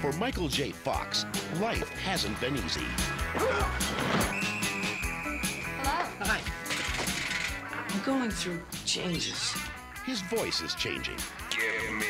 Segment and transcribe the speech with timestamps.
[0.00, 0.70] For Michael J.
[0.70, 1.26] Fox,
[1.60, 2.86] life hasn't been easy.
[3.34, 3.64] Hello.
[6.20, 6.40] Hi.
[7.88, 9.56] I'm going through changes.
[10.06, 11.16] His voice is changing.
[11.50, 12.06] Give me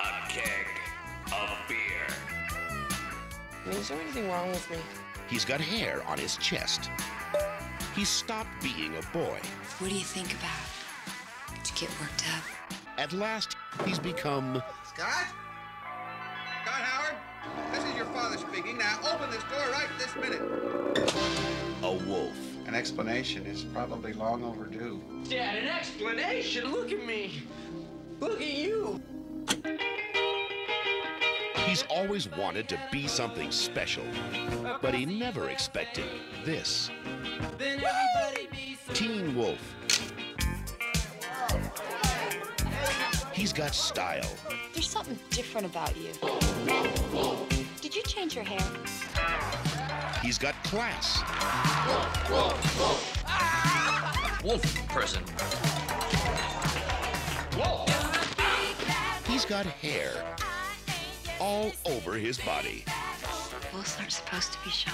[0.00, 0.66] a keg
[1.26, 2.08] of beer.
[2.50, 4.78] I mean, is there anything wrong with me?
[5.28, 6.88] He's got hair on his chest.
[7.94, 9.38] He's stopped being a boy.
[9.80, 11.62] What do you think about?
[11.62, 12.44] To get worked up.
[12.96, 14.62] At last, he's become
[20.14, 20.40] door right this
[20.96, 21.12] minute.
[21.82, 22.36] a wolf.
[22.66, 25.00] An explanation is probably long overdue.
[25.28, 26.70] Dad, an explanation?
[26.70, 27.42] Look at me.
[28.20, 29.00] Look at you.
[31.66, 34.04] He's always wanted to be something special,
[34.82, 36.04] but he never expected
[36.44, 36.90] this.
[37.58, 39.74] Then everybody be Teen Wolf.
[43.32, 44.30] He's got style.
[44.74, 46.12] There's something different about you.
[47.80, 48.60] Did you change your hair?
[50.22, 51.22] He's got class.
[54.44, 55.22] wolf person.
[57.56, 59.26] Wolf.
[59.26, 60.12] He's got hair
[61.40, 62.84] all over his body.
[63.72, 64.90] Wolves aren't supposed to be shy.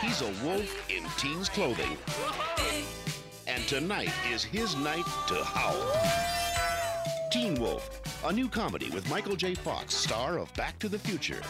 [0.00, 1.96] He's a wolf in teen's clothing.
[3.46, 5.92] And tonight is his night to howl.
[7.30, 9.54] Teen Wolf, a new comedy with Michael J.
[9.54, 11.40] Fox, star of Back to the Future.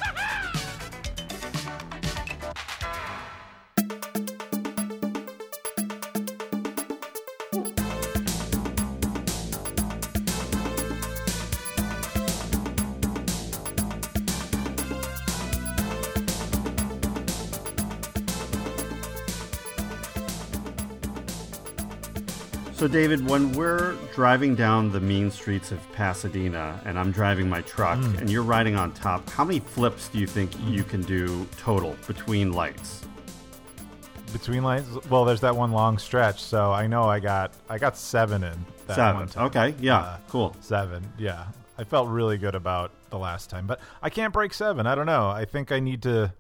[22.83, 27.61] So, David, when we're driving down the mean streets of Pasadena and I'm driving my
[27.61, 31.47] truck and you're riding on top, how many flips do you think you can do
[31.59, 33.03] total between lights?
[34.33, 37.97] Between lights, well, there's that one long stretch, so I know I got I got
[37.97, 39.15] seven in that Seven.
[39.15, 39.47] one time.
[39.47, 40.57] Okay, yeah, Uh, cool.
[40.61, 41.45] Seven, yeah.
[41.79, 44.89] I felt really good about the last time, but I can't break seven.
[44.89, 45.29] I don't know.
[45.31, 46.33] I think I need to.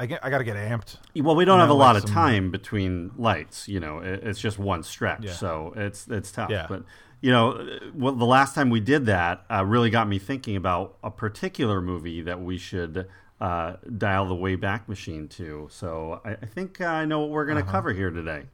[0.00, 0.24] I get.
[0.24, 0.96] I got to get amped.
[1.16, 3.68] Well, we don't You have a lot like of some- time between lights.
[3.68, 5.32] You know, it, it's just one stretch, Yeah.
[5.32, 6.50] so it's it's tough.
[6.50, 6.66] Yeah.
[6.68, 6.84] But
[7.20, 10.96] you know, well, the last time we did that uh, really got me thinking about
[11.02, 13.08] a particular movie that we should
[13.40, 15.66] uh, dial the Wayback Machine to.
[15.70, 18.44] So I, I think I know what we're going to cover here today.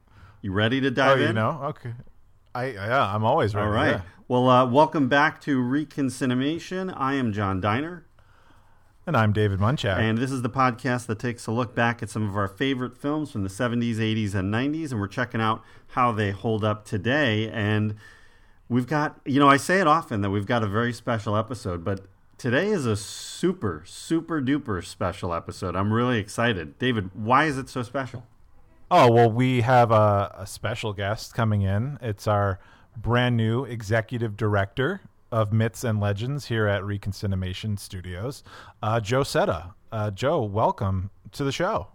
[0.41, 1.11] You ready to Uh-huh.
[1.11, 1.27] Oh, dive in?
[1.29, 1.93] you know, okay.
[2.55, 3.67] I yeah, I'm always ready.
[3.67, 3.91] All right.
[3.97, 4.01] yeah.
[4.29, 6.93] Well, uh, welcome back to Reconcinimation.
[6.97, 8.07] I am John Diner.
[9.07, 9.99] And I'm David Munchak.
[9.99, 12.97] And this is the podcast that takes a look back at some of our favorite
[12.97, 14.93] films from the 70s, 80s, and 90s.
[14.93, 17.51] And we're checking out how they hold up today.
[17.51, 17.97] And
[18.71, 21.85] we've got, you know, I say it often that we've got a very special episode,
[21.85, 22.07] but
[22.39, 25.77] today is a super, super duper special episode.
[25.77, 26.79] I'm really excited.
[26.79, 28.25] David, why is it so special?
[28.91, 31.99] Oh, well, we have a, a special guest coming in.
[32.01, 32.59] It's our
[32.97, 35.03] brand new executive director
[35.35, 38.45] of Myths and Legends here at Reconcinimation Studios,
[38.85, 39.75] uh, Joe Setta.
[39.91, 41.89] Uh, Joe, welcome to the show.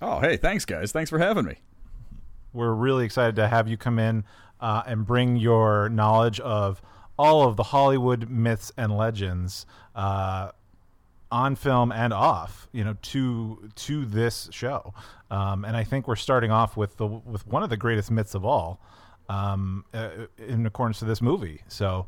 [0.00, 0.92] Oh, hey, thanks, guys.
[0.92, 1.56] Thanks for having me.
[2.54, 4.24] We're really excited to have you come in
[4.62, 6.80] uh, and bring your knowledge of
[7.18, 10.52] all of the Hollywood myths and legends uh,
[11.30, 14.94] on film and off, you know, to to this show.
[15.30, 18.34] Um, and I think we're starting off with the with one of the greatest myths
[18.34, 18.80] of all,
[19.28, 20.08] um, uh,
[20.38, 21.60] in accordance to this movie.
[21.68, 22.06] So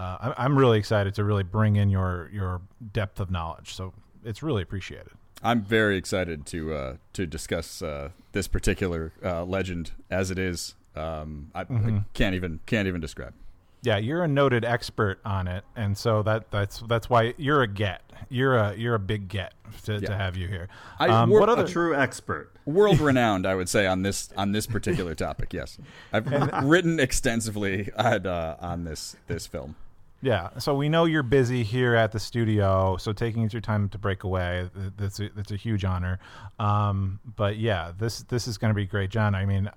[0.00, 2.60] uh, I'm, I'm really excited to really bring in your your
[2.92, 3.74] depth of knowledge.
[3.74, 3.92] So
[4.24, 5.12] it's really appreciated.
[5.42, 10.74] I'm very excited to uh, to discuss uh, this particular uh, legend as it is.
[10.96, 13.34] Um, I, I can't even can't even describe.
[13.82, 17.66] Yeah, you're a noted expert on it, and so that that's that's why you're a
[17.68, 18.02] get.
[18.28, 20.68] You're a you're a big get to, to have you here.
[20.98, 21.66] I Um, wor- what A other?
[21.66, 22.50] true expert.
[22.66, 25.54] World renowned, I would say on this on this particular topic.
[25.54, 25.78] Yes,
[26.12, 26.26] I've
[26.64, 29.76] written extensively on, uh, on this this film.
[30.22, 33.98] Yeah, so we know you're busy here at the studio, so taking your time to
[33.98, 34.68] break away,
[34.98, 36.18] that's a, that's a huge honor.
[36.58, 39.34] Um, but yeah, this this is going to be great, John.
[39.34, 39.70] I mean,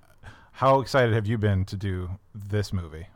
[0.52, 3.06] how excited have you been to do this movie?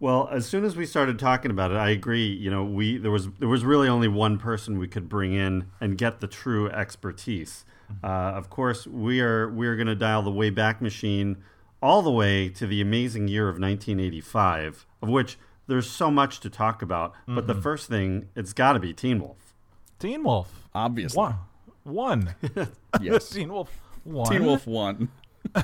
[0.00, 2.26] Well, as soon as we started talking about it, I agree.
[2.26, 5.70] You know, we there was there was really only one person we could bring in
[5.80, 7.64] and get the true expertise.
[8.02, 11.38] Uh, of course, we are we are going to dial the way back machine
[11.80, 16.50] all the way to the amazing year of 1985, of which there's so much to
[16.50, 17.14] talk about.
[17.28, 19.54] But the first thing, it's got to be Teen Wolf.
[20.00, 21.36] Teen Wolf, Obviously, one,
[21.84, 22.34] one.
[23.00, 23.28] yes.
[23.30, 23.70] Teen Wolf,
[24.04, 24.30] one.
[24.30, 25.08] Teen Wolf one.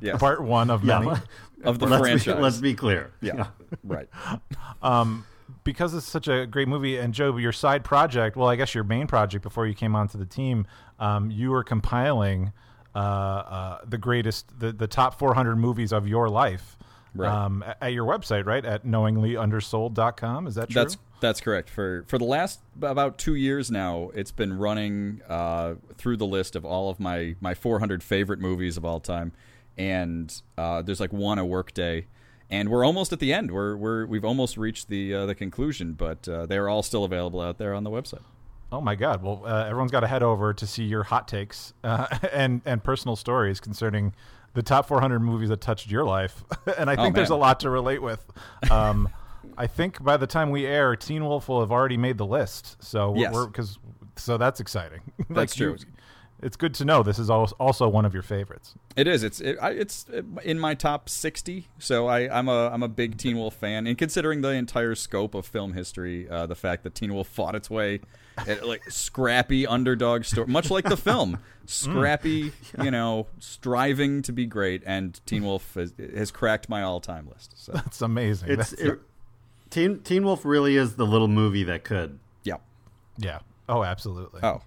[0.00, 1.10] yes, part one of many.
[1.64, 2.36] of the let's franchise.
[2.36, 3.12] Be, let's be clear.
[3.20, 3.48] yeah,
[3.84, 4.08] right.
[5.64, 8.84] because it's such a great movie, and Joe, your side project, well, I guess your
[8.84, 10.66] main project before you came onto the team,
[10.98, 12.52] um, you were compiling
[12.94, 16.76] uh, uh, the greatest, the, the top 400 movies of your life
[17.14, 17.30] Right.
[17.30, 18.64] um, at your website, right?
[18.64, 20.46] At knowinglyundersold.com.
[20.46, 20.82] Is that true?
[20.82, 21.70] That's that's correct.
[21.70, 26.56] For for the last about two years now, it's been running uh, through the list
[26.56, 29.32] of all of my my 400 favorite movies of all time,
[29.76, 32.06] and uh, there's like one a work day,
[32.50, 33.50] and we're almost at the end.
[33.50, 37.04] We're we're we've almost reached the uh, the conclusion, but uh, they are all still
[37.04, 38.22] available out there on the website.
[38.72, 39.22] Oh my God!
[39.22, 42.82] Well, uh, everyone's got to head over to see your hot takes uh, and and
[42.82, 44.14] personal stories concerning
[44.54, 46.44] the top 400 movies that touched your life,
[46.78, 48.24] and I think there's a lot to relate with.
[48.70, 49.08] Um,
[49.58, 52.82] I think by the time we air, Teen Wolf will have already made the list.
[52.82, 53.32] So Yes.
[53.34, 53.78] we're because
[54.16, 55.00] so that's exciting.
[55.30, 55.86] That's you- true.
[56.42, 58.74] It's good to know this is also one of your favorites.
[58.96, 59.22] It is.
[59.22, 60.06] It's it, I, it's
[60.42, 61.68] in my top sixty.
[61.78, 65.34] So I, I'm a I'm a big Teen Wolf fan, and considering the entire scope
[65.34, 68.00] of film history, uh, the fact that Teen Wolf fought its way,
[68.36, 72.52] at, like scrappy underdog story, much like the film, scrappy,
[72.82, 77.28] you know, striving to be great, and Teen Wolf has, has cracked my all time
[77.28, 77.54] list.
[77.56, 78.50] So That's amazing.
[78.50, 79.00] It's That's- it,
[79.70, 82.18] Teen Teen Wolf really is the little movie that could.
[82.42, 82.56] yeah.
[83.16, 83.38] yeah.
[83.68, 84.40] Oh, absolutely.
[84.42, 84.60] Oh.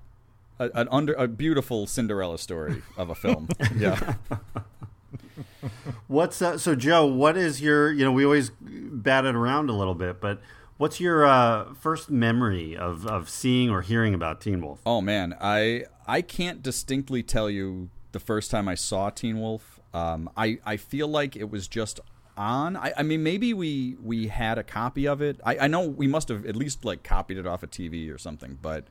[0.59, 3.49] A, an under a beautiful Cinderella story of a film.
[3.77, 4.15] yeah.
[6.07, 7.05] What's uh, so Joe?
[7.05, 10.39] What is your you know we always bat it around a little bit, but
[10.77, 14.79] what's your uh, first memory of of seeing or hearing about Teen Wolf?
[14.85, 19.79] Oh man, I I can't distinctly tell you the first time I saw Teen Wolf.
[19.93, 21.99] Um, I I feel like it was just
[22.37, 22.75] on.
[22.75, 25.39] I, I mean, maybe we we had a copy of it.
[25.43, 28.17] I, I know we must have at least like copied it off a TV or
[28.17, 28.57] something.
[28.61, 28.85] But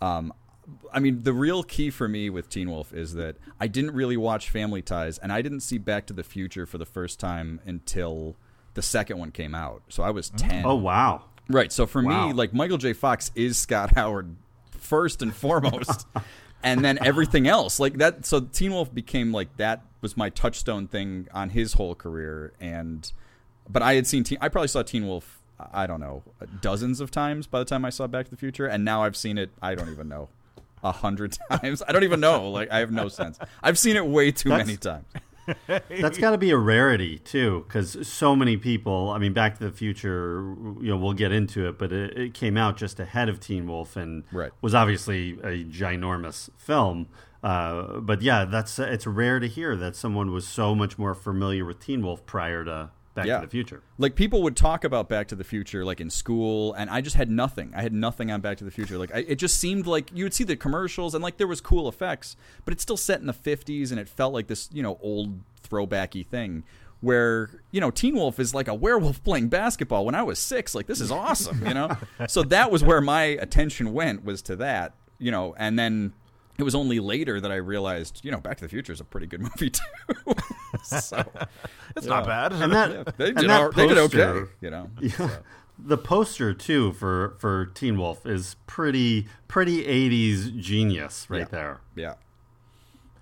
[0.00, 0.32] um,
[0.92, 4.16] I mean, the real key for me with Teen Wolf is that I didn't really
[4.16, 7.60] watch Family Ties, and I didn't see Back to the Future for the first time
[7.64, 8.36] until
[8.74, 9.82] the second one came out.
[9.88, 10.36] So I was mm.
[10.36, 10.64] ten.
[10.64, 11.24] Oh wow!
[11.48, 11.72] Right.
[11.72, 12.28] So for Wow.
[12.28, 12.92] me, like Michael J.
[12.92, 14.36] Fox is Scott Howard
[14.70, 16.06] first and foremost,
[16.62, 18.24] and then everything else like that.
[18.24, 22.52] So Teen Wolf became like that was my touchstone thing on his whole career.
[22.60, 23.10] And
[23.68, 25.40] but I had seen Teen, I probably saw Teen Wolf.
[25.72, 26.24] I don't know
[26.60, 29.16] dozens of times by the time I saw Back to the Future, and now I've
[29.16, 29.50] seen it.
[29.60, 30.28] I don't even know
[30.82, 31.82] a hundred times.
[31.86, 32.50] I don't even know.
[32.50, 33.38] Like I have no sense.
[33.62, 35.04] I've seen it way too That's- many times.
[35.66, 39.10] That's got to be a rarity too, because so many people.
[39.10, 40.54] I mean, Back to the Future.
[40.80, 43.66] You know, we'll get into it, but it, it came out just ahead of Teen
[43.66, 44.52] Wolf and Right.
[44.60, 47.08] was obviously a ginormous film.
[47.42, 51.64] Uh, but yeah, that's it's rare to hear that someone was so much more familiar
[51.64, 53.40] with Teen Wolf prior to Back Yeah.
[53.40, 53.82] to the Future.
[53.98, 57.16] like people would talk about Back to the Future like in school, and I just
[57.16, 57.72] had nothing.
[57.76, 58.96] I had nothing on Back to the Future.
[58.98, 61.60] Like I, it just seemed like you would see the commercials and like there was
[61.60, 64.82] cool effects, but it's still set in the '50s, and it felt like this you
[64.82, 66.64] know old throwbacky thing.
[67.00, 70.06] Where you know Teen Wolf is like a werewolf playing basketball.
[70.06, 71.96] When I was six, like this is awesome, you know.
[72.28, 76.12] so that was where my attention went was to that, you know, and then
[76.58, 79.04] it was only later that I realized, you know, Back to the Future is a
[79.04, 80.34] pretty good movie too.
[80.82, 81.24] so
[81.96, 82.52] It's not bad.
[82.52, 84.90] And that they and did, that all, they did okay, you know.
[85.16, 85.30] so.
[85.78, 91.44] The poster too for for Teen Wolf is pretty pretty 80s genius right Yeah.
[91.50, 91.80] there.
[91.96, 92.14] Yeah.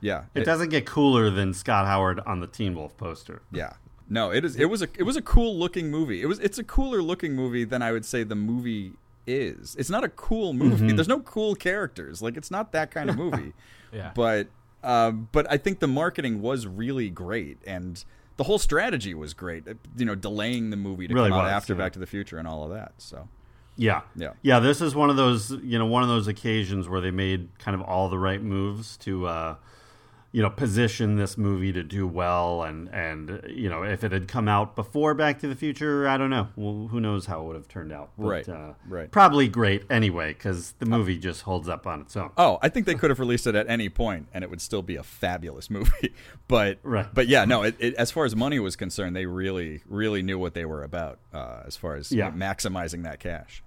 [0.01, 0.25] Yeah.
[0.35, 3.43] It, doesn't get cooler than Scott Howard on the Teen Wolf poster.
[3.53, 3.75] Yeah.
[4.09, 6.21] No, it is it was a it was a cool looking movie.
[6.21, 8.93] It was it's a cooler looking movie than I would say the movie
[9.31, 9.77] is.
[9.79, 10.87] It's not a cool movie.
[10.87, 10.97] Mm-hmm.
[10.97, 12.21] There's no cool characters.
[12.23, 13.53] Like it's not that kind of movie.
[13.93, 14.13] Yeah.
[14.15, 14.47] But
[14.85, 18.05] um, but I think the marketing was really great and
[18.37, 19.67] the whole strategy was great.
[19.67, 21.79] uh, You know, delaying the movie to Really come out was, after yeah.
[21.81, 22.93] Back to the Future and all of that.
[22.99, 23.29] So
[23.77, 24.03] Yeah.
[24.15, 24.35] Yeah.
[24.43, 27.49] Yeah, this is one of those, you know, one of those occasions where they made
[27.59, 29.57] kind of all the right moves to uh
[30.33, 34.29] you know, position this movie to do well and and you know, if it had
[34.29, 36.49] come out before Back to the Future, I don't know.
[36.55, 38.11] Well, who knows how it would have turned out.
[38.17, 39.11] But, Right, Uh, right.
[39.11, 42.31] Probably great anyway cuz the movie just holds up on its own.
[42.37, 44.83] Oh, I think they could have released it at any point, and it would still
[44.83, 46.15] be a fabulous movie.
[46.49, 47.07] But Right.
[47.13, 47.63] but yeah, no.
[47.65, 50.83] It, it, as far as money was concerned, they really really knew what they were
[50.85, 52.31] about uh, as far as Yeah.
[52.31, 53.63] maximizing that cash.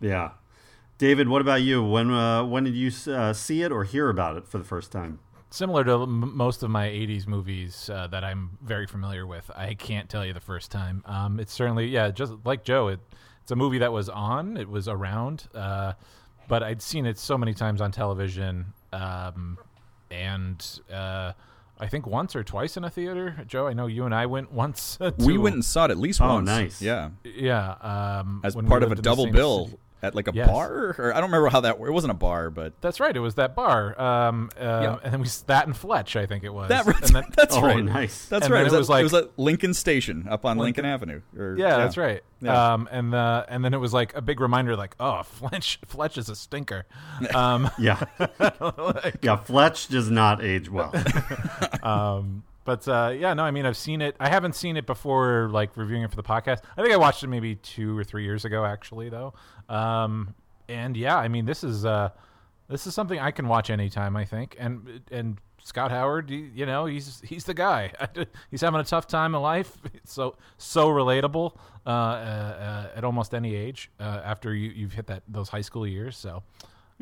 [0.00, 0.30] Yeah.
[0.98, 1.82] David, what about you?
[1.82, 4.90] When uh, when did you uh, see it or hear about it for the first
[4.90, 5.20] time?
[5.50, 9.74] Similar to m- most of my '80s movies uh, that I'm very familiar with, I
[9.74, 11.02] can't tell you the first time.
[11.06, 12.88] Um, it's certainly, yeah, just like Joe.
[12.88, 13.00] It,
[13.42, 15.94] it's a movie that was on, it was around, uh,
[16.48, 19.56] but I'd seen it so many times on television, um,
[20.10, 21.32] and uh,
[21.78, 23.42] I think once or twice in a theater.
[23.46, 24.98] Joe, I know you and I went once.
[24.98, 26.46] To, We went and saw it at least Oh, once.
[26.46, 26.82] nice.
[26.82, 27.70] Yeah, yeah,
[28.20, 29.64] um, as when we part of a lived in the double bill.
[29.66, 29.78] city.
[30.02, 30.48] At like a Yes.
[30.48, 31.76] bar, or I don't remember how that.
[31.80, 33.16] It wasn't a bar, but That's right.
[33.16, 34.00] It was that bar.
[34.00, 34.98] Um, uh, Yeah.
[35.02, 36.68] And then we that and Fletch, I think it was.
[36.68, 37.84] that, And then- that's Oh, right.
[37.84, 38.26] nice.
[38.26, 38.60] That's And right.
[38.60, 41.10] It was, it at, was like- it was at Lincoln Station up on Lincoln, Lincoln-
[41.10, 41.20] Avenue.
[41.36, 42.22] Or, yeah, that's right.
[42.40, 42.74] Yeah.
[42.74, 46.16] Um, and the and then it was like a big reminder, like, oh, Fletch, Fletch
[46.16, 46.84] is a stinker.
[47.34, 48.00] Um, Yeah.
[49.22, 50.92] yeah, Fletch does not age well.
[51.82, 54.14] um, but uh, yeah, no, I mean, I've seen it.
[54.20, 56.60] I haven't seen it before, like reviewing it for the podcast.
[56.76, 59.32] I think I watched it maybe two or three years ago, actually, though.
[59.70, 60.34] Um,
[60.68, 62.10] and yeah, I mean, this is uh,
[62.68, 64.18] this is something I can watch anytime.
[64.18, 67.90] I think, and and Scott Howard, you, you know, he's he's the guy.
[68.50, 69.74] he's having a tough time in life.
[69.94, 71.56] It's so so relatable
[71.86, 75.62] uh, uh, uh, at almost any age uh, after you you've hit that those high
[75.62, 76.18] school years.
[76.18, 76.42] So.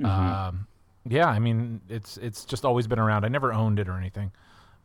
[0.04, 0.68] Um,
[1.08, 3.25] yeah, I mean, it's it's just always been around.
[3.25, 4.32] I never owned it or anything,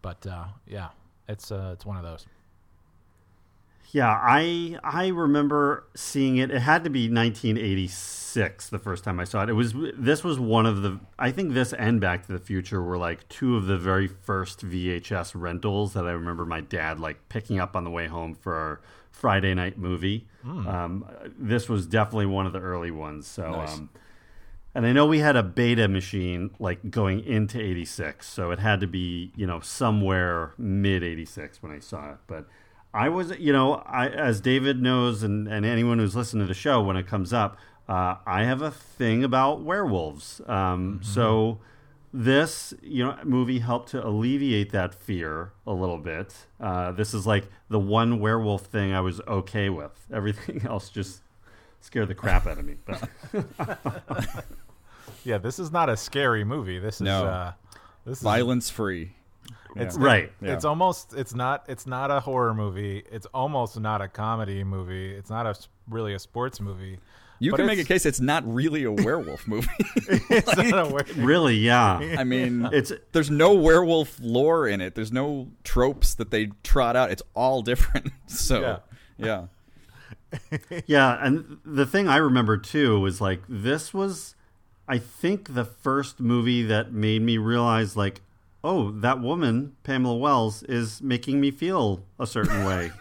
[0.02, 0.90] but uh, yeah,
[1.28, 2.26] it's uh, it's one of those.
[3.92, 6.50] Yeah, I I remember seeing it.
[6.50, 9.50] It had to be 1986 the first time I saw it.
[9.50, 12.82] It was this was one of the I think this and Back to the Future
[12.82, 17.28] were like two of the very first VHS rentals that I remember my dad like
[17.28, 18.82] picking up on the way home for our
[19.12, 20.26] Friday night movie.
[20.46, 21.06] Um,
[21.38, 23.28] this was definitely one of the early ones.
[23.28, 23.74] So Nice.
[23.74, 23.90] um,
[24.74, 28.80] and I know we had a beta machine like going into 86, so it had
[28.82, 32.18] to be, you know, somewhere mid 86 when I saw it.
[32.28, 32.48] But
[32.94, 36.54] I was, you know, I as David knows and, and anyone who's listened to the
[36.54, 40.42] show when it comes up, uh, I have a thing about werewolves.
[40.48, 41.60] Um, So
[42.14, 46.36] this, you know, movie helped to alleviate that fear a little bit.
[46.60, 50.08] Uh, this is like the one werewolf thing I was okay with.
[50.14, 51.22] Everything else just
[51.82, 52.76] scared the crap out of me.
[52.86, 53.10] But
[55.24, 56.80] Yeah, this is not a scary movie.
[56.80, 57.26] This is No.
[57.26, 57.52] uh,
[58.06, 59.14] this is violence free.
[59.76, 60.32] It's Right.
[60.42, 61.14] It's almost.
[61.14, 61.66] It's not.
[61.70, 63.04] It's not a horror movie.
[63.12, 65.12] It's almost not a comedy movie.
[65.14, 65.56] It's not a
[65.90, 67.00] really a sports movie.
[67.40, 69.68] You But can make a case it's not really a werewolf movie.
[70.30, 72.16] It's not a wor- really, yeah.
[72.20, 74.94] I mean, It's there's no werewolf lore in it.
[74.94, 77.10] There's no tropes that they trot out.
[77.12, 78.12] It's all different.
[78.28, 78.78] So, yeah.
[79.18, 79.46] Yeah,
[81.22, 84.36] and the thing I remember too was like this was
[84.88, 88.22] I think the first movie that made me realize like
[88.64, 92.92] oh, that woman, Pamela Wells is making me feel a certain way.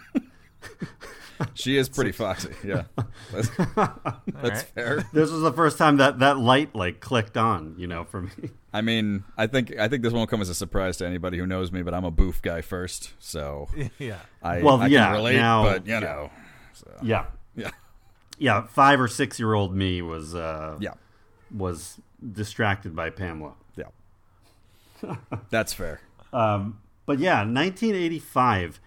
[1.54, 2.50] She is pretty foxy.
[2.62, 2.84] Yeah.
[3.32, 3.48] That's,
[4.42, 5.06] that's fair.
[5.12, 8.50] this was the first time that that light like clicked on, you know, for me.
[8.74, 11.46] I mean, I think I think this won't come as a surprise to anybody who
[11.46, 13.68] knows me, but I'm a boof guy first, so
[13.98, 14.18] yeah.
[14.42, 15.36] I, Well, I yeah, can relate.
[15.36, 16.28] now- but you yeah.
[16.86, 17.26] Know, Yeah.
[17.56, 17.70] yeah,
[18.38, 20.94] Yeah, 5 or 6 year old me was uh yeah,
[21.54, 21.98] was
[22.32, 23.54] distracted by Pamela.
[23.76, 23.86] yeah.
[25.50, 26.00] That's fair.
[26.32, 28.80] But yeah, 1985.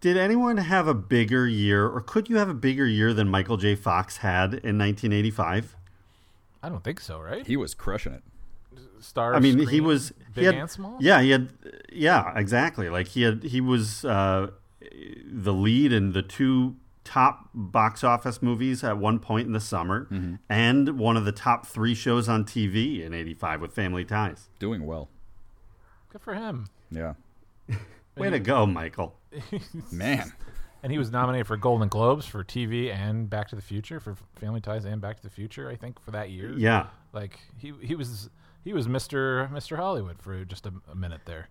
[0.00, 3.58] Did anyone have a bigger year, or could you have a bigger year than Michael
[3.58, 3.74] J.
[3.74, 5.76] Fox had in 1985?
[6.62, 7.20] I don't think so.
[7.20, 7.46] Right?
[7.46, 8.22] He was crushing it.
[9.00, 9.34] Star.
[9.34, 10.96] I mean, he was big he had, and small.
[11.00, 11.52] Yeah, he had.
[11.92, 12.88] Yeah, exactly.
[12.88, 13.42] Like he had.
[13.42, 14.50] He was uh,
[15.26, 16.76] the lead in the two
[17.10, 20.34] top box office movies at one point in the summer, Mm-hmm.
[20.48, 24.48] and one of the top three shows on TV in '85 with Family Ties.
[24.58, 25.08] Doing well.
[26.10, 26.68] Good for him.
[26.90, 27.14] Yeah.
[28.16, 29.14] Way to go, Michael!
[29.92, 30.32] Man.
[30.82, 34.16] And he was nominated for Golden Globes for TV and Back to the Future for
[34.36, 35.68] Family Ties and Back to the Future.
[35.68, 36.52] I think for that year.
[36.56, 36.86] Yeah.
[37.12, 38.30] Like he he was
[38.64, 41.48] he was Mister Mister Hollywood for just a, a minute there.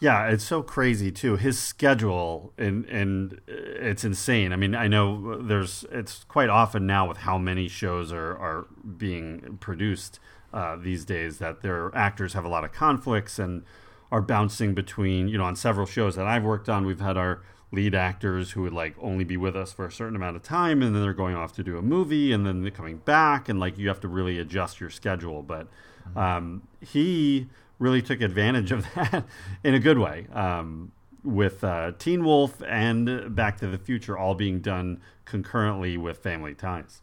[0.00, 1.36] Yeah, it's so crazy too.
[1.36, 4.52] His schedule and and it's insane.
[4.52, 8.66] I mean, I know there's it's quite often now with how many shows are are
[8.98, 10.18] being produced
[10.52, 13.64] uh, these days that their actors have a lot of conflicts and
[14.12, 16.84] are bouncing between you know on several shows that I've worked on.
[16.84, 20.14] We've had our lead actors who would like only be with us for a certain
[20.14, 22.70] amount of time and then they're going off to do a movie and then they're
[22.70, 25.66] coming back and like you have to really adjust your schedule but
[26.14, 27.48] um, he
[27.84, 29.24] really took advantage of that
[29.62, 30.90] in a good way um,
[31.22, 36.54] with uh, teen wolf and back to the future all being done concurrently with family
[36.54, 37.02] ties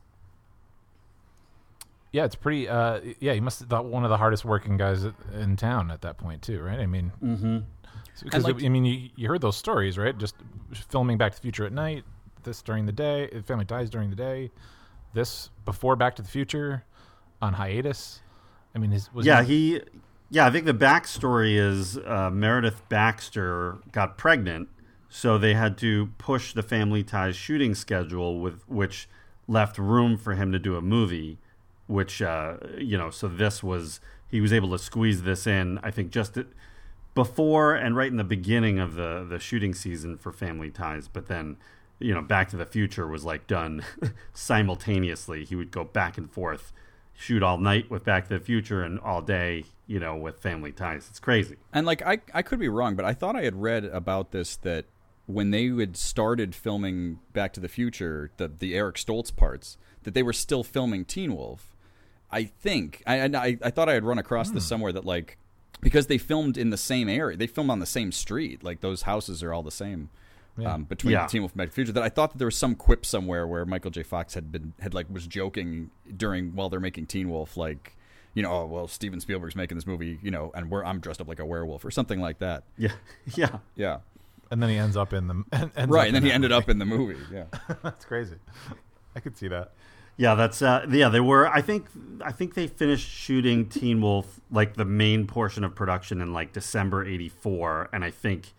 [2.12, 2.68] Yeah, it's pretty.
[2.68, 6.02] Uh, yeah, he must have thought one of the hardest working guys in town at
[6.02, 6.80] that point too, right?
[6.80, 7.60] I mean, mm-hmm.
[8.24, 10.18] because like- I mean, you, you heard those stories, right?
[10.18, 10.36] Just
[10.90, 12.04] filming Back to the Future at night,
[12.44, 14.52] this during the day, Family Ties during the day,
[15.14, 16.84] this before Back to the Future,
[17.42, 18.22] on hiatus.
[18.76, 19.82] I mean, his, was yeah he
[20.32, 24.68] yeah i think the backstory is uh, meredith baxter got pregnant
[25.08, 29.08] so they had to push the family ties shooting schedule with which
[29.48, 31.38] left room for him to do a movie
[31.86, 35.92] which uh, you know so this was he was able to squeeze this in i
[35.92, 36.38] think just
[37.14, 41.28] before and right in the beginning of the the shooting season for family ties but
[41.28, 41.58] then
[42.02, 43.86] you know, Back to the Future was like done
[44.34, 45.46] simultaneously.
[45.46, 46.74] He would go back and forth,
[47.22, 50.72] shoot all night with Back to the Future and all day, you know, with Family
[50.72, 51.08] Ties.
[51.10, 51.58] It's crazy.
[51.72, 54.56] And like I, I could be wrong, but I thought I had read about this
[54.58, 54.86] that
[55.28, 60.13] when they had started filming Back to the Future, the the Eric Stoltz parts, that
[60.13, 61.75] they were still filming Teen Wolf.
[62.32, 64.70] I think I I, I thought I had run across this hmm.
[64.70, 65.38] somewhere that like
[65.80, 69.04] because they filmed in the same area, they filmed on the same street, like those
[69.04, 70.10] houses are all the same.
[70.65, 71.25] Um, between Yeah.
[71.27, 73.05] Teen Wolf and Back to the Future, that I thought that there was some quip
[73.05, 74.03] somewhere where Michael J.
[74.03, 77.96] Fox had been had like was joking during while they're making Teen Wolf, like
[78.34, 81.20] you know, oh well, Steven Spielberg's making this movie, you know, and we're I'm dressed
[81.22, 82.63] up like a werewolf or something like that.
[82.77, 82.91] Yeah.
[83.36, 83.58] Yeah.
[83.75, 83.98] Yeah,
[84.51, 86.08] And then he ends up in the ends up right.
[86.08, 86.63] And then he ended movie.
[86.63, 87.17] up in the movie.
[87.31, 87.46] Yeah,
[87.84, 88.36] That's crazy.
[89.15, 89.72] I could see that.
[90.17, 91.08] Yeah, that's uh, yeah.
[91.10, 91.48] They were.
[91.48, 91.88] I think.
[92.24, 96.51] I think they finished shooting Teen Wolf like the main portion of production in like
[96.53, 98.53] December '84, and I think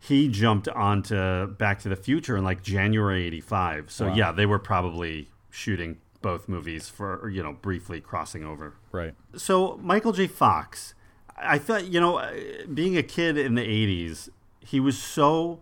[0.00, 3.90] he jumped onto Back to the Future in like January '85.
[3.90, 4.14] So Wow.
[4.14, 8.74] yeah, they were probably shooting both movies for you know briefly crossing over.
[8.92, 9.14] right.
[9.36, 10.26] So Michael J.
[10.26, 10.94] Fox,
[11.36, 12.26] I thought you know,
[12.72, 14.30] being a kid in the '80s,
[14.60, 15.60] he was so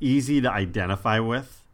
[0.00, 1.64] easy to identify with.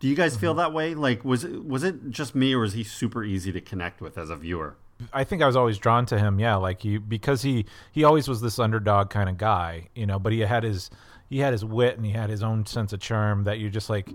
[0.00, 0.58] Do you guys feel mm-hmm.
[0.58, 0.94] that way?
[0.94, 4.16] Like, was it was it just me, or was he super easy to connect with
[4.16, 4.76] as a viewer?
[5.12, 6.40] I think I was always drawn to him.
[6.40, 10.18] Yeah, like he because he he always was this underdog kind of guy, you know.
[10.18, 10.90] But he had his
[11.30, 13.90] he had his wit and he had his own sense of charm that you just
[13.90, 14.10] like.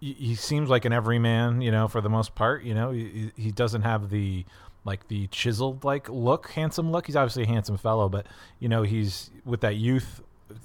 [0.00, 2.64] He, seems like an everyman, you know, for the most part.
[2.64, 4.44] You know, he, he doesn't have the
[4.84, 7.06] like the chiseled like look, handsome look.
[7.06, 8.26] He's obviously a handsome fellow, but
[8.58, 10.20] you know, he's with that youth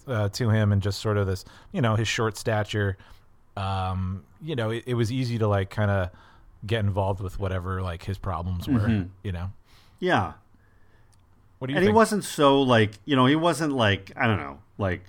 [0.07, 2.97] uh, to him and just sort of this, you know, his short stature.
[3.55, 6.09] Um, you know, it, it was easy to like kind of
[6.65, 8.79] get involved with whatever like his problems were.
[8.79, 9.09] Mm-hmm.
[9.23, 9.51] You know.
[9.99, 10.33] Yeah,
[11.59, 14.39] What do you and he wasn't so like you know he wasn't like I don't
[14.39, 15.01] know like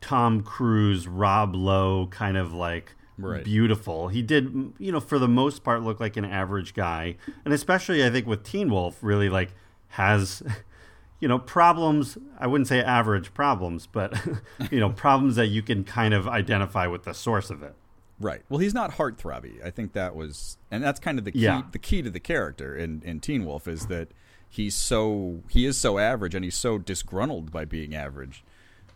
[0.00, 3.42] Tom Cruise, Rob Lowe kind of like Right.
[3.44, 4.06] beautiful.
[4.08, 8.04] He did you know for the most part look like an average guy, and especially
[8.04, 9.50] I think with Teen Wolf really like
[9.88, 10.40] has
[11.20, 12.16] you know problems.
[12.38, 14.14] I wouldn't say average problems, but
[14.70, 17.74] you know problems that you can kind of identify with the source of it.
[18.20, 18.42] Right.
[18.48, 19.64] Well, he's not heartthrobby.
[19.64, 21.40] I think that was, and that's kind of the key.
[21.40, 21.62] Yeah.
[21.70, 24.08] The key to the character in in Teen Wolf is that
[24.48, 28.42] he's so he is so average, and he's so disgruntled by being average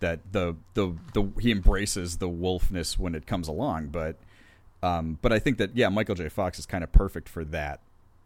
[0.00, 3.88] that the the the he embraces the wolfness when it comes along.
[3.88, 4.16] But
[4.82, 6.28] um, but I think that yeah, Michael J.
[6.28, 7.80] Fox is kind of perfect for that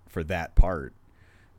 [0.08, 0.94] for that part.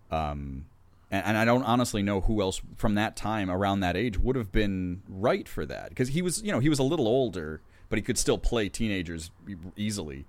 [0.09, 0.65] Um,
[1.11, 4.35] and, and I don't honestly know who else from that time around that age would
[4.35, 7.61] have been right for that because he was you know he was a little older,
[7.89, 9.31] but he could still play teenagers
[9.75, 10.25] easily,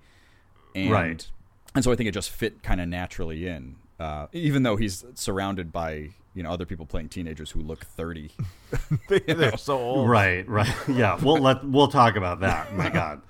[0.75, 1.27] and Right.
[1.75, 5.03] and so I think it just fit kind of naturally in, uh, even though he's
[5.15, 8.31] surrounded by you know other people playing teenagers who look thirty.
[9.09, 10.09] They're so old.
[10.09, 10.73] Right, right.
[10.87, 12.73] Yeah, we'll let we'll talk about that.
[12.75, 13.21] My God.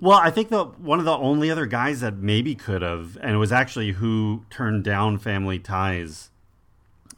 [0.00, 3.32] well, I think the one of the only other guys that maybe could have, and
[3.32, 6.30] it was actually who turned down Family Ties,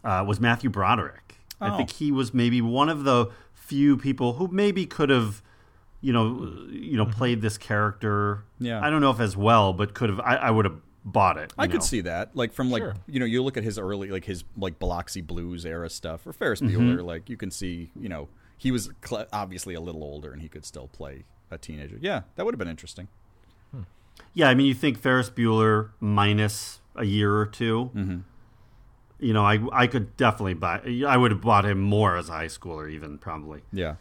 [0.04, 1.36] uh, was Matthew Broderick.
[1.60, 1.76] I Oh.
[1.76, 3.28] think he was maybe one of the
[3.66, 5.42] few people who maybe could have,
[6.00, 8.44] you know, you know, played this character.
[8.58, 8.80] Yeah.
[8.84, 10.20] I don't know if as well, but could have.
[10.20, 11.52] I, I would have bought it.
[11.58, 12.94] I you could see that, like from like Sure.
[13.06, 16.32] you know you look at his early like his like Biloxi Blues era stuff or
[16.32, 16.80] Ferris Mm-hmm.
[16.80, 20.40] Bueller, like you can see you know he was cl- obviously a little older and
[20.40, 21.98] he could still play a teenager.
[22.00, 23.08] Yeah, that would have been interesting.
[24.32, 28.18] Yeah, I mean, you think Ferris Bueller minus a year or 2 Mm-hmm.
[29.24, 30.80] You know, I I could definitely buy.
[31.06, 33.62] I would have bought him more as a high schooler, even probably.
[33.72, 33.94] Yeah,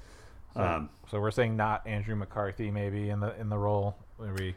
[0.56, 3.96] Um, So we're saying not Andrew McCarthy maybe in the in the role.
[4.20, 4.56] Maybe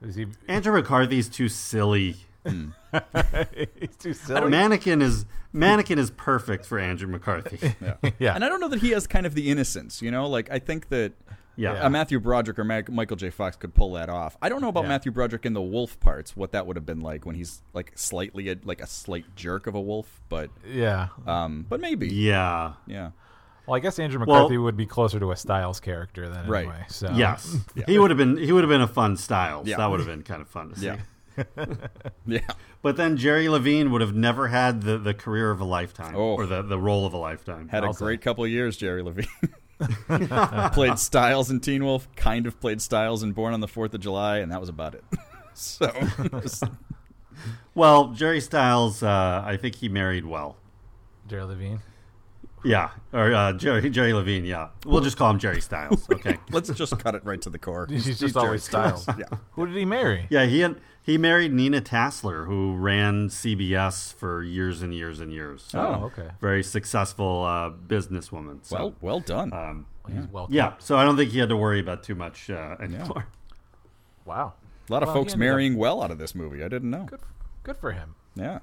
[0.00, 0.26] is he?
[0.48, 2.16] Andrew McCarthy's too silly.
[2.44, 4.50] He's too silly.
[4.50, 7.74] Mannequin is Mannequin is perfect for Andrew McCarthy.
[7.80, 8.34] yeah, Yeah.
[8.34, 10.26] And I don't know that he has kind of the innocence, you know.
[10.28, 11.12] Like I think that
[11.58, 11.84] Yeah.
[11.86, 13.30] a Matthew Broderick or Ma- Michael J.
[13.30, 14.36] Fox could pull that off.
[14.40, 14.88] I don't know about Yeah.
[14.90, 17.92] Matthew Broderick in the wolf parts, what that would have been like when he's like
[17.96, 21.08] slightly a, like a slight jerk of a wolf, but Yeah.
[21.26, 22.74] um, but maybe Yeah.
[22.86, 23.10] yeah.
[23.66, 26.60] Well, I guess Andrew Well- McCarthy would be closer to a Stiles character than Right.
[26.64, 26.84] anyway.
[26.88, 28.36] So Yes, he would have been.
[28.38, 29.62] He would have been a fun style.
[29.66, 29.76] Yeah.
[29.76, 30.86] That would have been kind of fun to see.
[30.86, 30.96] Yeah.
[32.26, 32.40] yeah.
[32.80, 36.34] But then Jerry Levine would have never had the, the career of a lifetime Oh.
[36.36, 37.68] or the, the role of a lifetime.
[37.68, 38.04] Had a I'll say.
[38.04, 39.26] great couple of years, Jerry Levine.
[40.72, 44.00] played Stiles in Teen Wolf, kind of played Stiles in Born on the Fourth of
[44.00, 45.04] July, and that was about it.
[45.54, 45.90] so,
[46.40, 46.64] just-
[47.74, 50.56] well, Jerry Stiles, uh, I think he married well.
[51.28, 51.80] Jerry Levine.
[52.64, 54.44] Yeah, or uh, Jerry Jerry Levine.
[54.44, 56.06] Yeah, we'll just call him Jerry Stiles.
[56.12, 56.38] Okay.
[56.50, 57.86] let's just cut it right to the core.
[57.88, 59.06] He's He's just Jerry always Stiles.
[59.18, 59.26] Yeah.
[59.52, 60.26] Who did he marry?
[60.30, 65.32] Yeah, he had, he married Nina Tassler, who ran CBS for years and years and
[65.32, 65.64] years.
[65.68, 66.30] So Oh, okay.
[66.40, 68.64] Very successful uh, businesswoman.
[68.64, 69.52] So, Well, well done.
[69.52, 70.48] um, He's well.
[70.50, 73.26] Yeah, so I don't think he had to worry about too much uh, anymore.
[74.24, 74.54] Wow.
[74.88, 76.62] A lot of Well, folks ended up- marrying well out of this movie.
[76.64, 77.04] I didn't know.
[77.04, 77.20] Good,
[77.62, 78.14] good for him.
[78.34, 78.60] Yeah.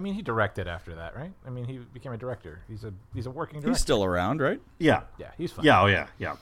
[0.00, 1.30] I mean, he directed after that, right?
[1.46, 2.62] I mean, he became a director.
[2.66, 3.72] He's a he's a working director.
[3.72, 4.58] He's still around, right?
[4.78, 5.02] Yeah.
[5.18, 5.66] Yeah, he's fine.
[5.66, 6.36] Yeah, oh yeah, yeah.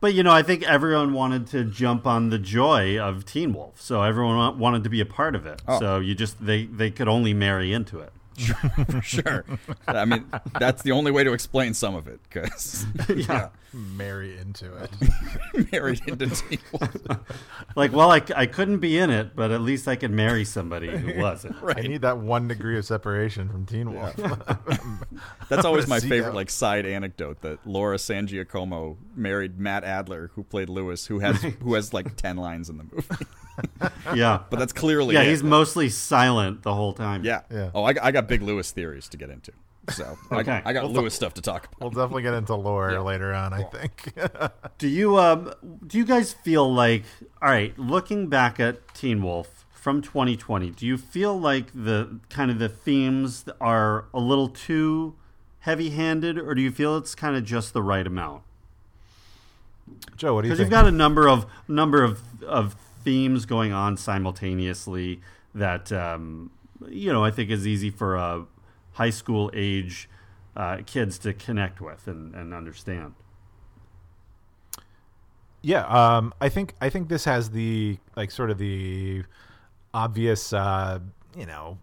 [0.00, 3.80] But you know, I think everyone wanted to jump on the joy of Teen Wolf,
[3.80, 5.60] so everyone wanted to be a part of it.
[5.66, 5.80] Oh.
[5.80, 8.12] So you just they they could only marry into it.
[8.90, 9.44] For sure.
[9.86, 10.24] I mean,
[10.58, 13.48] that's the only way to explain some of it, because yeah.
[13.72, 15.72] Marry into it.
[15.72, 16.94] married into Teen Wolf.
[17.74, 20.88] Like, well, I, I couldn't be in it, but at least I could marry somebody
[20.94, 21.56] who wasn't.
[21.64, 24.14] I need that one degree of separation from Teen Wolf.
[25.48, 26.34] That's always my favorite, out.
[26.34, 31.40] like side anecdote that Laura San Giacomo married Matt Adler, who played Lewis, who has
[31.40, 33.26] who has like ten lines in the movie.
[34.14, 34.40] Yeah.
[34.50, 35.28] but that's clearly Yeah, it.
[35.28, 37.24] he's mostly silent the whole time.
[37.24, 37.42] yeah.
[37.50, 37.70] Yeah.
[37.74, 39.52] Oh, I, got- I got big Lewis theories to get into,
[39.90, 40.62] so Okay.
[40.64, 41.80] I, I got We'll Lewis stuff to talk about.
[41.80, 44.12] We'll definitely get into lore later on, I think.
[44.78, 45.52] Do you um
[45.86, 47.04] do you guys feel like
[47.40, 52.50] all right, looking back at Teen Wolf from 2020, do you feel like the kind
[52.52, 55.16] of the themes are a little too
[55.60, 58.42] heavy-handed or do you feel it's kind of just the right amount?
[60.16, 60.58] Joe, what do you think?
[60.58, 65.20] Because you've got a number of number of of themes going on simultaneously
[65.54, 66.50] that um,
[66.88, 68.46] you know I think is easy for a
[68.92, 70.08] high school age
[70.56, 73.14] uh, kids to connect with and, and understand.
[75.62, 79.22] Yeah, um, I think I think this has the like sort of the
[79.94, 80.98] obvious, uh,
[81.36, 81.78] you know,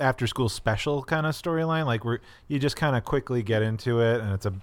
[0.00, 1.84] after school special kind of storyline.
[1.84, 4.54] Like where you just kind of quickly get into it, and it's a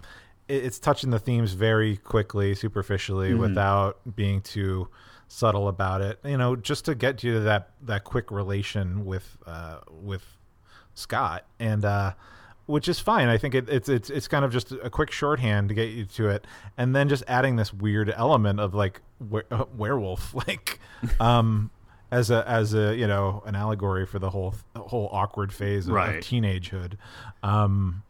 [0.48, 3.40] it's touching the themes very quickly, superficially, Mhm.
[3.40, 4.88] without being too
[5.36, 6.20] subtle about it.
[6.24, 10.24] You know, just to get you to that that quick relation with uh, with
[10.94, 11.86] Scott and.
[11.86, 12.14] uh
[12.68, 13.28] which is fine.
[13.28, 16.06] I think it, it's it's it's kind of just a quick shorthand to get you
[16.06, 20.80] to it, and then just adding this weird element of like were, uh, werewolf, like
[21.20, 21.70] um,
[22.12, 25.94] as a as a you know an allegory for the whole whole awkward phase of,
[25.96, 26.94] of teenagehood,
[27.44, 28.02] um,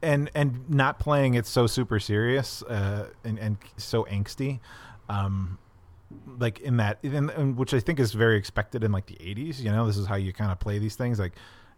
[0.00, 4.60] and and not playing it so super serious uh, and and so angsty.
[5.08, 5.58] Um,
[6.38, 9.60] like in that in, in, which i think is very expected in like the 80s
[9.60, 11.32] you know this is how you kind of play these things like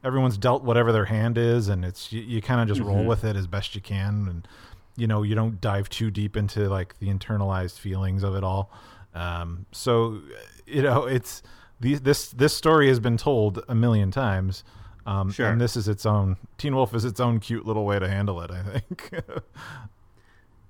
[0.05, 3.07] everyone's dealt whatever their hand is and it's you, you kind of just roll Mhm.
[3.07, 4.49] with it as best you can and
[4.97, 8.71] you know you don't dive too deep into like the internalized feelings of it all
[9.15, 10.21] um, so
[10.67, 11.43] you know it's
[11.81, 14.63] these this this story has been told a million times
[15.07, 15.49] um, Sure.
[15.49, 18.41] and this is its own teen wolf is its own cute little way to handle
[18.43, 19.11] it i think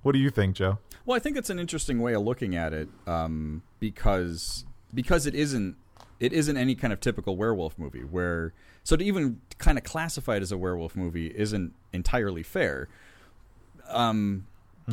[0.02, 2.72] what do you think joe Well, I think it's an interesting way of looking at
[2.72, 5.76] it um, because because it isn't
[6.18, 8.52] it isn't any kind of typical werewolf movie where
[8.84, 12.88] so to even kind of classify it as a werewolf movie isn't entirely fair.
[13.88, 14.46] Um,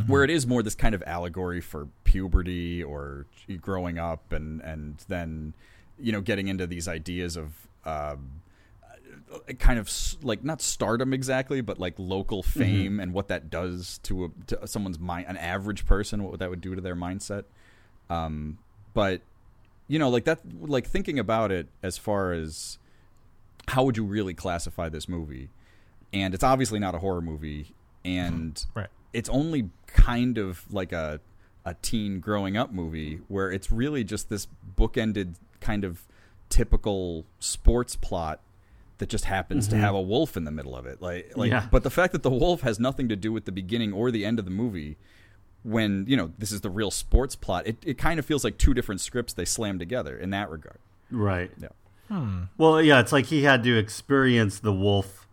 [0.06, 3.26] Where it is more this kind of allegory for puberty or
[3.62, 5.54] growing up and and then
[6.00, 7.68] you know getting into these ideas of.
[7.86, 8.42] Um,
[9.60, 9.90] kind of
[10.22, 14.68] like not stardom exactly, but like local fame and what that does to a, to
[14.68, 17.44] someone's mind, an average person, what that would do to their mindset.
[18.10, 18.58] Um,
[18.94, 19.22] but
[19.88, 22.78] you know, like that, like thinking about it as far as
[23.68, 25.50] how would you really classify this movie?
[26.14, 27.74] And it's obviously not a horror movie,
[28.06, 28.88] and Right.
[29.14, 31.20] it's only kind of like a
[31.66, 36.02] a teen growing up movie where it's really just this bookended kind of
[36.48, 38.40] typical sports plot
[39.00, 39.80] that just happens to Mhm.
[39.82, 41.02] have a wolf in the middle of it.
[41.02, 41.68] Like like Yeah.
[41.72, 44.26] but the fact that the wolf has nothing to do with the beginning or the
[44.26, 44.98] end of the movie
[45.64, 48.58] when, you know, this is the real sports plot, it, it kind of feels like
[48.58, 50.80] two different scripts they slammed together in that regard.
[51.12, 51.52] Right.
[51.60, 51.70] Yeah.
[52.58, 55.28] Well, yeah, it's like he had to experience the wolf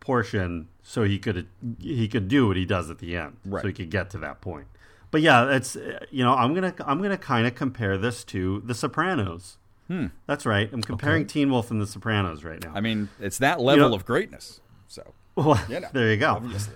[0.00, 1.46] portion so he could
[1.80, 3.62] he could do what he does at the end, Right.
[3.62, 4.66] so he could get to that point.
[5.10, 8.62] But yeah, it's uh, you know I'm gonna I'm gonna kind of compare this to
[8.66, 9.56] The Sopranos.
[9.88, 10.06] Hmm.
[10.26, 10.70] That's right.
[10.72, 12.72] I'm comparing Teen Wolf and The Sopranos right now.
[12.74, 14.60] I mean, it's that level know- of greatness.
[14.88, 16.30] So, Well, you know, there you go.
[16.32, 16.74] obviously.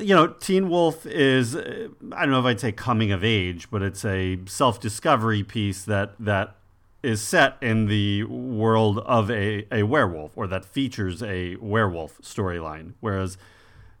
[0.00, 3.70] You know, Teen Wolf is uh, I don't know if I'd say coming of age,
[3.70, 6.56] but it's a self discovery piece that that
[7.02, 12.94] is set in the world of a, a werewolf or that features a werewolf storyline.
[13.00, 13.38] Whereas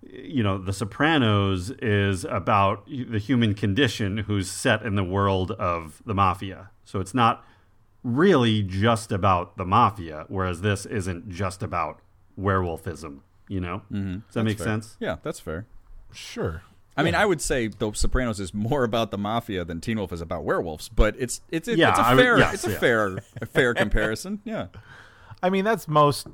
[0.02, 6.02] you know, The Sopranos is about the human condition who's set in the world of
[6.04, 6.70] the mafia.
[6.84, 7.44] So it's not
[8.02, 12.00] really just about the mafia, whereas this isn't just about
[12.40, 13.82] werewolfism, you know?
[13.92, 14.12] Mm-hmm.
[14.12, 14.66] Does that That's make fair.
[14.66, 14.96] sense?
[15.00, 15.66] Yeah, that's fair.
[16.12, 16.62] sure
[16.96, 20.12] I mean, I would say The Sopranos is more about the mafia than Teen Wolf
[20.12, 22.64] is about werewolves, but it's it's it's, Yeah, it's a I would- fair yes, it's
[22.66, 22.78] a yeah.
[22.80, 24.40] fair a fair comparison.
[24.44, 24.66] Yeah.
[25.40, 26.26] I mean, that's most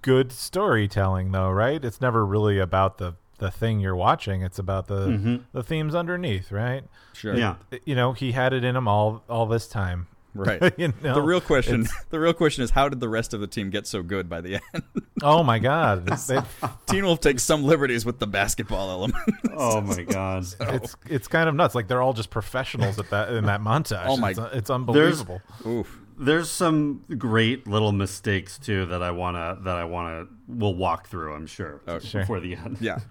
[0.00, 1.84] good storytelling, though, right?
[1.84, 4.40] It's never really about the the thing you're watching.
[4.40, 5.36] It's about the Mm-hmm.
[5.52, 6.84] the themes underneath, right?
[7.12, 7.34] Sure.
[7.36, 7.56] Yeah.
[7.84, 10.06] You know, he had it in him all all this time.
[10.34, 10.74] Right.
[10.78, 13.40] You know, the real question it's- the real question is how did the rest of
[13.40, 14.82] the team get so good by the end?
[15.22, 16.06] Oh my God!
[16.28, 16.40] They-
[16.86, 19.22] Teen Wolf takes some liberties with the basketball element.
[19.56, 20.44] Oh my god.
[20.60, 21.74] it's it's kind of nuts.
[21.74, 24.04] Like they're all just professionals at that in that montage.
[24.06, 25.40] Oh my- It's, it's unbelievable.
[25.66, 26.00] Oof.
[26.16, 31.34] There's some great little mistakes too that I wanna that I wanna we'll walk through.
[31.34, 32.20] I'm sure oh, sure.
[32.22, 32.78] before the end.
[32.80, 32.98] Yeah.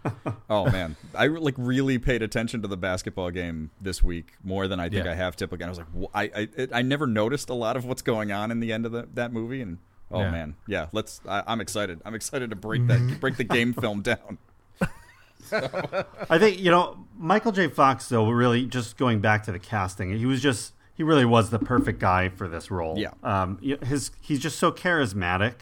[0.50, 4.80] Oh man, I like really paid attention to the basketball game this week more than
[4.80, 5.12] I think Yeah.
[5.12, 5.66] I have typically.
[5.66, 8.52] I was like, I I, it, I never noticed a lot of what's going on
[8.52, 9.80] in the end of the, that movie, and
[10.12, 10.32] oh Yeah.
[10.32, 10.88] man, yeah.
[10.92, 11.22] Let's.
[11.28, 12.02] I, I'm excited.
[12.06, 14.38] I'm excited to break that break the game film down.
[15.52, 17.68] I think you know Michael J.
[17.68, 18.30] Fox though.
[18.30, 22.00] Really, just going back to the casting, he was just he really was the perfect
[22.00, 22.98] guy for this role.
[22.98, 23.12] Yeah.
[23.24, 23.60] Um.
[23.84, 25.54] His he's just so charismatic,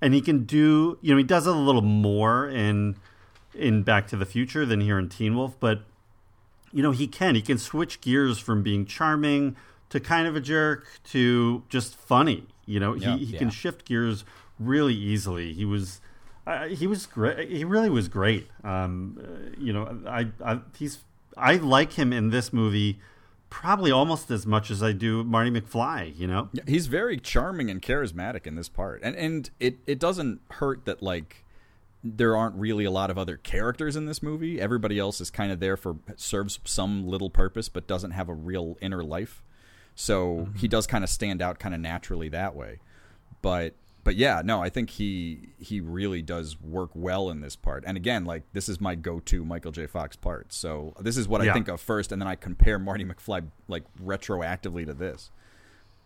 [0.00, 2.96] and he can do you know he does a little more in
[3.54, 5.80] in Back to the Future than here in Teen Wolf, but
[6.72, 9.56] you know he can he can switch gears from being charming
[9.88, 12.46] to kind of a jerk to just funny.
[12.66, 13.16] You know Yeah.
[13.16, 14.24] he he can shift gears
[14.58, 15.52] really easily.
[15.52, 16.00] He was.
[16.48, 17.48] Uh, he was great.
[17.48, 18.48] He really was great.
[18.62, 20.98] Um, uh, you know, I, I he's
[21.36, 23.00] I like him in this movie
[23.60, 26.14] probably almost as much as I do Marty McFly.
[26.14, 30.42] You know, he's very charming and charismatic in this part, and and it it doesn't
[30.50, 31.42] hurt that like
[32.04, 34.60] there aren't really a lot of other characters in this movie.
[34.60, 38.34] Everybody else is kind of there for serves some little purpose, but doesn't have a
[38.34, 39.42] real inner life.
[39.94, 40.58] So mm-hmm.
[40.58, 42.80] he does kind of stand out kind of naturally that way.
[43.40, 43.72] But
[44.06, 47.84] but yeah, no, I think he he really does work well in this part.
[47.86, 49.86] And again, like this is my go-to Michael J.
[49.86, 50.52] Fox part.
[50.52, 53.84] So this is what I think of first, and then I compare Marty McFly like
[54.02, 55.30] retroactively to this.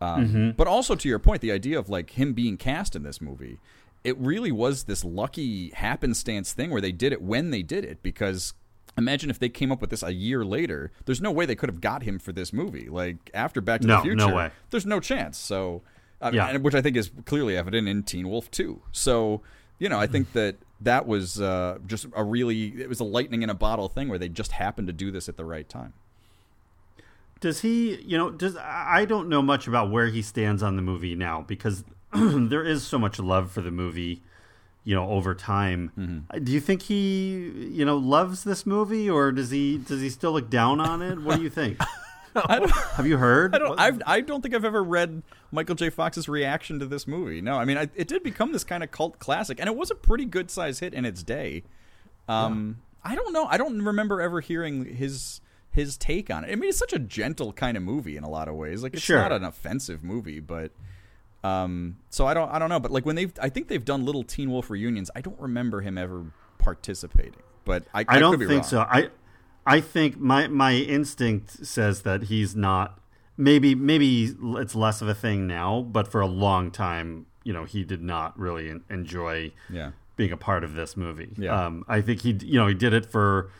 [0.01, 3.21] Um, But also to your point, the idea of like him being cast in this
[3.21, 3.59] movie,
[4.03, 8.03] it really was this lucky happenstance thing where they did it when they did it.
[8.03, 8.55] Because
[8.97, 11.69] imagine if they came up with this a year later, there's no way they could
[11.69, 12.89] have got him for this movie.
[12.89, 14.51] Like after Back to No, the Future, no way.
[14.71, 15.37] there's no chance.
[15.39, 15.83] So,
[16.21, 16.47] uh, Yeah.
[16.49, 18.81] and- which I think is clearly evident in Teen Wolf 2.
[18.93, 19.41] So,
[19.79, 23.43] you know, I think that that was uh, just a really it was a lightning
[23.43, 25.93] in a bottle thing where they just happened to do this at the right time.
[27.41, 27.97] does he?
[28.03, 31.43] You know, does I don't know much about where he stands on the movie now
[31.47, 34.23] because there is so much love for the movie.
[34.83, 36.43] You know, over time, Mm-hmm.
[36.43, 40.33] Do you think he, you know, loves this movie, or does he does he still
[40.33, 41.21] look down on it?
[41.21, 41.79] What do you think?
[42.47, 43.55] I don't, Have you heard?
[43.55, 43.79] I don't.
[43.81, 45.91] I've, I don't think I've ever read Michael J.
[45.91, 47.41] Fox's reaction to this movie.
[47.41, 49.91] No, I mean, I, it did become this kind of cult classic, and it was
[49.91, 51.65] a pretty good size hit in its day.
[52.29, 53.47] Um, I don't know.
[53.47, 55.41] I don't remember ever hearing his
[55.73, 56.53] his take on it.
[56.53, 58.83] I mean, it's such a gentle kind of movie in a lot of ways.
[58.83, 59.19] Like, it's Sure.
[59.19, 60.73] not an offensive movie, but
[61.43, 62.51] um, so I don't.
[62.51, 62.81] I don't know.
[62.81, 65.11] But like when they've, I think they've done little Teen Wolf reunions.
[65.17, 66.27] I don't remember him ever
[66.59, 67.43] participating.
[67.65, 68.69] But I, I don't could be think wrong.
[68.69, 68.81] so.
[68.81, 69.09] I
[69.67, 72.99] I think my my instinct says that he's not.
[73.37, 77.65] Maybe maybe it's less of a thing now, but for a long time, you know,
[77.65, 79.93] he did not really enjoy Yeah.
[80.17, 81.31] being a part of this movie.
[81.39, 81.67] Yeah.
[81.67, 83.51] Um, I think he you know he did it for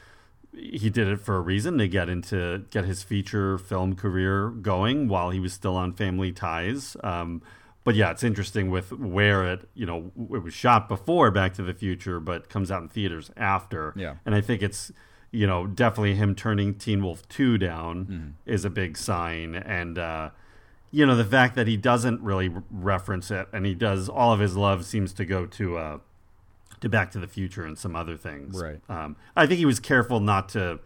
[0.53, 5.09] he did it for a reason to get into get his feature film career going
[5.09, 6.97] while he was still on Family Ties.
[7.05, 7.41] Um,
[7.85, 11.63] but yeah, it's interesting with where it you know it was shot before Back to
[11.63, 13.95] the Future, but comes out in theaters after.
[13.97, 14.17] Yeah.
[14.27, 14.93] and I think it's
[15.31, 18.29] you know definitely him turning Teen Wolf two down Mm-hmm.
[18.51, 20.31] is a big sign, and uh,
[20.91, 24.33] you know the fact that he doesn't really re- reference it, and he does all
[24.33, 25.77] of his love seems to go to.
[25.77, 25.99] Uh,
[26.81, 28.59] to Back to the Future and some other things.
[28.59, 28.81] Right.
[28.89, 30.79] Um, I think he was careful not to,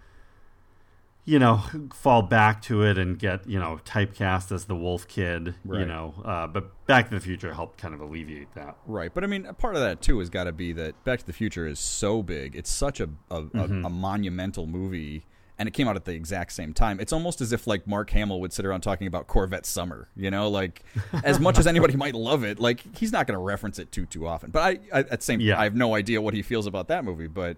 [1.27, 1.63] you know,
[1.95, 5.55] fall back to it and get you know typecast as the Wolf Kid.
[5.65, 8.77] You know, uh, but Back to the Future helped kind of alleviate that.
[8.87, 11.21] Right, but I mean, a part of that too has got to be that Back
[11.21, 13.85] to the Future is so big; it's such a a, Mm-hmm.
[13.85, 15.25] a a monumental movie,
[15.59, 17.01] and it came out at the exact same time.
[17.01, 20.09] It's almost as if like Mark Hamill would sit around talking about Corvette Summer.
[20.15, 20.83] You know, like
[21.25, 24.05] as much as anybody might love it, like he's not going to reference it too
[24.05, 24.51] too often.
[24.51, 25.59] But I, I at the same, Yeah.
[25.59, 27.29] I have no idea what he feels about that movie.
[27.29, 27.57] But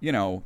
[0.00, 0.42] you know,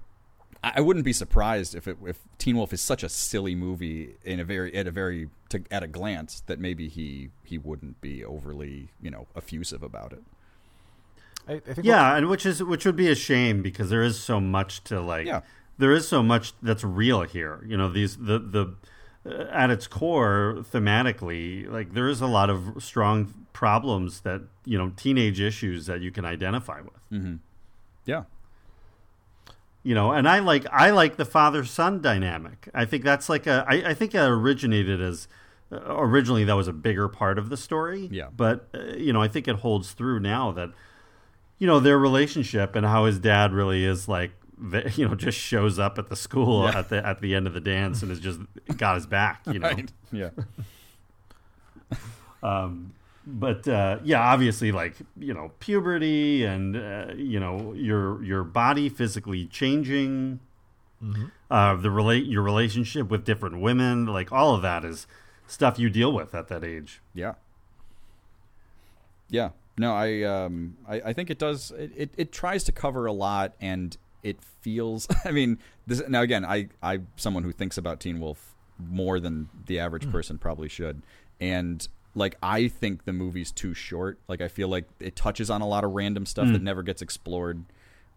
[0.62, 4.14] I I wouldn't be surprised if it, if Teen Wolf is such a silly movie
[4.24, 8.00] in a very at a very to, at a glance that maybe he he wouldn't
[8.00, 10.22] be overly you know effusive about it.
[11.46, 14.18] I, I think Yeah, and which is which would be a shame because there is
[14.18, 15.26] so much to like.
[15.26, 15.40] Yeah.
[15.78, 17.64] There is so much that's real here.
[17.64, 18.74] You know, these the the
[19.24, 24.76] uh, at its core thematically, like there is a lot of strong problems that you
[24.76, 27.00] know teenage issues that you can identify with.
[28.06, 28.24] Yeah.
[29.88, 33.46] You know and i like i like the father son dynamic i think that's like
[33.46, 35.28] a i, I think it originated as
[35.72, 38.28] uh, originally that was a bigger part of the story Yeah.
[38.36, 40.70] but uh, you know i think it holds through now that
[41.58, 44.32] you know their relationship and how his dad really is like
[44.96, 46.78] you know just shows up at the school Yeah.
[46.80, 48.40] at the at the end of the dance and has just
[48.76, 49.40] got his back.
[49.46, 49.68] You know.
[49.68, 49.92] Right.
[50.12, 50.30] Yeah.
[52.42, 52.92] Um,
[53.28, 58.88] but uh, yeah, obviously, like you know, puberty and uh, you know your your body
[58.88, 60.40] physically changing,
[61.50, 65.06] uh, the relate your relationship with different women, like all of that is
[65.46, 67.02] stuff you deal with at that age.
[67.12, 67.34] Yeah.
[69.28, 69.50] Yeah.
[69.76, 73.12] No, I um I, I think it does it, it, it tries to cover a
[73.12, 78.00] lot and it feels I mean this now again I I someone who thinks about
[78.00, 81.02] Teen Wolf more than the average person probably should.
[81.40, 84.18] And like I think the movie's too short.
[84.28, 87.02] Like I feel like it touches on a lot of random stuff that never gets
[87.02, 87.64] explored.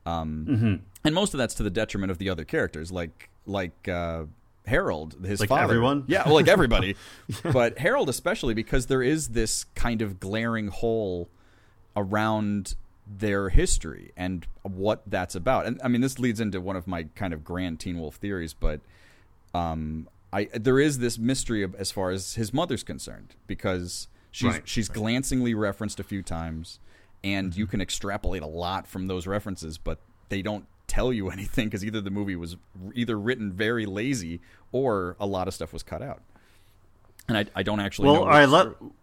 [0.06, 4.23] Um and most of that's to the detriment of the other characters like like uh
[4.65, 5.63] Harold, his Like father.
[5.63, 6.04] everyone?
[6.08, 6.95] Yeah, well, like everybody.
[7.51, 11.30] But Harold especially because there is this kind of glaring hole
[11.95, 12.75] around
[13.08, 15.65] their history and what that's about.
[15.65, 18.54] And I mean this leads into one of my kind of grand Teen Wolf theories,
[18.54, 18.80] but
[19.54, 24.54] um I there is this mystery of, as far as his mother's concerned because she's
[24.54, 24.67] Right.
[24.67, 26.80] she's glancingly referenced a few times
[27.24, 27.72] and you mm-hmm.
[27.72, 32.02] can extrapolate a lot from those references, but they don't tell you anything because either
[32.02, 32.58] the movie was
[32.94, 34.41] either written very lazy
[34.72, 36.22] or a lot of stuff was cut out.
[37.28, 38.24] And I, I don't actually Well, know.
[38.24, 38.94] all right, let true.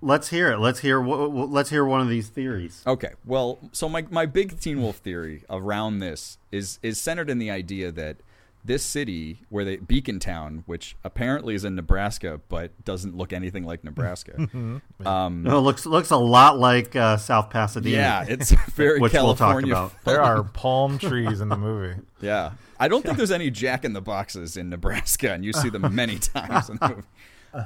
[0.00, 0.58] let's hear it.
[0.58, 2.82] Let's hear let's hear one of these theories.
[2.86, 3.12] Okay.
[3.24, 7.50] Well, so my my big Teen Wolf theory around this is is centered in the
[7.50, 8.16] idea that
[8.64, 13.64] this city where they Beacon Town, which apparently is in Nebraska but doesn't look anything
[13.64, 14.36] like Nebraska.
[15.06, 17.96] um, No, it looks looks a lot like uh, South Pasadena.
[17.96, 19.72] yeah, it's very which we'll talk California.
[19.72, 19.92] about.
[20.04, 22.00] There are palm trees in the movie.
[22.20, 22.52] Yeah.
[22.80, 25.94] I don't think there's any Jack in the Boxes in Nebraska, and you see them
[25.94, 27.02] many times in the movie.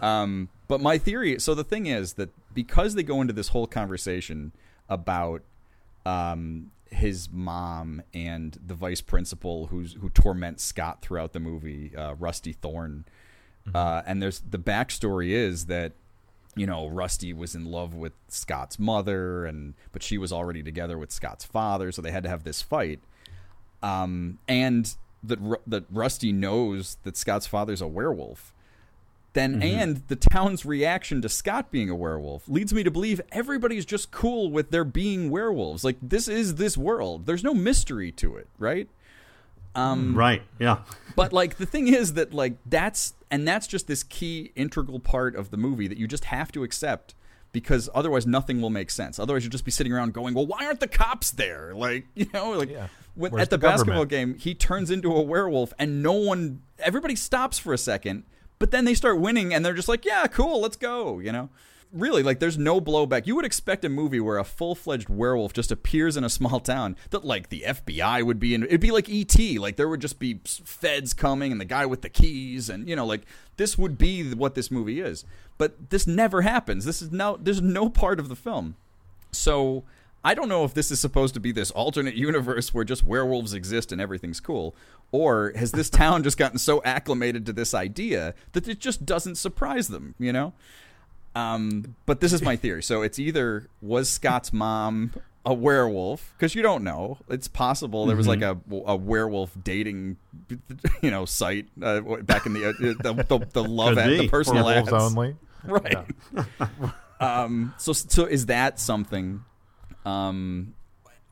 [0.02, 3.66] Um, but my theory so the thing is that because they go into this whole
[3.66, 4.52] conversation
[4.88, 5.42] about
[6.07, 12.14] um, his mom and the vice principal who's who torments Scott throughout the movie, uh,
[12.14, 13.05] Rusty Thorne.
[13.74, 15.92] Uh, and there's the backstory is that
[16.57, 20.98] you know Rusty was in love with Scott's mother, and but she was already together
[20.98, 23.00] with Scott's father, so they had to have this fight.
[23.83, 28.52] Um, and that that Rusty knows that Scott's father's a werewolf.
[29.35, 33.87] Then and the town's reaction to Scott being a werewolf leads me to believe everybody's
[33.87, 35.85] just cool with there being werewolves.
[35.85, 37.25] Like this is this world.
[37.25, 38.88] There's no mystery to it, right?
[39.75, 40.42] Um, Right.
[40.59, 40.79] Yeah.
[41.16, 45.35] but like the thing is that like that's and that's just this key integral part
[45.35, 47.14] of the movie that you just have to accept
[47.53, 49.18] because otherwise nothing will make sense.
[49.18, 52.27] Otherwise you'll just be sitting around going, "Well, why aren't the cops there?" Like, you
[52.35, 52.88] know, like Yeah.
[53.14, 57.16] when, at the, the basketball game, he turns into a werewolf and no one everybody
[57.16, 58.25] stops for a second,
[58.62, 61.48] but then they start winning and they're just like, "Yeah, cool, let's go," you know?
[61.90, 63.27] Really, like there's no blowback.
[63.27, 66.94] You would expect a movie where a full-fledged werewolf just appears in a small town
[67.11, 68.62] that like the FBI would be in.
[68.62, 69.37] It'd be like ET.
[69.59, 72.94] Like there would just be feds coming and the guy with the keys and you
[72.94, 73.22] know like
[73.57, 75.25] this would be what this movie is.
[75.59, 76.85] But this never happens.
[76.85, 78.77] This is no there's no part of the film.
[79.33, 79.83] So
[80.25, 83.55] I don't know if this is supposed to be this alternate universe where just werewolves
[83.55, 84.75] exist and everything's cool,
[85.11, 89.37] or has this town just gotten so acclimated to this idea that it just doesn't
[89.37, 90.53] surprise them, you know?
[91.35, 92.83] Um, but this is my theory.
[92.83, 95.13] So it's either was Scott's mom
[95.45, 97.19] a werewolf because you don't know.
[97.29, 100.19] It's possible there was like a, a werewolf dating,
[101.01, 104.67] you know, site uh, back in the uh, the, the, the love ad, the personal
[104.67, 105.05] Werewolves ads.
[105.05, 105.37] only.
[105.65, 106.07] right?
[107.21, 109.45] um, so so is that something?
[110.05, 110.75] Um,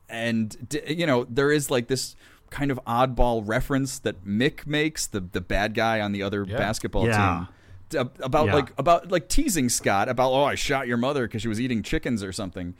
[0.09, 2.15] and d- you know there is like this
[2.49, 6.57] kind of oddball reference that Mick makes the the bad guy on the other Yeah.
[6.57, 7.45] basketball Yeah.
[7.91, 8.55] team d- about Yeah.
[8.55, 11.81] like about like teasing Scott about oh I shot your mother because she was eating
[11.83, 12.73] chickens or something,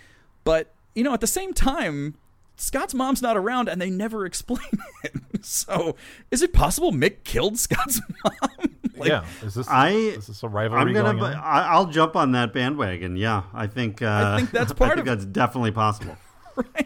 [0.43, 2.15] but you know at the same time.
[2.58, 4.60] Scott's mom's not around, and they never explain
[5.04, 5.43] it.
[5.43, 5.95] So,
[6.30, 8.75] is it possible Mick killed Scott's mom?
[9.01, 9.25] Like, yeah.
[9.43, 11.13] Is this I is this a rivalry I'm gonna.
[11.19, 11.35] going on?
[11.35, 13.15] I, I'll jump on that bandwagon.
[13.17, 14.01] Yeah, I think.
[14.01, 15.15] Uh, I think that's I part think of it.
[15.17, 16.17] that's definitely possible.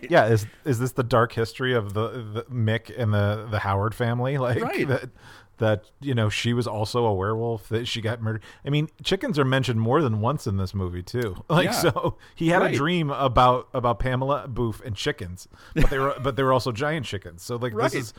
[0.10, 3.96] Yeah, is is this the dark history of the, the Mick and the the Howard
[3.96, 4.38] family?
[4.46, 4.88] Like Right.
[4.88, 5.10] that
[5.58, 8.44] that you know she was also a werewolf that she got murdered.
[8.66, 11.44] I mean, chickens are mentioned more than once in this movie too.
[11.50, 11.72] Like Yeah.
[11.72, 12.76] so, he had Right.
[12.76, 16.72] a dream about about Pamela Booth and chickens, but they were but they were also
[16.72, 17.42] giant chickens.
[17.42, 17.92] So like Right.
[17.92, 18.14] this is.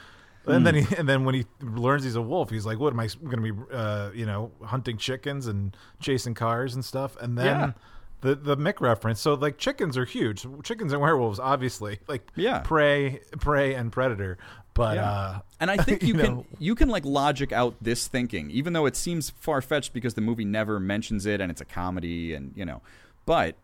[0.46, 3.00] And then he, and then when he learns he's a wolf, he's like, "What am
[3.00, 7.36] I going to be, uh, you know, hunting chickens and chasing cars and stuff?" And
[7.36, 7.72] then Yeah.
[8.20, 9.20] the the Mick reference.
[9.20, 10.46] So like chickens are huge.
[10.62, 12.60] Chickens and werewolves, obviously, like Yeah.
[12.60, 14.38] prey, prey and predator.
[14.74, 15.10] But Yeah.
[15.10, 18.72] uh, and I think you, can know, you can like logic out this thinking, even
[18.72, 22.34] though it seems far fetched because the movie never mentions it and it's a comedy
[22.34, 22.82] and you know.
[23.24, 23.56] But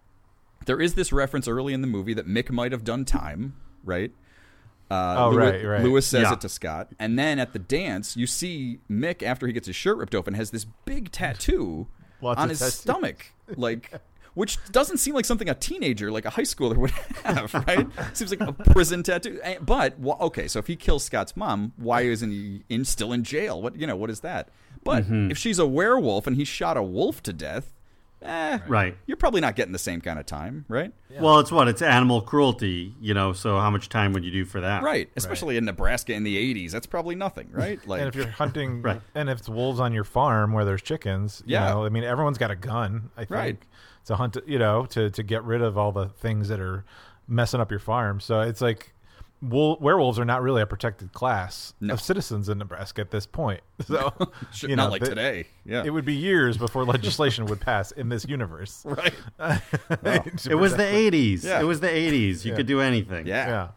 [0.66, 3.55] there is this reference early in the movie that Mick might have done time,
[3.85, 4.11] right?
[4.93, 5.82] Uh, Oh, Lewi- right, right.
[5.84, 6.32] Lewis says Yeah.
[6.34, 9.76] it to Scott, and then at the dance, you see Mick after he gets his
[9.76, 11.86] shirt ripped open has this big tattoo
[12.20, 12.74] Lots on his tattoos.
[12.74, 13.26] stomach,
[13.57, 13.90] like.
[14.34, 16.90] Which doesn't seem like something a teenager, like a high schooler, would
[17.22, 17.86] have, right?
[18.16, 19.38] Seems like a prison tattoo.
[19.43, 23.24] Eh, But okay, so if he kills Scott's mom, why isn't he in, still in
[23.24, 23.61] jail?
[23.61, 23.95] What you know?
[23.95, 24.49] What is that?
[24.84, 25.32] But Mm-hmm.
[25.32, 27.74] if she's a werewolf and he shot a wolf to death,
[28.24, 28.96] eh, Right.
[29.06, 30.92] You're probably not getting the same kind of time, right?
[31.20, 31.68] Well, it's what?
[31.68, 34.82] It's animal cruelty, you know, so how much time would you do for that?
[34.82, 35.08] Right.
[35.16, 37.78] Especially in Nebraska in the '80s, that's probably nothing, right?
[37.86, 39.00] Like, and if you're hunting, Right.
[39.14, 41.70] and if it's wolves on your farm where there's chickens, you Yeah.
[41.70, 43.10] know, I mean, everyone's got a gun.
[43.16, 43.62] I think Right.
[44.06, 46.84] to hunt, you know, to to get rid of all the things that are
[47.28, 48.20] messing up your farm.
[48.20, 48.92] So it's like.
[49.43, 51.95] Wool, werewolves are not really a protected class No.
[51.95, 53.61] of citizens in Nebraska at this point.
[53.86, 54.12] So,
[54.53, 55.47] Sure, you not know, like the- today.
[55.64, 55.82] Yeah.
[55.84, 58.82] It would be years before legislation would pass in this universe.
[58.84, 59.12] right.
[60.49, 61.43] It was the 80s.
[61.45, 61.61] Yeah.
[61.61, 62.45] It was the 80s.
[62.45, 62.57] You Yeah.
[62.57, 63.26] could do anything.
[63.26, 63.49] Yeah.
[63.49, 63.68] Yeah.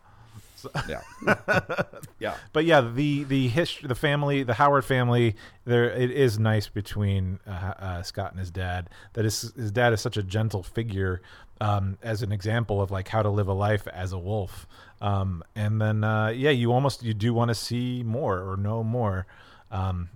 [0.87, 1.01] Yeah.
[2.19, 2.35] yeah.
[2.53, 5.35] But yeah, the the history, the family, the Howard family,
[5.65, 8.89] there it is nice between uh, uh, Scott and his dad.
[9.13, 11.21] That his his dad is such a gentle figure
[11.61, 14.67] um, as an example of like how to live a life as a wolf.
[15.01, 18.83] Um, and then uh, yeah, you almost you do want to see more or know
[18.83, 19.25] more,
[19.71, 20.09] um,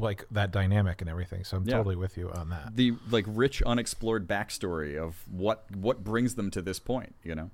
[0.00, 1.44] like that dynamic and everything.
[1.44, 1.76] So I'm Yeah.
[1.76, 2.74] totally with you on that.
[2.76, 7.50] The like rich unexplored backstory of what what brings them to this point, you know.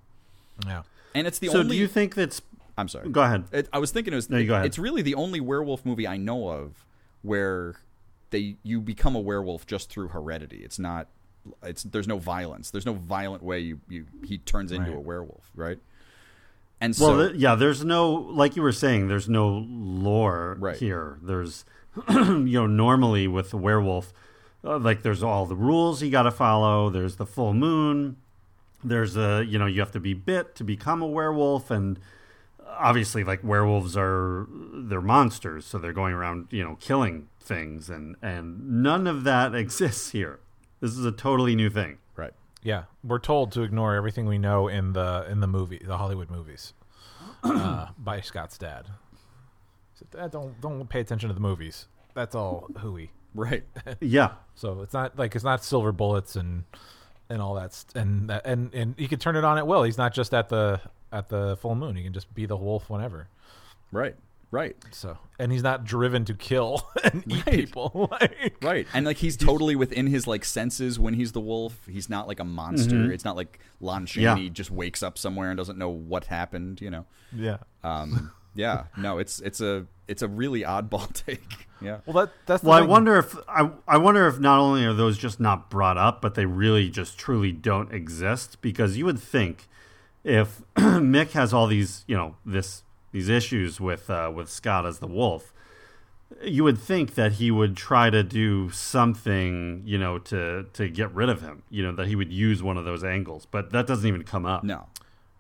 [0.67, 0.83] Yeah.
[1.15, 2.41] And it's the so only do you think that's.
[2.79, 3.09] I'm sorry.
[3.11, 3.45] Go ahead.
[3.53, 4.31] It, I was thinking it was.
[4.31, 4.67] No, you go ahead.
[4.67, 6.85] It's really the only werewolf movie I know of
[7.23, 7.77] where
[8.31, 10.63] they you become a werewolf just through heredity.
[10.65, 11.09] It's not.
[11.63, 12.71] It's there's no violence.
[12.71, 14.97] There's no violent way you, you he turns into Right.
[14.97, 15.79] a werewolf, right?
[16.81, 20.77] And Well, so th- yeah, there's no, like you were saying, there's no lore Right.
[20.77, 21.19] here.
[21.23, 21.65] There's,
[22.09, 24.13] you know, normally with the werewolf,
[24.65, 26.91] uh, like there's all the rules you got to follow.
[26.91, 28.17] There's the full moon.
[28.85, 31.71] There's a, you know, you have to be bit to become a werewolf.
[31.71, 31.99] And
[32.67, 35.65] obviously, like werewolves are, they're monsters.
[35.67, 37.89] So they're going around, you know, killing things.
[37.91, 40.41] And, and none of that exists here.
[40.81, 41.99] This is a totally new thing.
[42.17, 42.33] right.
[42.65, 46.31] Yeah, we're told to ignore everything we know in the in the movie, the Hollywood
[46.31, 46.75] movies,
[47.43, 48.87] uh, by Scott's dad.
[49.99, 51.87] He said, don't don't pay attention to the movies.
[52.15, 53.11] That's all hooey.
[53.35, 53.65] Right.
[54.01, 54.33] Yeah.
[54.55, 56.65] So it's not like it's not silver bullets and
[57.33, 59.83] and all that st- and that and and he could turn it on at will.
[59.83, 60.81] He's not just at the
[61.11, 61.97] at the full moon.
[61.97, 63.29] He can just be the wolf whenever.
[63.91, 64.15] Right.
[64.51, 64.77] Right.
[64.91, 67.55] So and he's not driven to kill and eat Right.
[67.57, 68.09] people.
[68.21, 68.87] like, Right.
[68.93, 71.81] And like he's totally within his like senses when he's the wolf.
[71.89, 73.11] He's not like a monster.
[73.11, 74.49] It's not like Lon Chaney Yeah.
[74.51, 77.07] just wakes up somewhere and doesn't know what happened, you know.
[77.35, 77.59] Yeah.
[77.83, 81.67] Um yeah, no, it's it's a it's a really oddball take.
[81.81, 81.99] Yeah.
[82.07, 84.93] Well, that that's the Well, I wonder if I, I wonder if not only are
[84.93, 88.61] those just not brought up, but they really just truly don't exist.
[88.61, 89.69] Because you would think
[90.25, 95.01] if Mick has all these, you know, this these issues with uh, with Scott as
[95.01, 95.53] the wolf,
[96.43, 101.13] you would think that he would try to do something, you know, to to get
[101.15, 101.63] rid of him.
[101.71, 104.47] You know, that he would use one of those angles, but that doesn't even come
[104.47, 104.63] up.
[104.63, 104.87] No.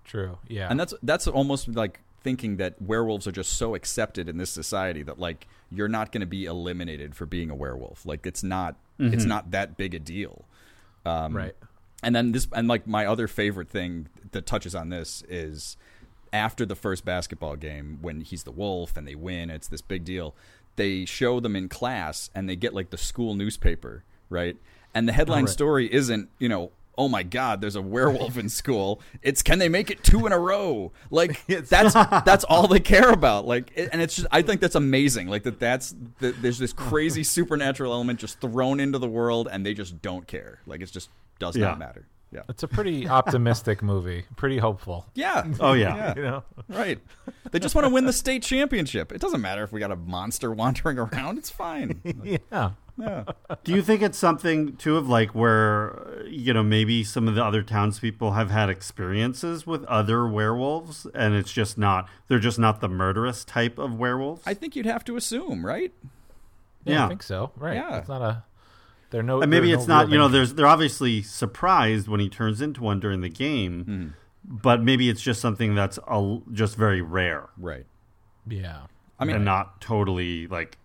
[0.05, 0.39] True.
[0.49, 0.67] Yeah.
[0.69, 5.03] And that's that's almost like thinking that werewolves are just so accepted in this society
[5.03, 8.07] that like you're not going to be eliminated for being a werewolf.
[8.07, 10.45] Like it's not it's not that big a deal.
[11.05, 11.57] Um, right.
[12.03, 15.77] And then this, and like my other favorite thing that touches on this is
[16.33, 20.05] after the first basketball game when he's the wolf and they win, it's this big
[20.05, 20.35] deal.
[20.77, 24.57] They show them in class and they get like the school newspaper, right?
[24.95, 25.53] And the headline right.
[25.53, 29.01] story isn't, you know, oh my god, there's a werewolf in school.
[29.23, 30.93] It's can they make it two in a row?
[31.11, 33.47] Like that's that's all they care about.
[33.47, 35.29] Like, and it's just I think that's amazing.
[35.29, 39.65] Like that that's that there's this crazy supernatural element just thrown into the world and
[39.65, 40.61] they just don't care.
[40.67, 41.67] Like it just does Yeah.
[41.69, 42.07] not matter.
[42.31, 42.41] Yeah.
[42.49, 44.25] It's a pretty optimistic movie.
[44.37, 45.05] Pretty hopeful.
[45.15, 45.47] Yeah.
[45.61, 46.15] Oh yeah.
[46.17, 46.45] You know.
[46.67, 46.99] Right.
[47.51, 49.13] They just want to win the state championship.
[49.13, 51.37] It doesn't matter if we got a monster wandering around.
[51.37, 52.01] It's fine.
[52.51, 52.71] Yeah.
[52.99, 53.25] Yeah.
[53.65, 57.43] Do you think it's something too of like where you know maybe some of the
[57.45, 62.81] other townspeople have had experiences with other werewolves, and it's just not they're just not
[62.81, 64.43] the murderous type of werewolves?
[64.45, 65.93] I think you'd have to assume, right?
[66.85, 67.05] Yeah, Yeah.
[67.07, 67.51] I think so.
[67.57, 67.75] Right.
[67.75, 67.99] Yeah.
[67.99, 68.45] It's not a.
[69.11, 69.41] They're no.
[69.43, 70.39] and maybe it's no not you know danger.
[70.39, 74.07] there's they're obviously surprised when he turns into one during the game, Hmm.
[74.47, 77.87] but maybe it's just something that's a, just very rare Right.
[78.47, 78.83] Yeah.
[79.19, 80.79] I mean, and not totally like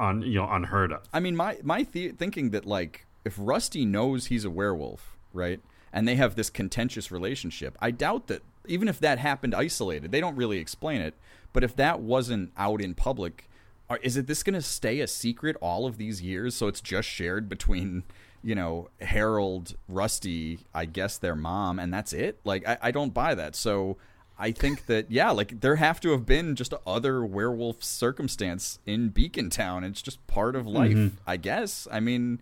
[0.00, 1.02] on you know unheard of.
[1.12, 5.60] I mean, my my the- thinking that like if Rusty knows he's a werewolf, right,
[5.92, 10.20] and they have this contentious relationship, I doubt that even if that happened isolated, they
[10.20, 11.14] don't really explain it.
[11.52, 13.48] But if that wasn't out in public,
[13.88, 16.54] are, is it this going to stay a secret all of these years?
[16.54, 18.04] So it's just shared between
[18.42, 22.40] you know Harold, Rusty, I guess their mom, and that's it.
[22.44, 23.54] Like I, I don't buy that.
[23.54, 23.98] So
[24.40, 29.10] I think that yeah, like there have to have been just other werewolf circumstance in
[29.10, 29.84] Beacon Town.
[29.84, 31.12] It's just part of life, Mhm.
[31.26, 31.86] I guess.
[31.92, 32.40] I mean,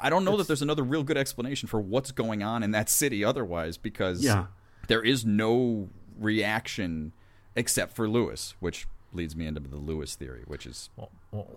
[0.00, 2.88] I don't know that there's another real good explanation for what's going on in that
[2.88, 4.46] city otherwise, because Yeah.
[4.88, 5.88] there is no
[6.18, 7.12] reaction
[7.56, 11.10] except for Lewis, which leads me into the Lewis theory, which is well,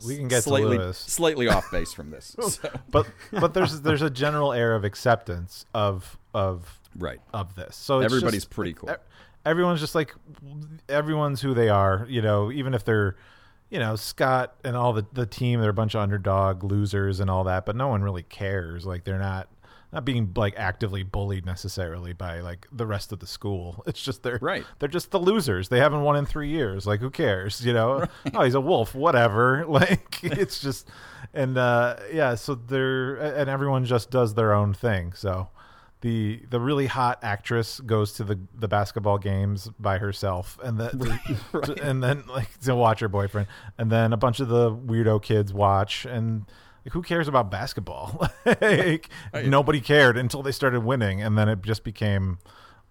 [0.05, 0.97] we can get to slightly Lewis.
[0.97, 2.35] slightly off base from this.
[2.39, 2.69] So.
[2.91, 7.75] but but there's there's a general air of acceptance of of right of this.
[7.75, 8.95] So it's Everybody's just- pretty cool.
[9.47, 10.13] Everyone's just like
[10.89, 12.05] everyone's who they are.
[12.09, 13.15] You know, even if they're
[13.69, 17.29] you know Scott and all the the team, they're a bunch of underdog losers and
[17.29, 18.85] all that, but no one really cares.
[18.85, 19.47] Like they're not.
[19.93, 23.81] Not being like actively bullied necessarily by like the rest of the school.
[23.87, 24.65] It's just they're right.
[24.79, 25.69] They're just the losers.
[25.69, 26.85] They haven't won in three years.
[26.85, 27.65] Like who cares?
[27.65, 28.05] You know?
[28.33, 28.93] Oh, he's a wolf.
[28.93, 29.63] Whatever.
[29.69, 30.89] Like it's just
[31.33, 32.35] and uh yeah.
[32.35, 35.13] So they're and everyone just does their own thing.
[35.13, 35.47] So
[36.01, 41.19] the the really hot actress goes to the the basketball games by herself and the,
[41.51, 41.79] Right.
[41.79, 43.47] and then like to watch her boyfriend.
[43.77, 46.45] And then a bunch of the weirdo kids watch and
[46.85, 48.29] like, who cares about basketball?
[48.61, 49.09] Like,
[49.45, 51.21] nobody cared until they started winning.
[51.21, 52.37] And then it just became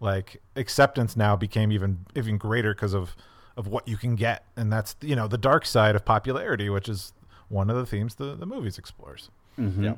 [0.01, 3.17] like acceptance now became even even greater because of
[3.57, 4.45] of what you can get.
[4.57, 7.13] And that's you know the dark side of popularity which is
[7.49, 9.31] one of the themes the the movies explores.
[9.59, 9.83] Mhm.
[9.85, 9.95] Yeah.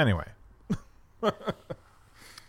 [0.00, 0.26] anyway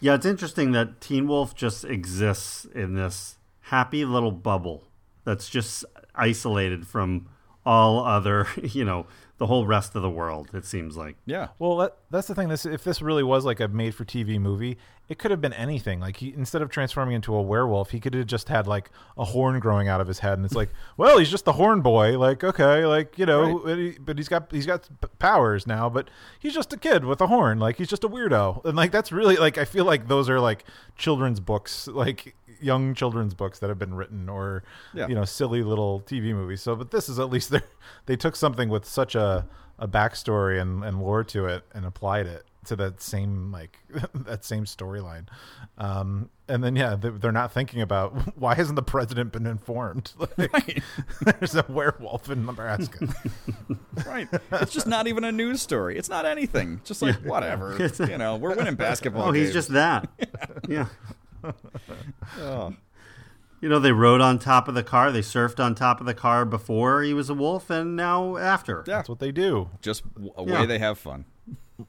[0.03, 4.83] Yeah, it's interesting that Teen Wolf just exists in this happy little bubble
[5.23, 7.29] that's just isolated from
[7.65, 9.05] all other, you know,
[9.43, 10.49] the whole rest of the world.
[10.53, 11.17] It seems like.
[11.25, 11.49] Yeah.
[11.59, 12.47] Well, that, that's the thing.
[12.47, 14.77] This if this really was like a made-for-TV movie,
[15.09, 15.99] it could have been anything.
[15.99, 19.25] Like he instead of transforming into a werewolf, he could have just had like a
[19.25, 22.17] horn growing out of his head, and it's like, well, he's just the horn boy.
[22.17, 24.87] Like okay, like you know, but, he, but he's got he's got
[25.19, 27.59] powers now, but he's just a kid with a horn.
[27.59, 30.39] Like he's just a weirdo, and like that's really like I feel like those are
[30.39, 30.63] like
[30.95, 32.33] children's books, like
[32.63, 35.07] young children's books that have been written, or Yeah.
[35.07, 36.61] you know, silly little TV movies.
[36.61, 37.61] So, but this is at least they
[38.05, 39.45] they took something with such a
[39.79, 43.79] a backstory and, and lore to it and applied it to that same like
[44.13, 45.25] that same storyline.
[45.79, 50.13] Um, and then yeah, they- they're not thinking about why hasn't the president been informed?
[50.37, 50.81] Like,
[51.39, 53.07] There's a werewolf in Nebraska.
[54.05, 54.29] right.
[54.51, 55.97] It's just not even a news story.
[55.97, 56.79] It's not anything.
[56.85, 57.29] Just like Yeah.
[57.29, 57.75] whatever.
[57.75, 59.29] A- you know, we're winning basketball.
[59.29, 60.07] Oh, he's just that.
[60.69, 60.85] yeah.
[62.39, 62.73] Oh.
[63.61, 65.09] You know, they rode on top of the car.
[65.11, 68.83] They surfed on top of the car before he was a wolf, and now after.
[68.85, 68.97] Yeah.
[68.97, 69.69] That's what they do.
[69.81, 70.59] Just w- a Yeah.
[70.61, 71.23] way they have fun.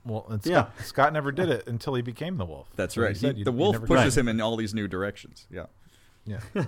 [0.05, 0.67] Well, and Yeah.
[0.77, 2.69] Scott, Scott never did it until he became the wolf.
[2.77, 3.17] That's So right.
[3.17, 5.47] He- you- the wolf pushes got him in all these new directions.
[5.51, 5.67] Yeah.
[6.25, 6.39] Yeah.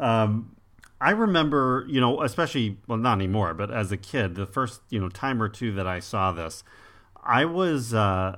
[0.00, 0.56] Um,
[1.00, 5.00] I remember, you know, especially well, not anymore, but as a kid, the first you
[5.00, 6.64] know time or two that I saw this,
[7.22, 8.36] I was uh,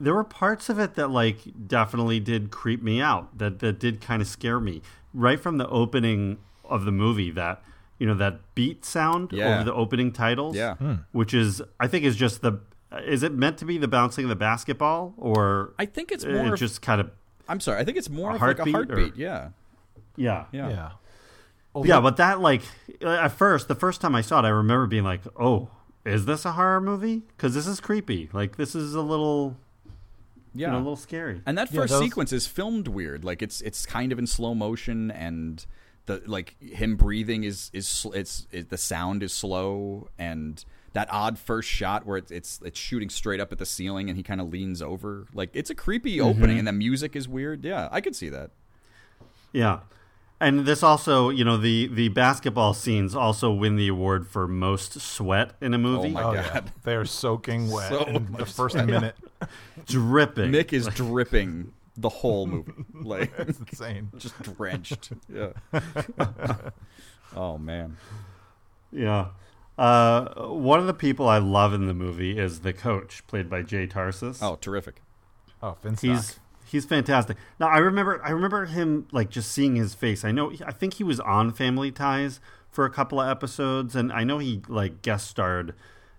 [0.00, 3.36] there were parts of it that like definitely did creep me out.
[3.38, 4.82] That that did kind of scare me
[5.14, 7.30] right from the opening of the movie.
[7.30, 7.62] That
[7.98, 9.54] you know that beat sound Yeah.
[9.56, 10.74] over the opening titles, Yeah.
[10.76, 10.94] Hmm.
[11.12, 12.60] which is I think is just the.
[13.04, 16.32] Is it meant to be the bouncing of the basketball, or I think it's it
[16.32, 17.10] more of- just kind of
[17.48, 17.80] I'm sorry.
[17.80, 19.16] I think it's more A of like a heartbeat or- heartbeat.
[19.16, 19.48] Yeah.
[20.16, 20.68] yeah, Yeah.
[20.70, 20.90] Yeah.
[21.84, 22.62] yeah, but that like
[23.02, 25.68] at first, the first time I saw it, I remember being like, "Oh,
[26.04, 27.22] is this a horror movie?
[27.36, 28.28] Because this is creepy.
[28.32, 29.56] Like this is a little,
[30.54, 30.68] Yeah.
[30.68, 33.24] you know, a little scary." And that Yeah, first those- sequence is filmed weird.
[33.24, 35.64] Like it's it's kind of in slow motion, and
[36.06, 41.06] the like him breathing is is sl- it's it, the sound is slow, and that
[41.12, 44.22] odd first shot where it's it's it's shooting straight up at the ceiling, and he
[44.22, 45.26] kind of leans over.
[45.34, 46.28] Like it's a creepy mm-hmm.
[46.28, 47.64] opening, and the music is weird.
[47.64, 48.50] Yeah, I could see that.
[49.52, 49.80] Yeah,
[50.40, 55.00] and this also, you know, the the basketball scenes also win the award for most
[55.00, 56.08] sweat in a movie.
[56.08, 56.44] Oh my Oh, God.
[56.54, 56.60] yeah.
[56.84, 58.86] They are soaking wet So in the first sweat.
[58.86, 59.16] minute.
[59.86, 60.50] dripping.
[60.50, 64.10] Nick is dripping the whole movie, like It's insane.
[64.18, 65.10] just drenched.
[65.32, 65.50] Yeah.
[67.36, 67.96] oh man.
[68.92, 69.28] Yeah.
[69.76, 73.62] Uh, one of the people I love in the movie is the coach, played by
[73.62, 74.42] Jay Tarses.
[74.42, 75.02] Oh, terrific.
[75.62, 76.00] Oh, Finstock.
[76.00, 77.36] He's he's fantastic.
[77.58, 80.24] Now I remember I remember him like just seeing his face.
[80.24, 82.40] I know I think he was on Family Ties
[82.70, 85.74] for a couple of episodes, and I know he like guest starred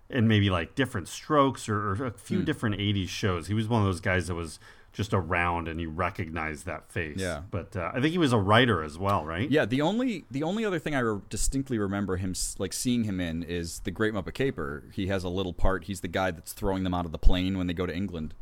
[0.09, 2.45] in maybe like Diff'rent Strokes or, or a few Hmm.
[2.45, 3.47] different '80s shows.
[3.47, 4.59] He was one of those guys that was
[4.91, 7.19] just around and you recognized that face.
[7.19, 7.41] Yeah.
[7.51, 9.49] but uh, I think he was a writer as well, right?
[9.49, 13.19] Yeah, the only the only other thing I re- distinctly remember him like seeing him
[13.21, 14.85] in is the Great Muppet Caper.
[14.91, 15.83] He has a little part.
[15.83, 18.33] He's the guy that's throwing them out of the plane when they go to England,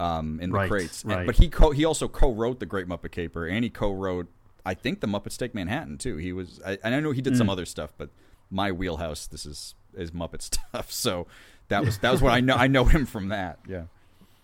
[0.00, 1.04] um, in the Right, crates.
[1.04, 4.26] And- but he co- he also co-wrote the Great Muppet Caper, and he co-wrote
[4.64, 6.16] I think the Muppets Take Manhattan too.
[6.16, 7.52] He was I, and I know he did some Mm.
[7.52, 8.10] other stuff, but
[8.50, 10.90] my wheelhouse this is is Muppet stuff.
[10.92, 11.26] So
[11.68, 12.54] that was that was what I know.
[12.56, 13.58] I know him from that.
[13.68, 13.84] Yeah.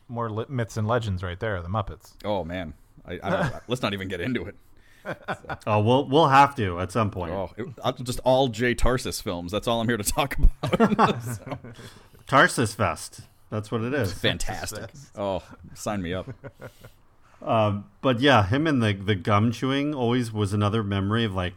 [0.08, 1.60] more li- myths and legends right there.
[1.62, 2.12] The Muppets.
[2.24, 4.54] Oh man, I, I don't, let's not even get into it.
[5.68, 7.30] Oh, we'll we'll have to at some point.
[7.32, 7.68] Oh, it,
[8.02, 9.52] just all Jay Tarses films.
[9.52, 11.22] That's all I'm here to talk about.
[11.22, 11.58] So,
[12.26, 13.20] Tarses Fest.
[13.50, 14.12] That's what it is.
[14.20, 14.90] fantastic.
[15.16, 15.42] Oh,
[15.74, 16.28] sign me up.
[17.42, 21.52] Um, but yeah, him and the the gum chewing always was another memory of like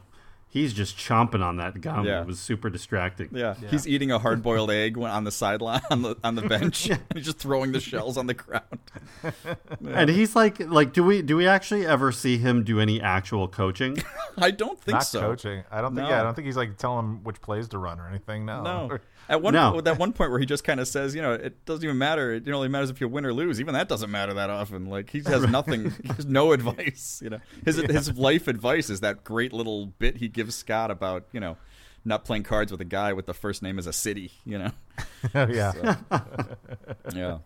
[0.50, 2.06] he's just chomping on that gum.
[2.06, 2.22] Yeah.
[2.22, 3.30] It was super distracting.
[3.32, 3.54] Yeah.
[3.70, 6.90] he's eating a hard boiled egg on the sideline on the on the bench.
[7.14, 8.66] He's just throwing the shells on the ground.
[9.88, 13.48] And he's like like do we do we actually ever see him do any actual
[13.48, 13.98] coaching?
[14.38, 15.22] I don't think Not so.
[15.22, 15.64] coaching.
[15.72, 16.08] I don't think.
[16.08, 16.14] No.
[16.14, 18.46] Yeah, I don't think he's like telling them which plays to run or anything.
[18.46, 18.64] No.
[18.64, 18.98] No.
[19.30, 19.80] At one No.
[19.82, 22.34] that one point where he just kind of says, you know, it doesn't even matter.
[22.34, 23.62] It only matters if you win or lose.
[23.62, 24.88] Even that doesn't matter that often.
[24.88, 25.92] Like he has nothing.
[26.02, 27.22] He has no advice.
[27.24, 31.28] You know, his his life advice is that great little bit he gives Scott about
[31.32, 31.58] you know
[32.04, 34.32] not playing cards with a guy with the first name as a city.
[34.46, 34.72] You know.
[35.36, 35.96] Oh, yeah.
[37.14, 37.38] Yeah.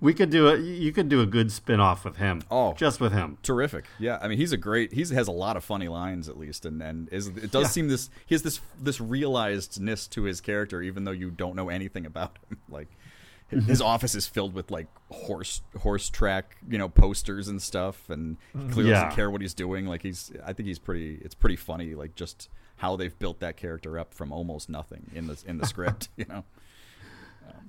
[0.00, 2.42] We could do a you could do a good spin off with him.
[2.50, 2.74] Oh.
[2.74, 3.38] just with him.
[3.42, 3.86] Terrific.
[3.98, 4.92] Yeah, I mean he's a great.
[4.92, 7.88] He has a lot of funny lines at least, and and is it does seem
[7.88, 12.06] this he has this this realizedness to his character, even though you don't know anything
[12.06, 12.58] about him.
[12.70, 12.88] Like
[13.50, 13.82] his mm-hmm.
[13.82, 18.58] office is filled with like horse horse track you know posters and stuff, and he
[18.58, 18.72] mm-hmm.
[18.72, 19.04] clearly Yeah.
[19.04, 19.86] doesn't care what he's doing.
[19.86, 21.18] Like he's I think he's pretty.
[21.22, 21.94] It's pretty funny.
[21.94, 25.66] Like just how they've built that character up from almost nothing in the in the
[25.66, 26.08] script.
[26.16, 26.44] You know.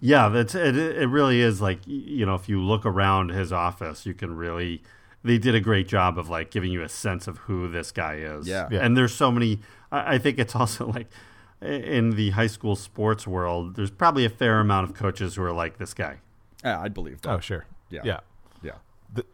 [0.02, 0.78] Yeah, that's it.
[0.78, 4.82] It really is like you know, if you look around his office, you can really.
[5.22, 8.16] They did a great job of like giving you a sense of who this guy
[8.16, 8.47] is.
[8.47, 8.70] Yeah.
[8.72, 8.80] Yeah.
[8.80, 9.60] and there's so many.
[9.91, 11.08] I, I think it's also like
[11.62, 15.52] in the high school sports world, there's probably a fair amount of coaches who are
[15.52, 16.20] like this guy.
[16.64, 17.22] Yeah, I'd believe.
[17.22, 17.32] That.
[17.32, 17.66] Oh, sure.
[17.89, 18.02] Yeah.
[18.06, 18.20] Yeah.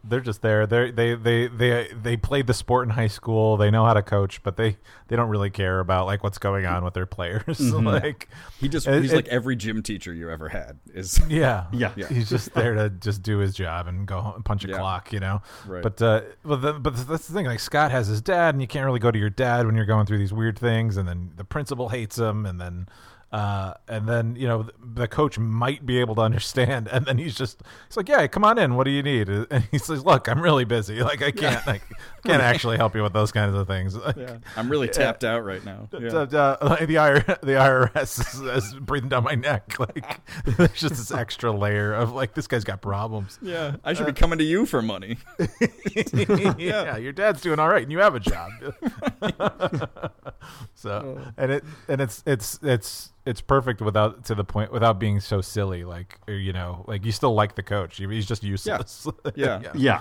[0.02, 0.66] They're just there.
[0.66, 3.58] They they they they they played the sport in high school.
[3.58, 6.64] They know how to coach, but they they don't really care about like what's going
[6.64, 7.60] on with their players.
[7.74, 11.66] like He just It- he's it- like every gym teacher you ever had is yeah,
[11.72, 11.92] Yeah.
[11.96, 12.06] Yeah.
[12.08, 14.78] He's just there to just do his job and go home, punch a Yeah.
[14.78, 15.42] clock, you know.
[15.66, 15.82] Right.
[15.82, 17.44] But uh, but the, but that's the thing.
[17.44, 19.84] Like Scott has his dad, and you can't really go to your dad when you're
[19.84, 20.96] going through these weird things.
[20.96, 22.88] And then the principal hates him, and then
[23.36, 27.34] uh, and then you know the, coach might be able to understand, and then he's
[27.34, 28.76] just he's like, yeah, come on in.
[28.76, 29.28] What do you need?
[29.50, 31.02] And he says, look, I'm really busy.
[31.06, 31.82] Like I can't like
[32.24, 33.94] can't actually help you with those kinds of things.
[33.94, 34.16] Like,
[34.56, 35.88] I'm really tapped out right now.
[35.92, 36.08] Yeah.
[36.08, 39.74] uh, uh, the IR, the IRS is, is breathing down my neck.
[39.78, 43.38] Like there's just this extra layer of like this guy's got problems.
[43.40, 45.18] Yeah, I should be coming to you for money.
[46.58, 46.96] yeah.
[46.96, 48.50] your dad's doing all right, and you have a job.
[50.74, 55.20] so, and it and it's it's it's it's perfect without to the point without being
[55.20, 55.84] so silly.
[55.84, 57.98] Like you know, like you still like the coach.
[57.98, 59.06] He's just useless.
[59.34, 59.60] Yeah.
[59.62, 60.00] Yeah, yeah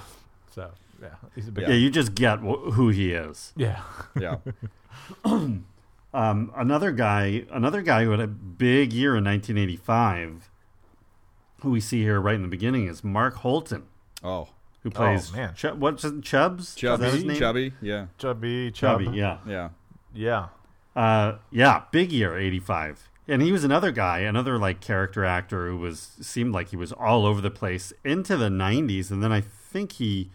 [0.53, 0.71] So
[1.01, 1.73] yeah, he's a big yeah.
[1.73, 3.51] You just get wh- who he is.
[3.57, 3.81] yeah.
[4.19, 4.37] Yeah,
[6.13, 10.49] Um, another guy, another guy who had a big year in 1985,
[11.61, 13.83] who we see here right in the beginning, is Mark Holton,
[14.23, 14.47] oh,
[14.83, 15.53] who plays man.
[15.55, 16.61] Chu- what's his, Chubbs?
[16.61, 17.37] Is his chubby, name?
[17.37, 17.73] chubby.
[17.81, 19.01] Yeah, Chubby, chub.
[19.03, 19.17] Chubby.
[19.17, 19.69] Yeah, yeah,
[20.13, 20.47] yeah.
[20.95, 21.83] uh, yeah.
[21.91, 26.53] Big year, 85, and he was another guy, another like character actor who was seemed
[26.53, 30.29] like he was all over the place into the 90s, and then I think he,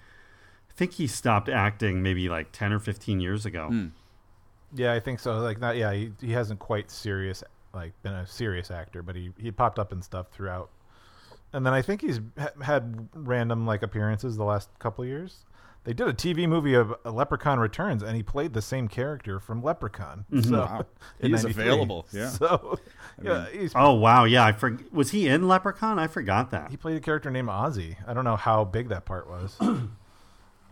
[0.70, 3.68] I think he stopped acting maybe like 10 or 15 years ago.
[3.68, 3.86] Hmm.
[4.74, 5.38] Yeah, I think so.
[5.38, 9.32] Like not yeah, he, he hasn't quite serious like been a serious actor, but he
[9.38, 10.70] he popped up in stuff throughout.
[11.52, 15.44] And then I think he's ha- had random like appearances the last couple of years.
[15.84, 19.40] They did a TV movie of uh, Leprechaun Returns, and he played the same character
[19.40, 20.26] from Leprechaun.
[20.30, 20.50] Mm-hmm.
[20.50, 20.86] So Wow.
[21.20, 21.62] in He is 93.
[21.64, 22.28] available, yeah.
[22.28, 22.78] So
[23.22, 24.44] yeah, he's Oh wow, yeah.
[24.44, 25.98] I for- was he in Leprechaun?
[25.98, 26.70] I forgot that.
[26.70, 27.96] he played a character named Ozzy.
[28.06, 29.56] I don't know how big that part was.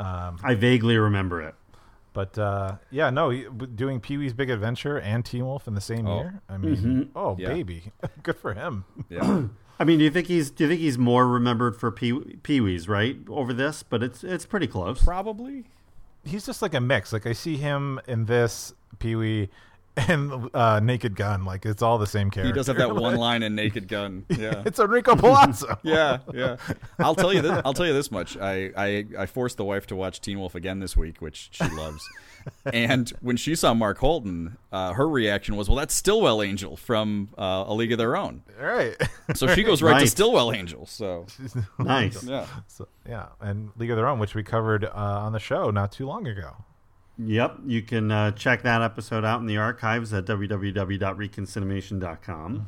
[0.00, 1.56] Um, I vaguely remember it.
[2.12, 6.06] But uh, yeah, no, doing Pee Wee's Big Adventure and Teen Wolf in the same
[6.06, 6.16] Oh.
[6.20, 6.40] year.
[6.48, 7.02] I mean, mm-hmm.
[7.18, 7.48] oh Yeah.
[7.48, 7.90] baby,
[8.22, 8.84] good for him.
[9.08, 9.42] yeah.
[9.80, 12.12] I mean, do you think he's do you think he's more remembered for Pee
[12.42, 13.82] Pee Wee's right over this?
[13.82, 15.02] But it's it's pretty close.
[15.04, 15.64] Probably.
[16.24, 17.12] He's just like a mix.
[17.12, 19.48] Like I see him in this Pee Wee
[19.96, 21.44] and uh, Naked Gun.
[21.44, 22.52] Like it's all the same character.
[22.52, 24.24] He does have that one line in Naked Gun.
[24.38, 24.62] Yeah.
[24.66, 25.78] It's Enrico Palazzo.
[25.82, 26.56] yeah, yeah.
[26.98, 27.60] I'll tell you this.
[27.64, 28.36] I'll tell you this much.
[28.36, 31.64] I, I I forced the wife to watch Teen Wolf again this week, which she
[31.70, 32.08] loves.
[32.72, 37.28] And when she saw Mark Holton, uh, her reaction was, "Well, that's Stilwell Angel from
[37.38, 38.96] uh, A League of Their Own." All right.
[39.34, 40.86] So she goes right, to Stilwell Angel.
[40.86, 41.26] So
[41.78, 42.22] Nice.
[42.24, 45.70] yeah, So, yeah, and League of Their Own, which we covered uh, on the show
[45.70, 46.56] not too long ago.
[47.18, 47.58] Yep.
[47.66, 52.66] You can uh, check that episode out in the archives at www.reconciliation.com.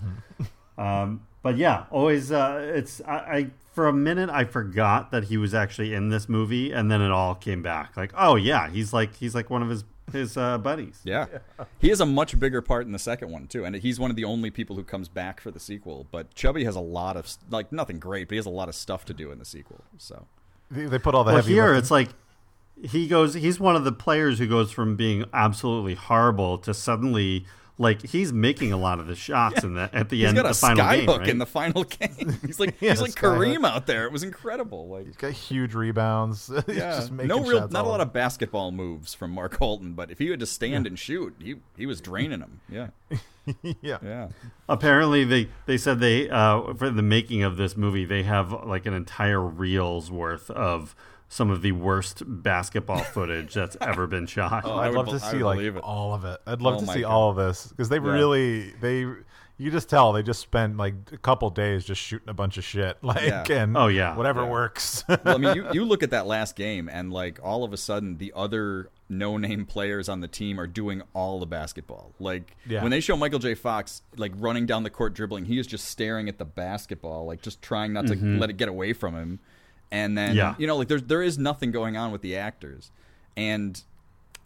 [0.79, 3.51] um, but yeah, always uh, it's I, I
[3.81, 7.11] for a minute I forgot that he was actually in this movie, and then it
[7.11, 7.97] all came back.
[7.97, 11.01] Like, oh yeah, he's like he's like one of his his uh, buddies.
[11.03, 11.25] yeah.
[11.79, 14.17] He has a much bigger part in the second one too, and he's one of
[14.17, 16.07] the only people who comes back for the sequel.
[16.11, 18.75] But Chubby has a lot of like nothing great, but he has a lot of
[18.75, 19.83] stuff to do in the sequel.
[19.97, 20.27] So
[20.71, 22.09] They, they put all the Well, heavy here lifting- it's like
[22.83, 23.33] he goes.
[23.33, 27.47] He's one of the players who goes from being absolutely horrible to suddenly
[27.81, 30.45] like he's making a lot of the shots in the at the He's end got
[30.45, 31.07] of a the final game.
[31.09, 31.29] skyhook right?
[31.29, 32.39] in the final game.
[32.47, 33.39] He's like Yeah, he's like skyhook.
[33.39, 34.05] Kareem out there.
[34.05, 34.87] It was incredible.
[34.89, 36.47] Like He's got huge rebounds.
[36.67, 39.57] He's yeah, just making no real, shots not a lot of basketball moves from Mark
[39.57, 42.61] Holton, but if he had to stand and shoot, he he was draining them.
[42.69, 42.89] Yeah,
[43.81, 43.99] yeah.
[44.03, 44.29] yeah.
[44.69, 48.85] Apparently, they they said they uh, for the making of this movie, they have like
[48.87, 50.95] an entire reel's worth of
[51.33, 54.63] some of the worst basketball footage that's ever been shot.
[54.67, 55.77] Oh, I I'd love bel- to see like it.
[55.77, 56.41] all of it.
[56.45, 57.09] I'd love Oh to see God.
[57.09, 58.11] all of this because they Yeah.
[58.11, 59.07] really they
[59.57, 62.65] you just tell they just spent like a couple days just shooting a bunch of
[62.65, 63.45] shit like Yeah.
[63.49, 64.17] and Oh, yeah.
[64.17, 64.49] whatever Yeah.
[64.51, 65.05] works.
[65.07, 67.77] well, I mean, you, you look at that last game, and like all of a
[67.77, 72.13] sudden, the other no-name players on the team are doing all the basketball.
[72.19, 72.83] Like Yeah.
[72.83, 73.55] when they show Michael J.
[73.55, 77.41] Fox like running down the court dribbling, he is just staring at the basketball, like
[77.43, 78.39] just trying not to mm-hmm.
[78.39, 79.39] let it get away from him.
[79.91, 80.55] And then Yeah.
[80.59, 82.91] you know, like there's there is nothing going on with the actors.
[83.37, 83.83] And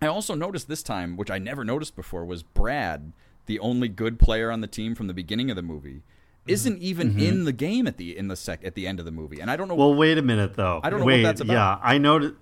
[0.01, 3.12] I also noticed this time, which I never noticed before, was Brad,
[3.47, 6.51] the only good player on the team from the beginning of the movie, mm-hmm.
[6.51, 7.20] isn't even mm-hmm.
[7.20, 9.40] in the game at the in the sec at the end of the movie.
[9.40, 10.80] And I don't know Well, wait a minute though.
[10.82, 11.53] I don't know what that's about.
[11.53, 12.36] Yeah, I noted.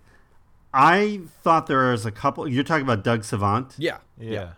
[0.74, 2.48] I thought there was a couple.
[2.48, 3.74] You're talking about Doug Savant.
[3.76, 3.98] Yeah.
[4.18, 4.52] yeah.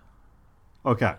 [0.86, 1.14] Okay.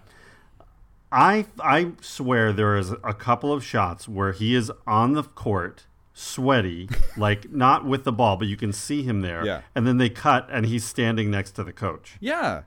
[1.12, 5.86] I I swear there is a couple of shots where he is on the court,
[6.16, 9.46] sweaty, like not with the ball, but you can see him there.
[9.46, 9.62] Yeah.
[9.76, 12.18] And then they cut, and he's standing next to the coach.
[12.20, 12.64] Yeah.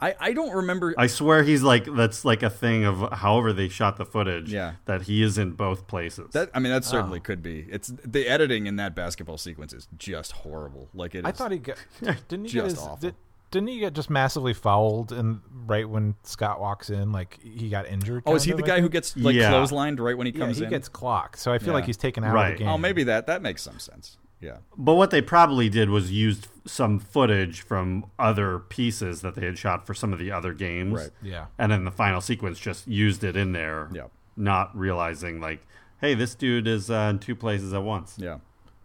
[0.00, 0.94] I, I don't remember.
[0.98, 4.52] I swear he's like that's like a thing of however they shot the footage.
[4.52, 4.72] Yeah.
[4.86, 6.32] That he is in both places.
[6.32, 7.22] that I mean, that certainly oh.
[7.22, 7.68] could be.
[7.70, 10.88] It's the editing in that basketball sequence is just horrible.
[10.92, 11.24] Like it.
[11.24, 11.76] I thought he got
[12.28, 12.96] didn't he Just get his, awful.
[12.96, 13.14] did,
[13.52, 17.86] didn't he get just massively fouled and right when Scott walks in like he got
[17.86, 18.24] injured?
[18.26, 19.52] Oh, is he kind the of, guy I who gets like Yeah.
[19.52, 20.70] clotheslined right when he comes Yeah, he in?
[20.70, 21.38] gets clocked.
[21.38, 22.52] So I feel like he's taken out Right.
[22.54, 22.68] of the game.
[22.72, 24.18] oh, maybe that that makes some sense.
[24.40, 24.56] Yeah.
[24.76, 29.56] But what they probably did was used some footage from other pieces that they had
[29.56, 30.94] shot for some of the other games.
[30.94, 31.10] Right.
[31.22, 31.46] Yeah.
[31.58, 33.88] And then the final sequence just used it in there.
[33.92, 34.06] Yeah.
[34.36, 35.64] Not realizing like,
[36.00, 38.16] hey, this dude is uh, in two places at once.
[38.18, 38.38] Yeah.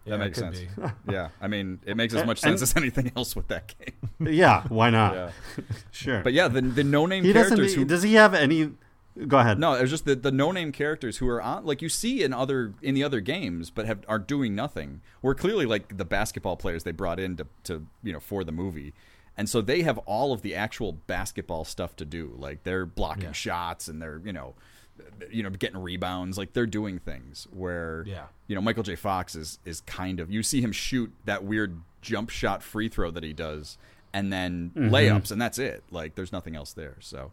[0.08, 0.60] Yeah, that makes sense.
[1.10, 1.28] yeah.
[1.40, 3.94] I mean, it makes as much sense as anything else with that game.
[4.32, 4.62] yeah.
[4.68, 5.14] Why not?
[5.14, 5.30] Yeah.
[5.90, 6.22] sure.
[6.22, 8.72] But yeah, the the no name characters who Does he have any?
[9.26, 9.58] Go ahead.
[9.58, 12.22] No, it was just the, the no name characters who are on like you see
[12.22, 15.00] in other in the other games, but have are doing nothing.
[15.22, 18.52] Were clearly like the basketball players they brought in to, to you know for the
[18.52, 18.94] movie,
[19.36, 22.32] and so they have all of the actual basketball stuff to do.
[22.36, 24.54] Like they're blocking shots and they're you know
[25.30, 26.38] you know getting rebounds.
[26.38, 28.24] Like they're doing things where Yeah.
[28.46, 28.96] you know Michael J.
[28.96, 33.10] Fox is is kind of you see him shoot that weird jump shot free throw
[33.10, 33.78] that he does,
[34.12, 35.82] and then layups, and that's it.
[35.90, 36.96] Like there's nothing else there.
[37.00, 37.30] So.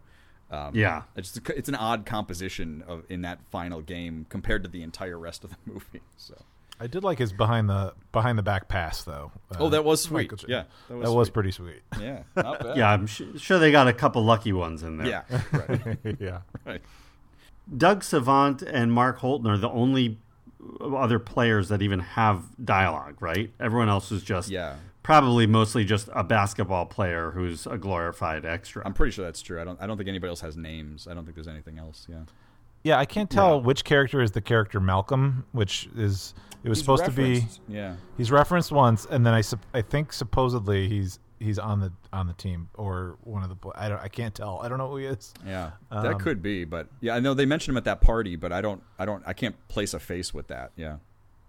[0.48, 1.02] Um, Yeah.
[1.16, 5.42] it's it's an odd composition of in that final game compared to the entire rest
[5.42, 6.02] of the movie.
[6.16, 6.36] So
[6.78, 9.32] I did like his behind the behind the back pass though.
[9.50, 10.30] Uh, Oh, that was sweet.
[10.30, 11.80] Michael Yeah, that that was, was pretty sweet.
[12.00, 12.76] yeah, not bad.
[12.76, 15.08] Yeah, I'm sh- sure they got a couple lucky ones in there.
[15.08, 16.40] yeah, right, yeah.
[16.64, 16.82] right.
[17.74, 20.18] Doug Savant and Mark Holton are the only
[20.80, 23.52] other players that even have dialogue, right?
[23.60, 24.74] Everyone else is just Yeah.
[25.02, 28.82] probably mostly just a basketball player who's a glorified extra.
[28.84, 29.60] I'm pretty sure that's true.
[29.60, 31.06] I don't I don't think anybody else has names.
[31.08, 32.06] I don't think there's anything else.
[32.10, 32.22] Yeah,
[32.82, 36.84] Yeah, I can't tell which character is the character Malcolm, which is it was He's
[36.84, 37.46] supposed to be.
[37.68, 41.92] Yeah, he's referenced once, and then I sup- I think supposedly he's he's on the
[42.12, 44.88] on the team or one of the I don't I can't tell I don't know
[44.88, 45.32] who he is.
[45.46, 46.64] yeah, Um, that could be.
[46.64, 49.22] But yeah, I know they mentioned him at that party, but I don't I don't
[49.26, 50.72] I can't place a face with that.
[50.76, 50.96] Yeah,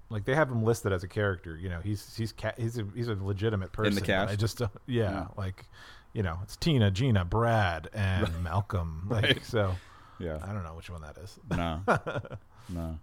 [0.10, 1.58] Like they have him listed as a character.
[1.58, 3.96] You know, he's he's ca- he's a he's a legitimate person.
[3.96, 4.32] but cast?
[4.32, 5.66] I just don't, yeah, like
[6.14, 9.08] you know, it's Tina, Gina, Brad, and Malcolm.
[9.10, 9.46] Like Right.
[9.46, 9.76] so,
[10.20, 10.40] yeah.
[10.44, 11.38] I don't know which one that is.
[11.52, 11.82] No,
[12.70, 12.98] no.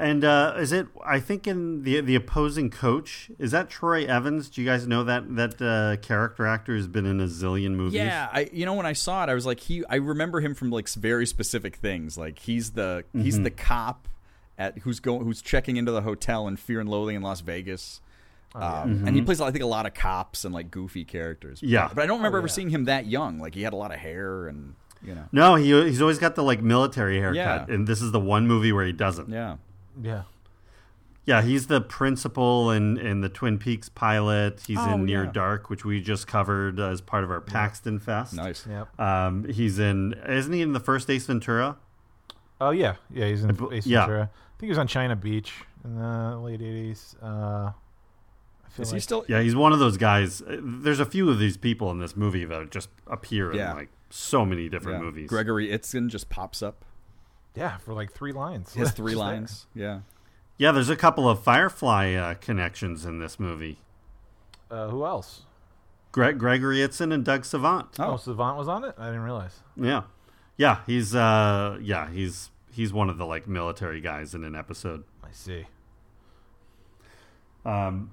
[0.00, 0.86] And uh, is it?
[1.04, 4.48] I think in the the opposing coach is that Troy Evans?
[4.48, 7.94] Do you guys know that that uh, character actor has been in a zillion movies?
[7.94, 9.84] Yeah, I you know when I saw it, I was like he.
[9.90, 12.16] I remember him from like very specific things.
[12.16, 13.44] Like he's the he's Mm-hmm.
[13.44, 14.08] the cop
[14.58, 18.00] at who's going who's checking into the hotel in Fear and Loathing in Las Vegas.
[18.54, 21.58] Um, And he plays, I think, a lot of cops and like goofy characters.
[21.60, 21.68] Mm-hmm.
[21.72, 21.88] Yeah.
[21.94, 23.38] but I don't remember ever seeing him that young.
[23.38, 24.74] Like he had a lot of hair and
[25.06, 25.24] you know.
[25.30, 27.66] No, he he's always got the like military haircut, Yeah.
[27.68, 29.28] and this is the one movie where he doesn't.
[29.30, 29.56] Yeah,
[30.02, 30.22] Yeah,
[31.26, 34.62] Yeah, he's the principal in, in the Twin Peaks pilot.
[34.66, 35.32] He's Oh, in Near yeah.
[35.32, 38.34] Dark, which we just covered as part of our Paxton Fest.
[38.34, 38.66] nice.
[38.66, 38.98] yep.
[38.98, 41.76] Um, he's in, isn't he in the first Ace Ventura?
[42.60, 43.26] Oh yeah, yeah.
[43.26, 44.00] He's in bel- Ace yeah.
[44.00, 44.22] Ventura.
[44.24, 45.52] I think he was on China Beach
[45.84, 47.16] in the late eighties.
[47.22, 49.24] Uh, I feel Is like he still?
[49.28, 50.42] Yeah, he's one of those guys.
[50.42, 53.70] uh, There's a few of these people in this movie that just appear Yeah.
[53.70, 55.04] in like so many different yeah.
[55.04, 55.28] movies.
[55.30, 56.84] Gregory Itzin just pops up.
[57.54, 58.72] Yeah for like three lines.
[58.74, 59.32] His three Just there.
[59.32, 59.66] lines.
[59.74, 60.00] Yeah.
[60.58, 63.78] Yeah, there's a couple of Firefly uh, connections in this movie.
[64.70, 65.42] Uh, who else?
[66.12, 67.86] Greg Gregory Itzin and Doug Savant.
[67.98, 68.94] Oh, Savant was on it.
[68.98, 69.60] I didn't realize.
[69.76, 70.02] Yeah,
[70.56, 75.04] yeah, he's uh, yeah, he's he's one of the like military guys in an episode.
[75.24, 75.66] I see.
[77.64, 78.12] Um,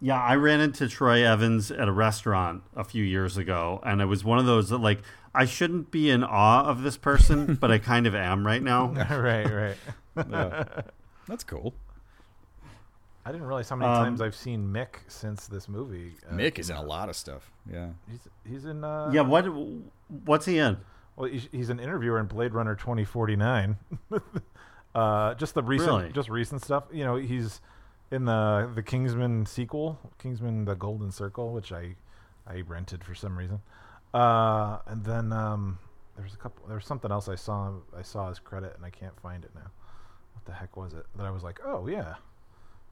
[0.00, 4.06] yeah, I ran into Troy Evans at a restaurant a few years ago, and it
[4.06, 5.02] was one of those that like
[5.34, 8.86] I shouldn't be in awe of this person, but I kind of am right now.
[9.10, 9.76] right, right.
[10.30, 10.64] Yeah.
[11.28, 11.74] That's cool.
[13.24, 16.12] I didn't realize how many Um, times I've seen Mick since this movie.
[16.30, 17.50] uh, Mick is in a lot of stuff.
[17.70, 17.88] Yeah.
[18.08, 18.84] He's he's in.
[18.84, 19.44] Uh, Yeah, what
[20.24, 20.76] what's he in?
[21.16, 23.76] Well, he's, he's an interviewer in Blade Runner 2049.
[24.94, 26.12] uh, just the recent, Really?
[26.12, 26.84] just recent stuff.
[26.92, 27.60] You know, he's
[28.10, 31.96] in the the Kingsman sequel, Kingsman: The Golden Circle, which I
[32.46, 33.60] I rented for some reason.
[34.14, 35.78] Uh, and then um,
[36.14, 36.66] there was a couple.
[36.66, 37.72] There was something else I saw.
[37.96, 39.70] I saw his credit, and I can't find it now.
[40.34, 41.06] What the heck was it?
[41.16, 42.14] That I was like, oh yeah,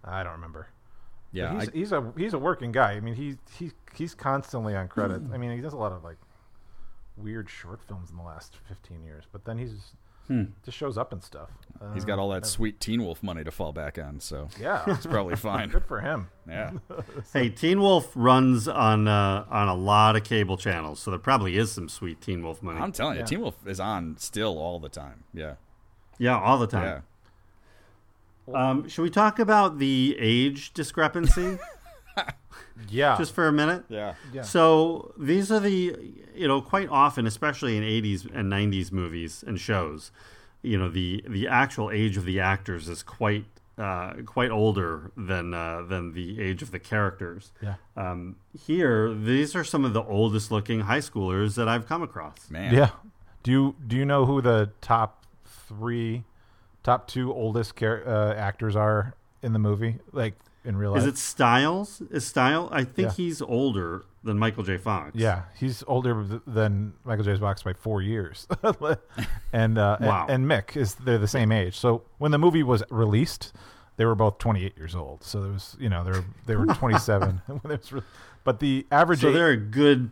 [0.05, 0.69] I don't remember.
[1.33, 1.59] Yeah.
[1.59, 2.93] he's, I- he's a he's a working guy.
[2.93, 5.27] I mean, he he he's constantly on credits.
[5.27, 5.33] Hmm.
[5.35, 6.19] I mean, he does a lot of like
[7.17, 9.93] weird short films in the last fifteen years, but then he's
[10.29, 10.45] Hmm.
[10.65, 11.51] just shows up and stuff.
[11.93, 15.05] He's got all that sweet Teen Wolf money to fall back on, so Yeah, it's
[15.05, 15.69] probably fine.
[15.69, 16.29] Good for him.
[16.49, 16.71] Yeah.
[17.35, 21.59] Hey, Teen Wolf runs on uh, on a lot of cable channels, so there probably
[21.59, 22.81] is some sweet Teen Wolf money.
[22.81, 23.27] I'm telling you, Yeah.
[23.27, 25.25] Teen Wolf is on still all the time.
[25.35, 25.55] Yeah.
[26.19, 27.01] yeah, all the Yeah.
[28.47, 28.55] time.
[28.55, 31.59] Um, should we talk about the age discrepancy
[32.89, 33.85] Yeah, just for a minute?
[33.89, 34.15] Yeah.
[34.33, 34.43] Yeah.
[34.43, 35.97] So these are the,
[36.35, 40.11] you know, quite often, especially in 80s and 90s movies and shows,
[40.63, 43.45] you know, the the actual age of the actors is quite
[43.79, 47.53] uh, quite older than uh, than the age of the characters.
[47.63, 47.75] Yeah.
[47.97, 48.37] Um,
[48.67, 52.51] here, these are some of the oldest looking high schoolers that I've come across.
[52.51, 52.73] Man.
[52.75, 52.91] yeah.
[53.43, 56.25] Do you do you know who the top three,
[56.83, 59.99] top two oldest char- uh, actors are in the movie?
[60.13, 60.35] Like
[60.65, 61.01] in real life?
[61.03, 62.03] Is it Stiles?
[62.11, 62.69] Is Style?
[62.73, 63.13] I think Yeah.
[63.15, 64.77] he's older than Michael J.
[64.79, 65.13] Fox.
[65.15, 67.37] Yeah, he's older than Michael J.
[67.37, 68.47] Fox by four years,
[69.53, 70.27] and uh, and- Wow.
[70.29, 71.77] and, Mick is they're the same age.
[71.79, 73.53] So when the movie was released,
[73.97, 75.23] they were both 28 years old.
[75.25, 78.03] So there was you know they were they were 27 when it was, re-
[78.45, 80.11] but the average So age, they're a good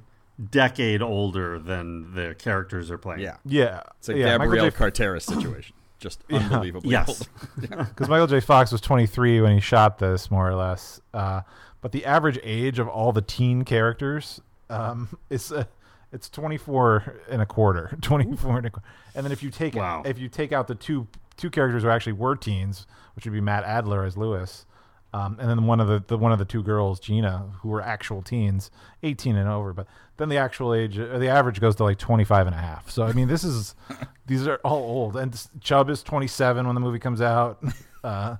[0.50, 3.20] decade older than the characters are playing.
[3.20, 3.36] Yeah.
[3.44, 4.76] yeah, It's a yeah, Gabrielle J.
[4.76, 5.74] Carteris situation.
[6.02, 7.08] Just unbelievably Yes.
[7.08, 7.28] old.
[7.88, 8.40] because Michael J.
[8.40, 11.00] Fox was 23 when he shot this, more or less.
[11.14, 11.42] Uh,
[11.80, 15.64] but the average age of all the teen characters um, is uh,
[16.12, 18.88] it's 24 and a quarter, 24 and a quarter.
[19.14, 20.02] And then if you take Wow.
[20.04, 23.40] if you take out the two two characters who actually were teens, which would be
[23.40, 24.66] Matt Adler as Lewis,
[25.14, 27.80] um, and then one of the, the one of the two girls, Gina, who were
[27.80, 28.70] actual teens,
[29.02, 29.72] 18 and over.
[29.72, 29.86] But
[30.22, 32.88] then the actual age, uh, the average goes to like 25 and a half.
[32.90, 33.74] So I mean, this is
[34.26, 35.16] these are all old.
[35.16, 37.62] And Chubb is 27 when the movie comes out.
[38.04, 38.36] Uh,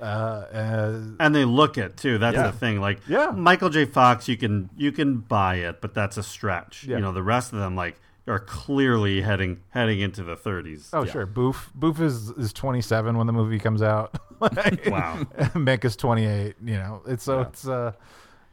[0.00, 2.16] uh, uh, and they look it too.
[2.18, 2.46] That's Yeah.
[2.46, 2.80] the thing.
[2.80, 3.30] Like Yeah.
[3.34, 3.86] Michael J.
[3.86, 6.84] Fox, you can you can buy it, but that's a stretch.
[6.84, 6.96] Yeah.
[6.96, 10.90] You know, the rest of them like are clearly heading heading into the 30s.
[10.92, 14.16] oh sure, Boof Boof is is 27 when the movie comes out.
[14.40, 15.18] Like, Wow.
[15.54, 16.54] Mick is 28.
[16.64, 17.92] You know, it's so it's uh,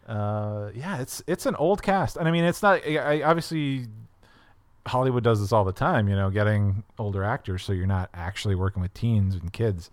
[0.07, 2.85] uh, yeah, it's it's an old cast, and I mean, it's not.
[2.85, 3.87] I, obviously
[4.85, 6.07] Hollywood does this all the time.
[6.07, 9.89] You know, getting older actors, so you're not actually working with teens and kids.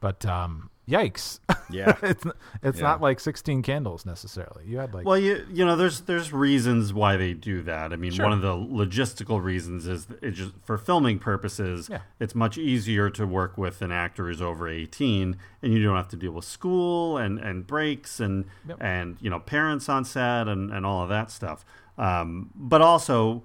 [0.00, 1.38] But um, yikes!
[1.70, 1.96] Yeah.
[2.02, 2.24] it's
[2.62, 2.84] it's Yeah.
[2.84, 4.64] not like 16 Candles necessarily.
[4.66, 7.92] You had like Well, you you know, there's there's reasons why they do that.
[7.92, 8.24] I mean, Sure.
[8.24, 12.00] one of the logistical reasons is it just for filming purposes, Yeah.
[12.18, 16.08] it's much easier to work with an actor who's over 18, and you don't have
[16.08, 18.78] to deal with school and and breaks and Yep.
[18.80, 21.64] and you know parents on set and and all of that stuff.
[21.98, 23.42] Um, but also,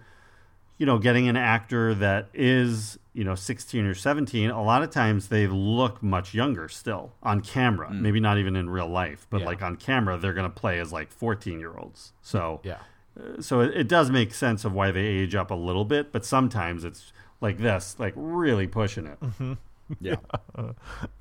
[0.78, 4.90] you know, getting an actor that is, you know, 16 or 17, a lot of
[4.90, 7.90] times they look much younger still on camera.
[7.90, 8.02] Mm.
[8.02, 9.46] Maybe not even in real life, but Yeah.
[9.48, 12.12] like on camera, they're going to play as like 14 year olds.
[12.22, 12.78] So, yeah.
[13.18, 16.12] Uh, so it, it does make sense of why they age up a little bit,
[16.12, 19.20] but sometimes it's like this, like really pushing it.
[19.22, 19.54] Mm-hmm.
[20.02, 20.16] Yeah.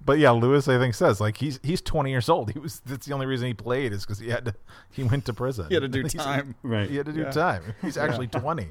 [0.07, 2.51] But yeah, Lewis, I think says like he's he's 20 years old.
[2.53, 4.55] He was that's the only reason he played is because he had to
[4.91, 5.65] he went to prison.
[5.71, 6.55] He had to do time.
[6.63, 6.91] Right.
[6.91, 7.31] He had to do Yeah.
[7.31, 7.63] time.
[7.81, 8.69] He's actually 20,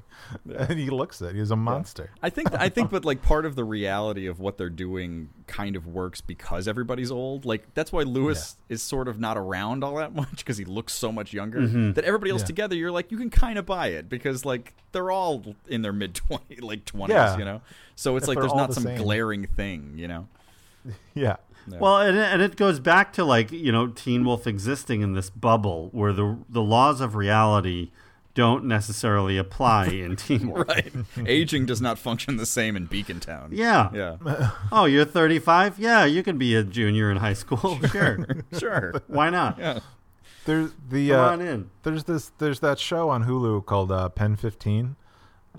[0.55, 1.35] and he looks it.
[1.35, 2.11] He's a monster.
[2.21, 5.75] I think I think but like part of the reality of what they're doing kind
[5.75, 7.45] of works because everybody's old.
[7.45, 10.93] Like that's why Lewis is sort of not around all that much because he looks
[10.93, 11.61] so much younger.
[11.61, 11.93] Mm-hmm.
[11.93, 12.47] That everybody else Yeah.
[12.47, 15.93] together you're like you can kind of buy it because like they're all in their
[15.93, 17.37] mid 20 like 20s, Yeah.
[17.39, 17.61] you know.
[17.95, 18.97] So it's If like there's not the some same.
[18.97, 20.27] glaring thing, you know.
[21.13, 21.37] Yeah.
[21.79, 25.29] Well, and, and it goes back to like you know Teen Wolf existing in this
[25.29, 27.91] bubble where the the laws of reality
[28.33, 30.67] don't necessarily apply in Teen Wolf.
[30.67, 30.91] Right.
[31.25, 33.51] Aging does not function the same in Beacon Town.
[33.53, 33.89] Yeah.
[33.93, 34.49] Yeah.
[34.71, 35.77] Oh, you're 35?
[35.79, 37.79] Yeah, you can be a junior in high school.
[37.91, 38.25] Sure.
[38.57, 39.01] Sure.
[39.07, 39.57] Why not?
[39.59, 39.79] Yeah.
[40.45, 41.69] There's the Come uh, on in.
[41.83, 42.31] There's this.
[42.39, 44.95] There's that show on Hulu called uh, PEN15,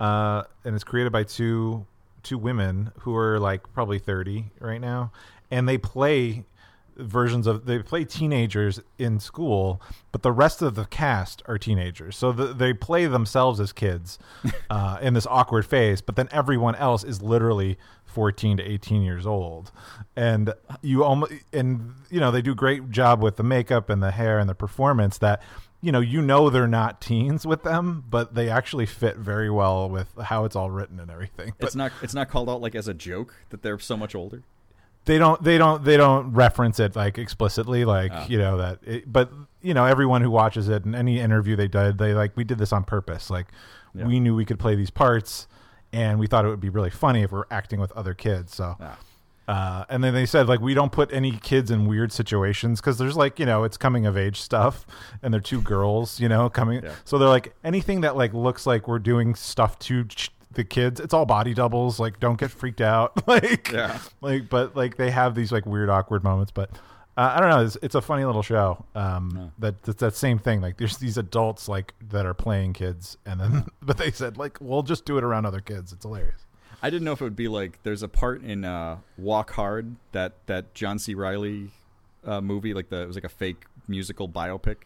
[0.01, 1.87] uh, and it's created by two
[2.25, 5.13] two women who are like probably thirty right now,
[5.51, 6.45] and they play
[6.97, 9.81] versions of they play teenagers in school,
[10.13, 12.17] but the rest of the cast are teenagers.
[12.17, 14.19] So the, they play themselves as kids
[14.71, 19.27] uh, in this awkward phase, but then everyone else is literally 14 to 18 years
[19.27, 19.73] old.
[20.17, 24.13] And you almost and you know they do great job with the makeup and the
[24.13, 25.43] hair and the performance that
[25.85, 29.89] you know you know they're not teens with them, but they actually fit very well
[29.89, 31.53] with how it's all written and everything.
[31.59, 34.15] But it's not it's not called out like as a joke that they're so much
[34.15, 34.43] older.
[35.05, 38.25] they don't they don't they don't reference it like explicitly like Oh.
[38.29, 39.31] you know that it, but
[39.61, 42.57] you know everyone who watches it in any interview they did they like we did
[42.59, 43.49] this on purpose like
[43.95, 44.07] Yeah.
[44.07, 45.47] we knew we could play these parts
[45.93, 48.77] and we thought it would be really funny if we're acting with other kids so
[48.81, 48.97] Ah.
[49.47, 52.99] Uh, and then they said like we don't put any kids in weird situations because
[52.99, 54.87] there's like you know it's coming of age stuff
[55.23, 56.93] and they're two girls you know coming Yeah.
[57.05, 61.01] so they're like anything that like looks like we're doing stuff to ch- the kids
[61.01, 63.99] it's all body doubles like don't get freaked out like Yeah.
[64.21, 66.71] like but like they have these like weird awkward moments but
[67.17, 70.39] uh, i don't know it's, it's a funny little show um that that's that same
[70.39, 74.37] thing like there's these adults like that are playing kids and then but they said
[74.39, 76.47] like we'll just do it around other kids it's hilarious
[76.85, 79.97] I didn't know if it would be like there's a part in uh, Walk Hard
[80.13, 81.15] that that John C.
[81.15, 81.71] Reilly
[82.27, 84.77] uh, movie, like the it was like a fake musical biopic,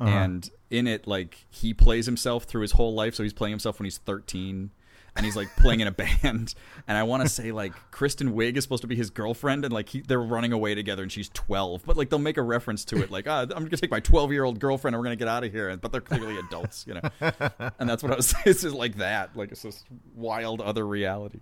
[0.00, 0.10] Uh-huh.
[0.10, 3.14] and in it like he plays himself through his whole life.
[3.14, 4.70] So he's playing himself when he's 13.
[5.16, 6.54] And he's like playing in a band,
[6.86, 9.72] and I want to say like Kristen Wiig is supposed to be his girlfriend, and
[9.72, 11.82] like he, they're running away together, and she's twelve.
[11.86, 14.30] But like they'll make a reference to it, like ah, I'm gonna take my twelve
[14.30, 15.74] year old girlfriend, and we're gonna get out of here.
[15.78, 17.00] But they're clearly adults, you know.
[17.78, 18.34] And that's what I was.
[18.44, 21.40] It's just like that, like it's this wild other reality.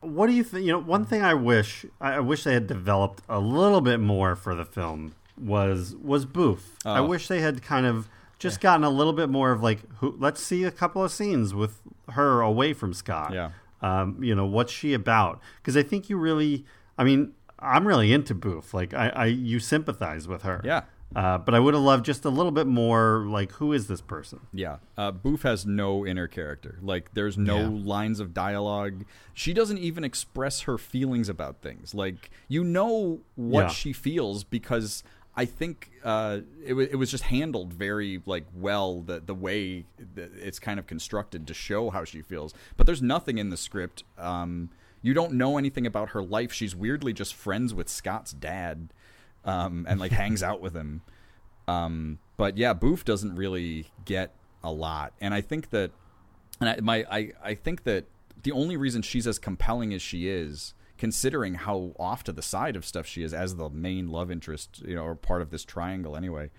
[0.00, 0.64] What do you think?
[0.64, 4.34] You know, one thing I wish I wish they had developed a little bit more
[4.34, 6.76] for the film was was Boof.
[6.86, 7.06] I Oh.
[7.06, 8.08] wish they had kind of
[8.40, 11.54] just gotten a little bit more of like, who, let's see a couple of scenes
[11.54, 13.32] with her away from Scott.
[13.32, 13.50] Yeah.
[13.82, 15.40] Um, you know, what's she about?
[15.62, 16.64] Because I think you really,
[16.98, 18.74] I mean, I'm really into Boof.
[18.74, 20.60] Like, I, I you sympathize with her.
[20.64, 20.82] Yeah.
[21.14, 23.24] Uh, but I would have loved just a little bit more.
[23.26, 24.40] Like, who is this person?
[24.54, 26.78] Yeah, uh, Boof has no inner character.
[26.80, 27.68] Like, there's no Yeah.
[27.68, 29.04] lines of dialogue.
[29.34, 31.94] She doesn't even express her feelings about things.
[31.96, 33.68] Like, you know what Yeah.
[33.70, 35.02] she feels because
[35.36, 39.86] I think uh, it, wa it was just handled very like well the the way
[40.14, 42.52] that it's kind of constructed to show how she feels.
[42.76, 44.02] But there's nothing in the script.
[44.18, 44.70] Um,
[45.02, 46.52] you don't know anything about her life.
[46.52, 48.92] She's weirdly just friends with Scott's dad,
[49.44, 51.02] um, and like hangs out with him.
[51.68, 55.92] Um, but yeah, Boof doesn't really get a lot, and I think that,
[56.60, 58.06] and I, my I I think that
[58.42, 62.76] the only reason she's as compelling as she is, considering how off to the side
[62.76, 65.64] of stuff she is as the main love interest, you know, or part of this
[65.64, 66.50] triangle anyway,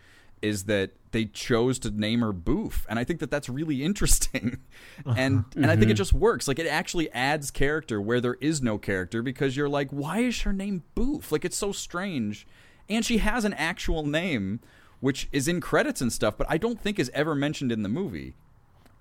[0.42, 4.58] is that they chose to name her Boof, and I think that that's really interesting,
[5.06, 5.14] uh-huh.
[5.16, 5.98] and and I think it mm-hmm.
[5.98, 6.48] just works.
[6.48, 10.42] Like it actually adds character where there is no character because you're like, why is
[10.42, 11.32] her name Boof?
[11.32, 12.48] Like it's so strange,
[12.89, 14.60] and she has an actual name
[15.02, 17.89] which is in credits and stuff, but I don't think is ever mentioned in the
[17.89, 18.36] movie.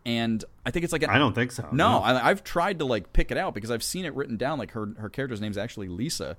[0.07, 1.69] And I think it's like an, I don't think so.
[1.73, 4.59] no, I, I've tried to like pick it out because I've seen it written down.
[4.59, 6.37] Like her her character's name's actually Lisa,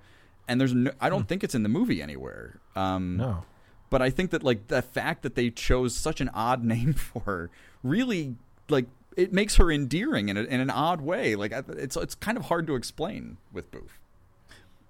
[0.48, 2.60] and there's no, I don't think it's in the movie anywhere.
[2.76, 3.44] Um, no
[3.92, 7.22] but I think that like the fact that they chose such an odd name for
[7.24, 7.52] her
[7.84, 8.36] really
[8.70, 11.36] like it makes her endearing in, a, in an odd way.
[11.36, 14.00] Like it's it's kind of hard to explain with Boof.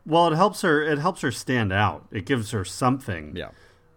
[0.05, 0.81] Well, it helps her.
[0.81, 2.07] It helps her stand out.
[2.11, 3.35] It gives her something.
[3.35, 3.49] Yeah.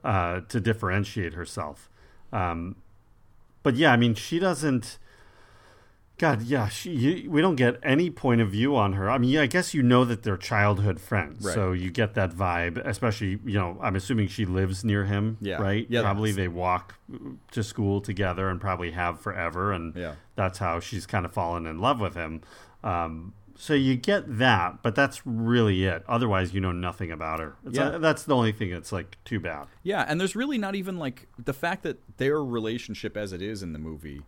[0.02, 1.88] uh, to differentiate herself.
[2.32, 2.76] Um,
[3.64, 4.98] but yeah, I mean, she doesn't.
[6.16, 6.92] God, yeah, she.
[6.92, 9.10] You, we don't get any point of view on her.
[9.10, 11.54] I mean, yeah, I guess you know that they're childhood friends, Right.
[11.54, 12.76] so you get that vibe.
[12.86, 15.60] Especially, you know, I'm assuming she lives near him, Yeah.
[15.60, 15.84] right?
[15.90, 16.94] Yeah, probably they walk
[17.50, 20.12] to school together and probably have forever, and Yeah.
[20.36, 22.42] that's how she's kind of fallen in love with him.
[22.84, 26.04] Um, so you get that, but that's really it.
[26.08, 27.56] Otherwise, you know nothing about her.
[27.64, 27.88] It's Yeah.
[27.90, 29.66] uh, that's the only thing that's like too bad.
[29.82, 33.62] Yeah, and there's really not even like the fact that their relationship as it is
[33.62, 34.22] in the movie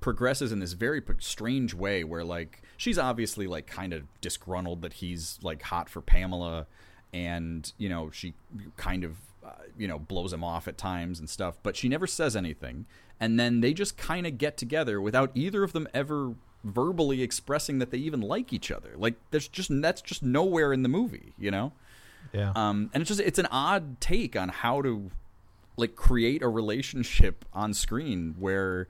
[0.00, 4.94] progresses in this very strange way where like she's obviously like kind of disgruntled that
[4.94, 6.66] he's like hot for Pamela
[7.12, 8.34] and you know she
[8.76, 9.16] kind of
[9.46, 12.84] uh, you know blows him off at times and stuff but she never says anything
[13.20, 17.78] and then they just kind of get together without either of them ever verbally expressing
[17.78, 21.32] that they even like each other like there's just that's just nowhere in the movie
[21.38, 21.72] you know
[22.32, 25.10] yeah um, and it's just it's an odd take on how to
[25.76, 28.86] like create a relationship on screen where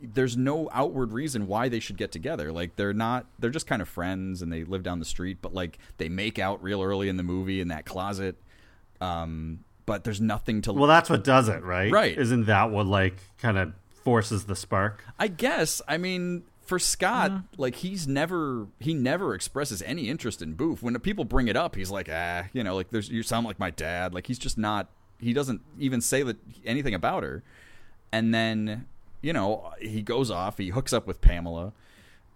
[0.00, 2.52] there's no outward reason why they should get together.
[2.52, 5.54] Like they're not they're just kind of friends and they live down the street, but
[5.54, 8.36] like they make out real early in the movie in that closet.
[9.00, 10.72] Um, but there's nothing to.
[10.72, 11.90] Well, that's what does it, right?
[11.90, 12.16] Right.
[12.16, 13.72] Isn't that what like kind of
[14.04, 15.04] forces the spark?
[15.18, 15.80] I guess.
[15.88, 20.82] I mean, for Scott, like he's never he never expresses any interest in Boof.
[20.82, 23.58] When people bring it up, he's like, ah, you know, like there's you sound like
[23.58, 24.12] my dad.
[24.12, 24.88] Like he's just not.
[25.18, 27.42] He doesn't even say that anything about her.
[28.12, 28.86] And then
[29.22, 30.58] you know he goes off.
[30.58, 31.72] He hooks up with Pamela,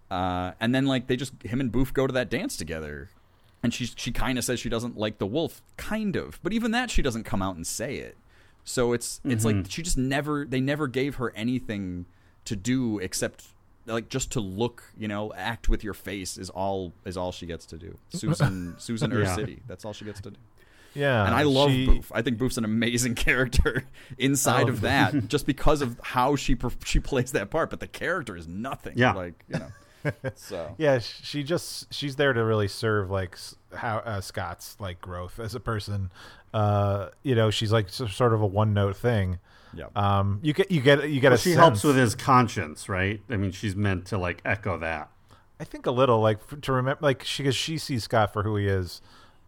[0.09, 3.09] uh, and then like they just him and Boof go to that dance together.
[3.63, 6.71] And she she kind of says she doesn't like the wolf, kind of, but even
[6.71, 8.17] that she doesn't come out and say it.
[8.63, 12.05] So it's it's like she just never they never gave her anything
[12.45, 13.45] to do except
[13.85, 17.45] like just to look, you know, act with your face is all is all she
[17.45, 17.97] gets to do.
[18.09, 19.35] Susan Susan Yeah.
[19.35, 20.37] City, that's all she gets to do.
[20.93, 22.11] Yeah, And I love she- Boof.
[22.13, 23.85] I think Boof's an amazing character
[24.17, 24.73] inside Oh.
[24.73, 27.69] of that, just because of how she she plays that part.
[27.69, 28.97] But the character is nothing.
[28.97, 29.13] Yeah.
[29.13, 30.11] like you know.
[30.35, 33.37] So Yeah, she just she's there to really serve like
[33.73, 36.11] how uh, Scott's like growth as a person.
[36.53, 39.39] Uh, you know, she's like sort of a one note thing.
[39.73, 39.85] Yeah.
[39.95, 42.89] Um, you get you get you get Well, a she sense, helps with his conscience,
[42.89, 43.21] right?
[43.29, 45.09] I mean, she's meant to like echo that.
[45.59, 48.43] I think a little like f- to remember like she because she sees Scott for
[48.43, 49.01] who he is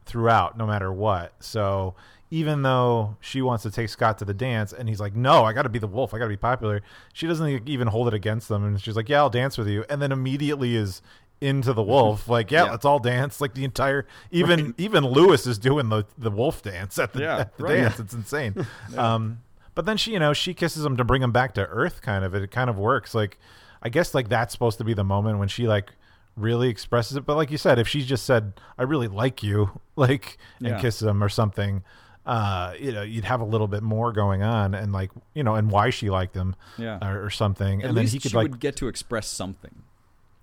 [0.06, 1.34] throughout, no matter what.
[1.40, 1.96] So
[2.32, 5.54] even though she wants to take Scott to the dance, and he's like, "No, I
[5.54, 6.14] got to be the wolf.
[6.14, 6.82] I got to be popular."
[7.14, 9.86] She doesn't even hold it against them, and she's like, "Yeah, I'll dance with you,"
[9.90, 11.02] and then immediately is
[11.42, 12.28] into the wolf.
[12.30, 12.72] Like, yeah, Yeah.
[12.72, 13.42] let's all dance.
[13.42, 17.38] Like the entire even even Lewis is doing the the wolf dance at the, Yeah,
[17.40, 17.74] at the right.
[17.76, 18.00] dance.
[18.00, 18.66] It's insane.
[18.98, 19.40] Um,
[19.76, 22.02] but then she, you know, she kisses him to bring him back to Earth.
[22.02, 23.14] Kind of, it kind of works.
[23.16, 23.38] Like,
[23.82, 25.92] I guess like that's supposed to be the moment when she like
[26.36, 27.26] really expresses it.
[27.26, 30.80] But like you said, if she just said, "I really like you," like, and Yeah.
[30.82, 31.84] kisses him or something,
[32.26, 35.56] uh, you know, you'd have a little bit more going on, and like, you know,
[35.56, 36.98] and why she liked him, Yeah.
[37.08, 39.28] or, or something, At and then least he could she like would get to express
[39.28, 39.84] something.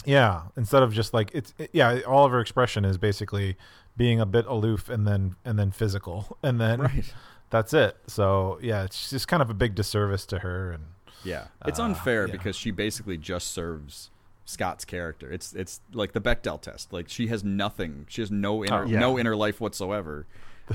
[0.05, 3.57] yeah, instead of just like it's it- yeah, all of her expression is basically
[3.97, 7.13] being a bit aloof and then and then physical and then Right.
[7.51, 7.97] That's it.
[8.07, 10.85] So yeah, it's just kind of a big disservice to her and
[11.25, 12.33] Yeah, it's Uh, unfair yeah.
[12.33, 14.11] because she basically just serves
[14.47, 15.31] Scott's character.
[15.31, 16.93] It's it's like the Bechdel test.
[16.93, 18.07] Like she has nothing.
[18.09, 18.99] She has no inner Oh, yeah.
[18.99, 20.27] no inner life whatsoever,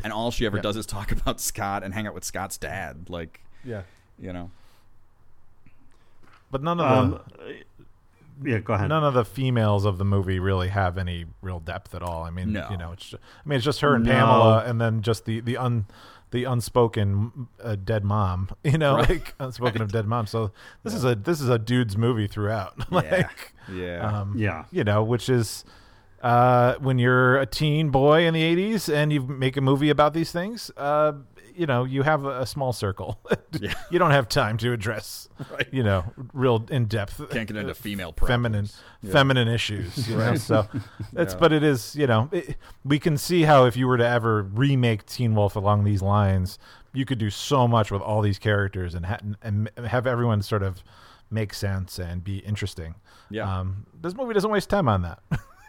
[0.04, 0.64] and all she ever Yeah.
[0.64, 3.10] does is talk about Scott and hang out with Scott's dad.
[3.10, 3.82] Like yeah.
[4.20, 4.52] you know,
[6.52, 7.20] But none of Um,
[8.44, 8.90] yeah, go the ahead.
[8.90, 12.24] none of the females of the movie really have any real depth at all.
[12.24, 12.68] I mean, No.
[12.70, 14.12] you know, it's just, I mean, it's just her and No.
[14.12, 15.86] Pamela, and then just the the un
[16.36, 18.50] the unspoken uh, dead mom.
[18.64, 19.10] You know, Right.
[19.10, 20.28] like unspoken of dead mom.
[20.28, 20.52] So
[20.84, 22.92] this is a this is a dude's movie throughout.
[22.92, 24.66] like, yeah, um, Yeah.
[24.72, 25.64] you know, which is
[26.22, 30.14] uh, when you're a teen boy in the 80s and you make a movie about
[30.14, 31.14] these things, uh,
[31.56, 33.20] you know, you have a, small circle.
[33.58, 33.74] Yeah.
[33.90, 35.68] you don't have time to address, Right.
[35.72, 36.04] you know,
[36.34, 37.22] real in depth.
[37.30, 38.68] Can't get into female feminine.
[39.02, 39.12] Yeah.
[39.14, 40.10] feminine issues.
[40.10, 40.68] You know, so
[41.16, 41.40] it's Yeah.
[41.40, 44.44] but it is you know it, we can see how if you were to ever
[44.44, 46.60] remake Teen Wolf along these lines,
[46.94, 50.62] you could do so much with all these characters and ha- and have everyone sort
[50.64, 50.84] of
[51.32, 52.96] make sense and be interesting.
[53.30, 53.60] Yeah.
[53.60, 55.20] Um, this movie doesn't waste time on that.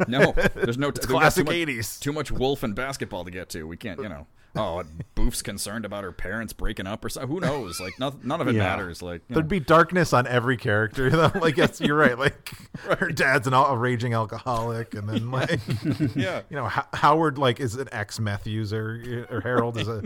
[0.08, 0.88] No, there's no.
[0.88, 2.00] It's we've classic too 80s.
[2.00, 3.62] Too much wolf and basketball to get to.
[3.64, 4.26] We can't, you know.
[4.56, 4.82] Oh,
[5.14, 7.28] Boof's concerned about her parents breaking up or something.
[7.30, 7.78] Who knows?
[7.80, 8.60] Like, none, none of it Yeah.
[8.62, 9.02] matters.
[9.02, 9.48] Like, There'd know.
[9.48, 11.10] be darkness on every character.
[11.16, 11.30] Though.
[11.34, 12.18] Like, yes, you're right.
[12.18, 12.50] Like,
[12.98, 15.60] her dad's an, a raging alcoholic, and then like,
[16.16, 16.42] Yeah.
[16.48, 19.98] you know, Ho- Howard like is an ex meth user, or Harold is a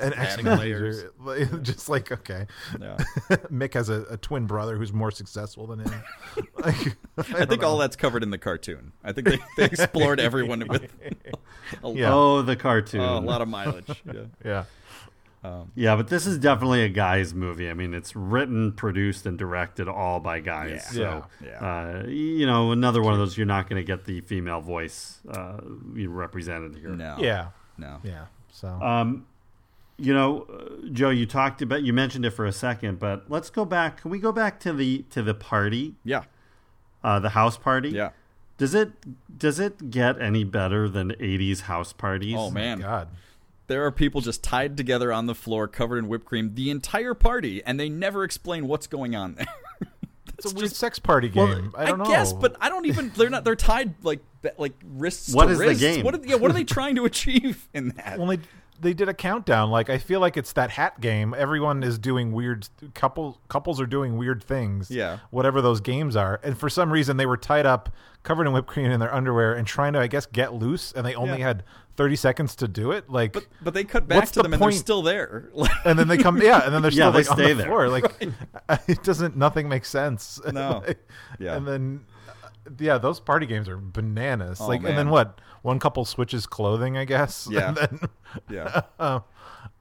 [0.00, 1.12] an ex adding meth user.
[1.20, 2.46] Like, Just like okay,
[2.80, 2.96] Yeah.
[3.52, 6.02] Mick has a, a twin brother who's more successful than him.
[6.58, 8.92] Like, I think all that's covered in the cartoon.
[9.04, 12.12] I think they, they explored everyone with a, Yeah.
[12.12, 13.00] Oh, the cartoon.
[13.00, 13.86] Oh, a lot of mileage.
[14.06, 14.22] Yeah.
[14.44, 14.64] yeah.
[15.74, 17.68] Yeah, but this is definitely a guys' movie.
[17.68, 20.88] I mean, it's written, produced, and directed all by guys.
[20.94, 21.22] Yeah.
[21.22, 21.58] So, Yeah.
[21.58, 25.18] Uh, you know, another one of those you're not going to get the female voice
[25.28, 25.58] uh,
[25.94, 26.90] represented here.
[26.90, 27.16] No.
[27.18, 27.48] Yeah.
[27.76, 27.98] No.
[28.04, 28.26] Yeah.
[28.52, 29.26] So Um,
[29.98, 33.50] you know, uh, Joe, you talked about you mentioned it for a second, but let's
[33.50, 34.02] go back.
[34.02, 36.22] Can we go back to the to the party, Yeah.
[37.02, 37.90] uh, the house party?
[37.90, 38.10] Yeah.
[38.58, 38.92] Does it
[39.38, 42.36] does it get any better than '80s house parties?
[42.38, 42.78] Oh man.
[42.80, 43.08] God.
[43.68, 47.14] There are people just tied together on the floor, covered in whipped cream, the entire
[47.14, 49.46] party, and they never explain what's going on there.
[50.38, 51.72] It's a weird sex party game.
[51.76, 52.04] I don't know.
[52.06, 53.12] guess, but I don't even.
[53.14, 53.44] They're not.
[53.44, 54.20] They're tied like
[54.58, 55.32] like wrists.
[55.32, 55.80] What to is the wrists.
[55.80, 56.04] game?
[56.04, 58.18] What are, yeah, what are they trying to achieve in that?
[58.18, 58.38] Well, they
[58.80, 59.70] they did a countdown.
[59.70, 61.32] Like I feel like it's that hat game.
[61.36, 64.90] Everyone is doing weird couple couples are doing weird things.
[64.90, 65.18] Yeah.
[65.30, 67.90] Whatever those games are, and for some reason they were tied up,
[68.24, 71.06] covered in whipped cream in their underwear, and trying to I guess get loose, and
[71.06, 71.46] they only Yeah.
[71.48, 71.62] had
[71.96, 73.08] thirty seconds to do it.
[73.10, 73.32] Like.
[73.32, 75.50] but but they cut back to the them and they're still there.
[75.84, 77.54] And then they come, yeah, and then they're Yeah, still they like, on stay the
[77.54, 77.66] there.
[77.66, 77.88] floor.
[77.88, 78.04] Like
[78.88, 80.40] it doesn't, nothing makes sense.
[80.52, 80.82] No.
[80.86, 81.08] Like,
[81.38, 81.56] Yeah.
[81.56, 82.04] and then
[82.78, 84.58] yeah, those party games are bananas.
[84.60, 85.40] Oh, like, and then what?
[85.62, 87.48] One couple switches clothing, I guess.
[87.50, 87.68] Yeah.
[87.68, 88.00] And then,
[88.48, 88.82] Yeah.
[88.98, 89.20] uh,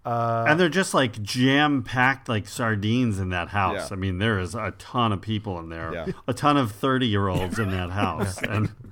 [0.03, 3.89] and they're just like jam packed like sardines in that house.
[3.91, 3.95] Yeah.
[3.95, 6.05] I mean, there is a ton of people in there, Yeah.
[6.27, 8.90] a ton of thirty year olds in that house, and and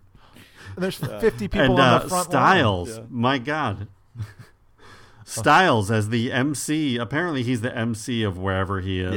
[0.78, 3.08] there's 50 people and on uh, the front Stiles, line.
[3.10, 3.88] my God,
[5.26, 6.98] Stiles as the MC.
[6.98, 9.14] Apparently, he's the MC of wherever he is.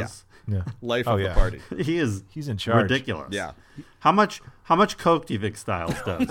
[0.49, 0.55] Yeah.
[0.57, 0.65] Yeah.
[0.83, 1.29] Life Oh, of yeah.
[1.29, 1.61] the party.
[1.83, 2.83] He is He's in charge.
[2.91, 3.29] ridiculous.
[3.31, 3.53] Yeah.
[4.01, 6.29] How much how much coke do you think Stiles does?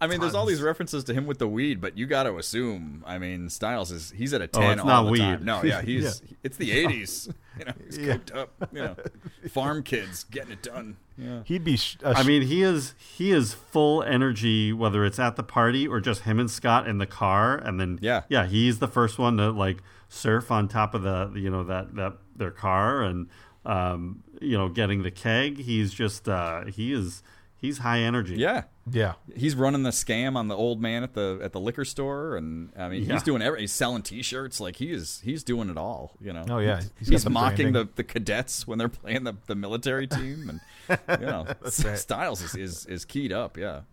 [0.00, 2.36] I mean, there's all these references to him with the weed, but you got to
[2.38, 3.02] assume.
[3.06, 5.18] I mean, Stiles is he's at a Oh, ten it's all not the weed.
[5.18, 5.44] time.
[5.44, 7.34] No, yeah, he's it's the '80s.
[7.58, 8.12] You know, he's Yeah.
[8.14, 8.68] cooked up.
[8.72, 8.96] You know,
[9.50, 10.96] farm kids getting it done.
[11.16, 11.42] Yeah.
[11.44, 11.76] He'd be.
[11.76, 15.42] Sh- a I sh- mean, he is he is full energy, whether it's at the
[15.44, 18.22] party or just him and Scott in the car, and then Yeah.
[18.28, 21.94] yeah, he's the first one to like surf on top of the you know that
[21.94, 23.28] that their car and
[23.64, 25.58] um, you know getting the keg.
[25.60, 27.22] He's just uh, he is
[27.56, 28.34] he's high energy.
[28.36, 28.64] Yeah.
[28.90, 29.14] Yeah.
[29.34, 32.70] He's running the scam on the old man at the at the liquor store, and
[32.76, 33.14] I mean, Yeah.
[33.14, 33.60] he's doing every.
[33.62, 35.20] He's selling T-shirts, like he is.
[35.24, 36.16] He's doing it all.
[36.20, 36.44] You know.
[36.50, 36.82] Oh, yeah.
[36.98, 37.92] He's, He's the mocking the, branding.
[37.96, 40.48] the cadets when they're playing the, the military team,
[40.88, 41.98] and you know, right.
[41.98, 43.56] Stiles is, is is keyed up.
[43.56, 43.80] Yeah.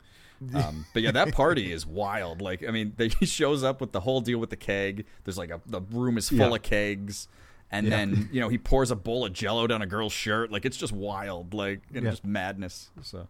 [0.55, 2.41] Um, but yeah, that party is wild.
[2.41, 5.05] Like, I mean, they, he shows up with the whole deal with the keg.
[5.23, 6.55] There's like a the room is full Yeah.
[6.55, 7.27] of kegs,
[7.69, 10.51] and then you know he pours a bowl of Jello down a girl's shirt.
[10.51, 11.53] Like, it's just wild.
[11.53, 12.09] Like, and Yeah.
[12.09, 12.89] just madness.
[13.03, 13.27] So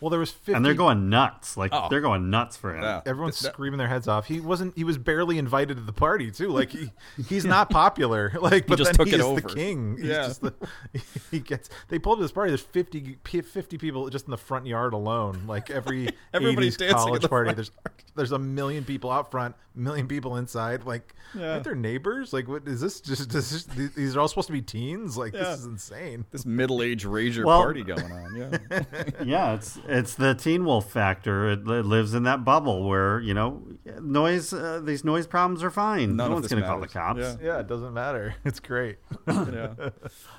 [0.00, 0.52] Well, there was 50.
[0.52, 1.56] and they're going nuts.
[1.56, 1.86] Like Oh.
[1.90, 2.82] they're going nuts for him.
[2.82, 4.26] yeah, Everyone's That- screaming their heads off.
[4.26, 4.76] He wasn't.
[4.76, 6.48] He was barely invited to the party too.
[6.48, 6.92] Like he,
[7.28, 8.32] he's not popular.
[8.40, 9.40] Like, but just then took it he's over.
[9.40, 9.96] the king.
[9.96, 10.26] He's Yeah.
[10.26, 10.54] just the,
[11.30, 11.68] he gets.
[11.88, 12.50] They pulled up this party.
[12.50, 15.42] There's 50, 50 people just in the front yard alone.
[15.46, 17.54] Like every Everybody's 80s dancing in college the party.
[17.54, 17.70] There's
[18.14, 20.84] there's a million people out front, a million people inside.
[20.84, 21.52] Like, Yeah.
[21.52, 22.32] aren't their neighbors?
[22.32, 23.00] Like, what is this?
[23.00, 25.16] Just is this, these- these are all supposed to be teens?
[25.16, 25.44] Like, Yeah.
[25.44, 26.24] this is insane.
[26.30, 28.36] this middle-aged rager Well- party going on.
[28.36, 28.82] Yeah.
[29.24, 31.50] yeah, it's it's the Teen Wolf factor.
[31.50, 33.62] It, li- lives in that bubble where you know
[34.00, 34.52] noise.
[34.52, 36.16] Uh, these noise problems are fine.
[36.16, 37.20] None no one's going to call the cops.
[37.20, 37.36] Yeah.
[37.42, 38.34] Yeah, it doesn't matter.
[38.44, 38.98] It's great.
[39.26, 39.74] yeah.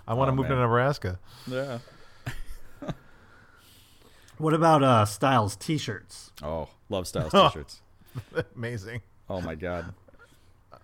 [0.08, 0.56] I want to Oh, move to.
[0.56, 1.20] Nebraska.
[1.48, 1.80] Yeah.
[4.38, 6.32] What about uh, Stiles T-shirts?
[6.44, 7.82] Oh, love Stiles t-shirts.
[8.56, 9.02] Amazing.
[9.30, 9.94] Oh my god.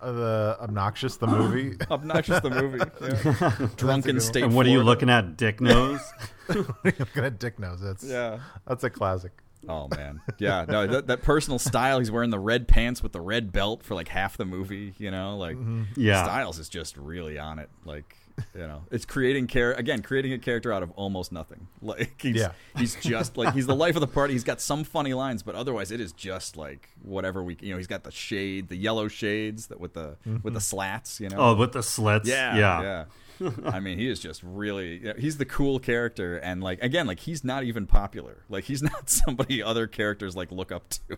[0.01, 1.77] Uh, the obnoxious the movie.
[1.91, 2.79] Obnoxious the movie.
[3.01, 3.67] Yeah.
[3.77, 4.43] Drunken state.
[4.43, 6.01] and what are you looking at, Dick Nose?
[6.49, 7.79] Looking at Dick Nose.
[7.79, 8.39] That's Yeah.
[8.67, 9.31] That's a classic.
[9.69, 10.19] Oh man.
[10.39, 10.65] Yeah.
[10.67, 11.99] No, that, that personal style.
[11.99, 14.93] He's wearing the red pants with the red belt for like half the movie.
[14.97, 15.57] You know, like
[15.95, 16.23] Yeah.
[16.23, 17.69] Stiles is just really on it.
[17.85, 18.17] Like.
[18.55, 21.67] You know, it's creating care again, creating a character out of almost nothing.
[21.81, 22.51] Like he's Yeah.
[22.77, 24.33] he's just like he's the life of the party.
[24.33, 27.57] He's got some funny lines, but otherwise it is just like whatever we.
[27.61, 30.57] You know, he's got the shade, the yellow shades that with the with the mm-hmm.
[30.59, 31.19] slats.
[31.19, 32.27] You know, oh, with the slits.
[32.27, 33.05] Yeah, yeah.
[33.39, 33.51] yeah.
[33.65, 35.03] I mean, he is just really.
[35.03, 38.43] yeah, He's the cool character, and like again, like he's not even popular.
[38.49, 41.17] Like he's not somebody other characters like look up to.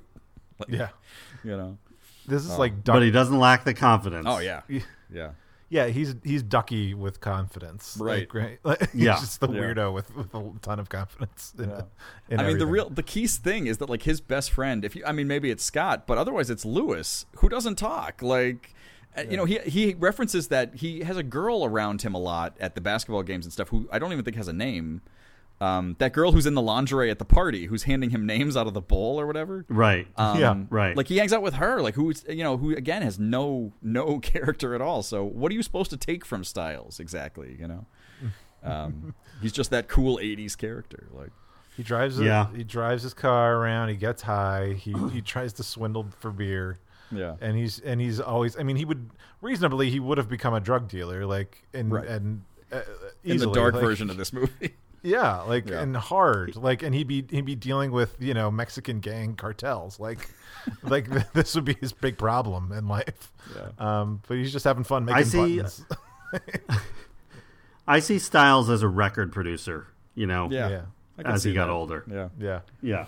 [0.59, 0.89] Like, Yeah.
[1.43, 1.77] you know.
[2.27, 4.25] This is um, like duck- But he doesn't lack the confidence.
[4.27, 4.61] Oh yeah,
[5.11, 5.31] yeah.
[5.75, 7.97] Yeah, he's he's ducky with confidence.
[7.99, 8.19] Right.
[8.21, 8.59] Like, right?
[8.63, 9.19] Like, he's Yeah.
[9.19, 9.59] just the Yeah.
[9.59, 11.53] weirdo with, with a ton of confidence.
[11.59, 11.81] In, Yeah.
[12.29, 14.85] in I mean, the real the key thing is that like his best friend.
[14.85, 18.21] If you, I mean, maybe it's Scott, but otherwise it's Lewis who doesn't talk.
[18.21, 18.73] Like,
[19.17, 22.55] uh, you know, he he references that he has a girl around him a lot
[22.59, 23.69] at the basketball games and stuff.
[23.69, 25.01] Who I don't even think has a name.
[25.61, 28.67] Um, that girl who's in the lingerie at the party, who's handing him names out
[28.67, 29.65] of the bowl or whatever.
[29.69, 30.05] Right.
[30.17, 30.97] Um, Yeah, right.
[30.97, 34.19] Like he hangs out with her, like who's you know who again has no no
[34.33, 35.01] character at all.
[35.01, 37.55] So what are you supposed to take from Stiles exactly?
[37.57, 37.85] You know,
[38.63, 41.07] um, he's just that cool '80s character.
[41.13, 41.31] Like
[41.77, 42.19] he drives.
[42.19, 42.47] Yeah.
[42.55, 43.89] he drives his car around.
[43.89, 44.73] He gets high.
[44.77, 46.79] He he tries to swindle for beer.
[47.11, 48.57] yeah, and he's and he's always.
[48.59, 49.09] I mean, he would
[49.41, 52.07] reasonably he would have become a drug dealer, like and Right.
[52.07, 52.41] and
[52.73, 52.81] uh,
[53.23, 54.73] in the dark like- version of this movie.
[55.05, 55.81] Yeah, like Yeah.
[55.81, 59.99] and hard, like, and he'd be he'd be dealing with you know Mexican gang cartels,
[59.99, 60.29] like,
[60.83, 63.31] like th- this would be his big problem in life.
[63.55, 63.69] Yeah.
[64.01, 65.85] Um, but he's just having fun making I see- buttons.
[67.87, 69.87] I see Stiles as a record producer.
[70.15, 70.47] You know.
[70.49, 70.81] yeah, Yeah.
[71.23, 71.71] As he got that.
[71.71, 72.03] older.
[72.11, 73.05] Yeah, Yeah, Yeah.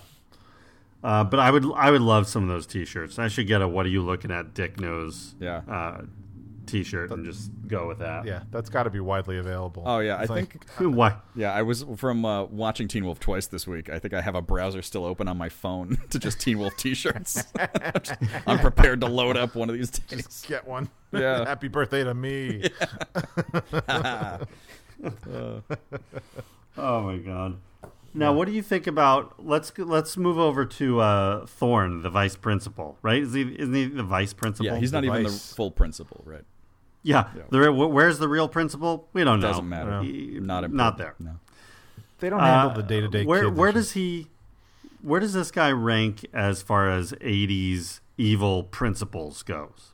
[1.03, 3.19] Uh, but I would I would love some of those T-shirts.
[3.19, 5.61] I should get a "What are you looking at, Dick Nose" Yeah.
[5.69, 6.01] uh,
[6.67, 8.25] T-shirt and just go with that.
[8.25, 9.83] yeah, that's got to be widely available.
[9.85, 10.65] Oh yeah, I like- think
[10.95, 11.15] Why?
[11.35, 11.53] yeah.
[11.53, 13.89] I was from uh, watching Teen Wolf twice this week.
[13.89, 16.77] I think I have a browser still open on my phone to just Teen Wolf
[16.77, 17.45] T-shirts.
[18.47, 20.45] I'm prepared to load up one of these days.
[20.47, 20.89] get one.
[21.11, 21.45] Yeah.
[21.45, 22.69] Happy birthday to me.
[23.87, 24.37] Yeah.
[26.77, 27.57] Oh my god.
[28.13, 29.35] Now, what do you think about?
[29.45, 32.97] Let's let's move over to uh, Thorne, the vice principal.
[33.01, 33.21] Right?
[33.21, 34.65] Is he isn't he the vice principal?
[34.65, 36.43] Yeah, he's not even the full principal, right?
[37.03, 37.25] Yeah.
[37.35, 37.43] Yeah.
[37.49, 39.07] The, where's the real principal?
[39.13, 39.47] We don't know.
[39.47, 40.01] Doesn't matter.
[40.01, 41.15] He- Not not there.
[41.19, 41.39] No.
[42.19, 43.25] They don't handle Uh, the day to day.
[43.25, 44.27] Where where does he?
[45.01, 49.93] Where does this guy rank as far as '80s evil principals goes?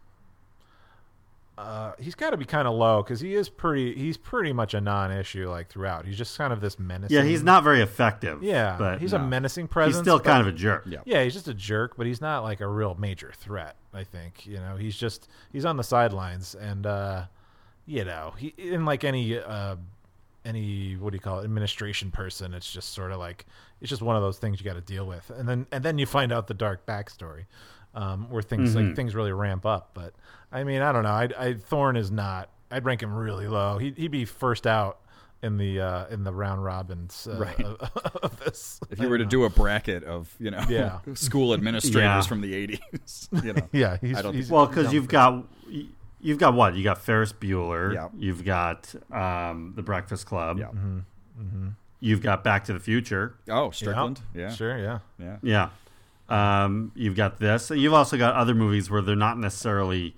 [1.56, 3.94] Uh, he's got to be kind of low because he is pretty.
[3.94, 6.06] He's pretty much a non-issue like throughout.
[6.06, 7.16] He's just kind of this menacing.
[7.16, 8.42] Yeah, he's not very effective.
[8.42, 9.98] Yeah, but he's a menacing presence.
[9.98, 10.86] He's still but- kind of a jerk.
[10.88, 11.00] Yeah.
[11.06, 13.76] Yeah, he's just a jerk, but he's not like a real major threat.
[13.94, 17.26] I think you know he's just he's on the sidelines, and uh,
[17.86, 19.76] you know he in like any uh,
[20.44, 22.56] any what do you call it administration person.
[22.56, 23.46] It's just sort of like
[23.80, 26.00] it's just one of those things you got to deal with, and then and then
[26.00, 27.46] you find out the dark backstory
[27.96, 29.92] um, where things like things really ramp up.
[29.94, 30.14] But
[30.52, 31.10] I mean, I don't know.
[31.10, 32.50] I, I Thorne is not.
[32.72, 33.78] I'd rank him really low.
[33.78, 35.00] He, he'd be first out
[35.44, 37.60] in the uh, in the round robins uh, Right.
[37.60, 37.78] of,
[38.24, 38.80] of this.
[38.90, 41.00] If you were to do a bracket of you know Yeah.
[41.14, 42.22] school administrators Yeah.
[42.22, 45.46] from the eighties, you know, Yeah, he's, I don't he's Well, because you've got
[46.22, 46.76] you've got what?
[46.76, 47.94] You got Ferris Bueller.
[47.94, 48.08] Yeah.
[48.18, 50.58] You've got um, the Breakfast Club.
[50.60, 50.70] yeah.
[52.00, 53.36] You've got Back to the Future.
[53.50, 55.00] Oh, Strickland, yeah, sure, yeah.
[55.18, 55.38] yeah.
[55.42, 55.70] Yeah.
[56.34, 57.70] Um, you've got this.
[57.70, 60.16] You've also got other movies where they're not necessarily,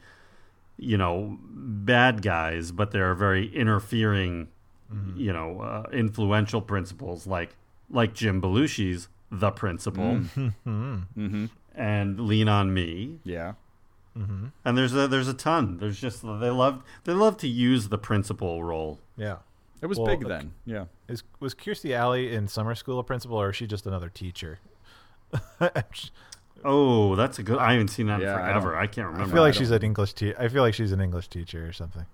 [0.78, 4.48] you know, bad guys, but they're very interfering,
[5.16, 7.56] you know, uh, influential principals like
[7.90, 10.22] like Jim Belushi's The Principal
[11.76, 13.20] and Lean on Me.
[13.24, 13.54] yeah.
[14.16, 15.78] And there's a there's a ton.
[15.80, 19.00] There's just they love they love to use the principal role.
[19.18, 19.38] Yeah.
[19.82, 20.86] It was Well, big then, yeah.
[21.10, 24.60] Is was Kirstie Alley in summer school a principal, or is she just another teacher?
[25.60, 25.84] I
[26.68, 27.60] Oh, that's a good.
[27.60, 28.72] I haven't seen that Yeah, in I forever.
[28.72, 29.30] don't- I, can't remember.
[29.30, 30.36] I feel like I she's an English teacher.
[30.40, 32.06] I feel like she's an English teacher or something.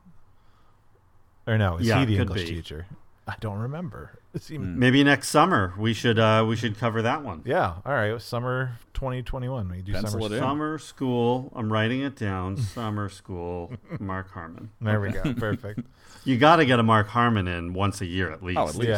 [1.48, 2.56] Or no, is Yeah, he the English be.
[2.56, 2.86] teacher?
[3.28, 4.20] I don't remember.
[4.48, 7.44] He- Maybe next summer we should uh, we should cover that one.
[7.46, 7.76] Yeah.
[7.86, 8.20] All right.
[8.22, 9.70] Summer 2021.
[9.70, 10.36] We do Pencil summer.
[10.36, 10.40] it.
[10.40, 11.52] Summer school.
[11.56, 12.58] I'm writing it down.
[12.76, 13.72] Summer school.
[14.00, 14.72] Mark Harmon.
[14.82, 15.34] There we go.
[15.38, 15.82] Perfect.
[16.26, 18.60] You got to get a Mark Harmon in once a year at least.
[18.60, 18.90] Oh, at least.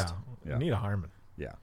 [0.46, 0.52] yeah.
[0.54, 0.58] Yeah.
[0.58, 1.12] Need a Harmon.
[1.38, 1.54] Yeah.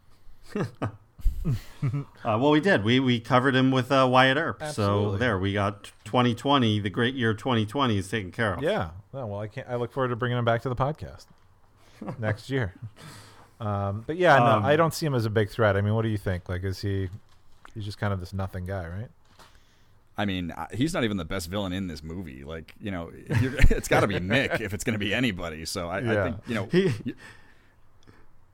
[1.82, 2.84] Uh, well, we did.
[2.84, 4.62] We we covered him with uh, Wyatt Earp.
[4.72, 6.80] So there we got 2020.
[6.80, 8.62] The great year 2020 is taken care of.
[8.62, 8.90] Yeah.
[9.12, 9.66] Well, I can't.
[9.68, 11.24] I look forward to bringing him back to the podcast
[12.18, 12.74] next year.
[13.58, 15.76] Um, but yeah, no, Um, I don't see him as a big threat.
[15.76, 16.48] I mean, what do you think?
[16.48, 17.08] Like, is he?
[17.74, 19.08] He's just kind of this nothing guy, right?
[20.18, 22.44] I mean, uh, he's not even the best villain in this movie.
[22.44, 23.10] Like, you know,
[23.40, 25.64] you're, it's got to be Mick if it's going to be anybody.
[25.64, 26.92] So I, I think, you know, He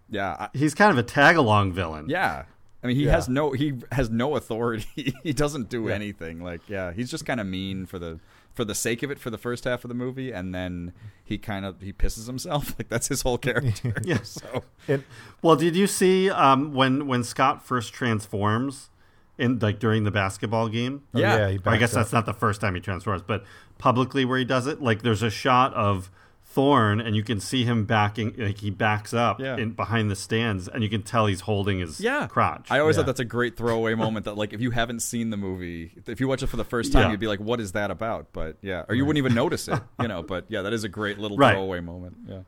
[0.09, 2.06] yeah, I, he's kind of a tag along villain.
[2.09, 2.44] yeah.
[2.87, 3.13] I mean, he Yeah.
[3.13, 5.15] has no he has no authority.
[5.23, 5.95] he doesn't do Yeah.
[5.95, 6.43] anything.
[6.43, 8.21] Like, yeah, he's just kind of mean for the
[8.55, 10.93] for the sake of it for the first half of the movie, and then
[11.25, 12.75] he kind of he pisses himself.
[12.79, 13.95] Like that's his whole character.
[14.05, 14.23] Yeah.
[14.23, 15.03] So It,
[15.43, 18.91] Well, did you see um, when when Scott first transforms
[19.39, 21.03] in like during the basketball game?
[21.15, 21.37] oh, Yeah.
[21.37, 21.49] yeah.
[21.51, 21.97] He I guess up.
[22.01, 23.45] that's not the first time he transforms, but
[23.79, 26.11] publicly where he does it, like there's a shot of
[26.57, 29.59] Thorne, and you can see him backing, like he backs up Yeah.
[29.59, 32.69] in behind the stands, and you can tell he's holding his yeah, crotch.
[32.70, 33.01] I always Yeah.
[33.03, 34.24] thought that's a great throwaway moment.
[34.24, 36.93] That like if you haven't seen the movie, if you watch it for the first
[36.93, 37.11] time, Yeah.
[37.11, 39.78] you'd be like, "What is that about?" But yeah, or you wouldn't even notice it.
[40.01, 40.23] You know.
[40.23, 41.53] But yeah, that is a great little Right.
[41.53, 42.16] throwaway moment.
[42.27, 42.39] Yeah.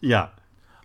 [0.00, 0.28] yeah,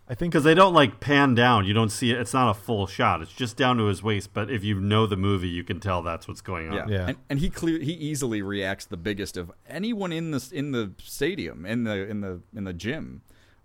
[0.09, 1.65] I think because they don't like pan down.
[1.65, 2.17] You don't see it.
[2.17, 3.21] It's not a full shot.
[3.21, 4.33] It's just down to his waist.
[4.33, 6.89] But if you know the movie, you can tell that's what's going on.
[6.89, 7.07] Yeah, Yeah.
[7.09, 10.91] And, and he clear he easily reacts the biggest of anyone in the in the
[10.97, 13.21] stadium in the in the in the gym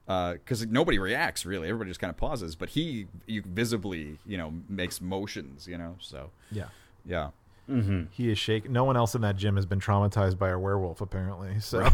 [0.06, 1.68] uh, because nobody reacts really.
[1.68, 5.66] Everybody just kind of pauses, but he you visibly you know makes motions.
[5.66, 6.66] You know, so yeah.
[7.06, 7.30] yeah.
[7.70, 8.04] Mm-hmm.
[8.10, 8.72] He is shaking.
[8.72, 11.60] No one else in that gym has been traumatized by a werewolf, apparently.
[11.60, 11.88] So,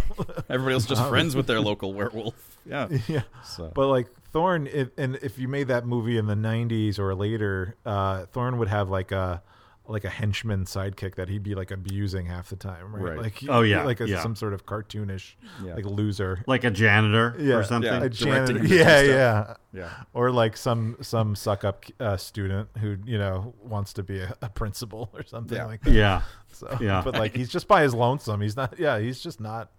[0.49, 2.59] Everybody else just um, friends with their local werewolf.
[2.67, 3.23] Yeah, yeah.
[3.45, 7.15] So But like Thorne, if, and if you made that movie in the '90s or
[7.15, 9.43] later, uh, Thorne would have like a
[9.89, 13.03] like a henchman sidekick that he'd be like abusing half the time, right?
[13.17, 13.19] Right.
[13.19, 14.23] Like Oh, yeah, like a, yeah.
[14.23, 15.35] some sort of cartoonish
[15.65, 15.75] Yeah.
[15.75, 16.45] like loser.
[16.47, 17.91] Like a janitor Yeah, or something.
[17.93, 18.05] yeah.
[18.05, 18.53] A janitor.
[18.59, 19.55] him to do Yeah, yeah.
[19.73, 19.91] yeah.
[20.15, 24.33] Or like some some suck up uh, student who you know wants to be a,
[24.43, 25.65] a principal or something Yeah.
[25.65, 25.93] like that.
[25.93, 26.23] Yeah.
[26.53, 27.03] So, Yeah.
[27.05, 28.41] but like he's just by his lonesome.
[28.43, 28.79] He's not.
[28.79, 29.73] Yeah, he's just not.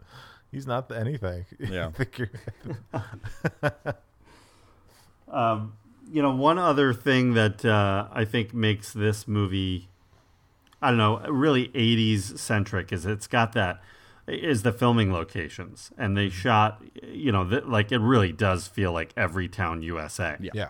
[0.52, 1.46] He's not anything.
[1.58, 1.92] Yeah.
[5.32, 5.74] I think you're, Um,
[6.12, 9.88] you know, one other thing that uh, I think makes this movie,
[10.82, 13.82] I don't know, really 80s centric is it's got that
[14.28, 18.92] is the filming locations and they shot you know th- like it really does feel
[18.92, 20.38] like every town USA.
[20.40, 20.52] Yeah.
[20.54, 20.70] yeah.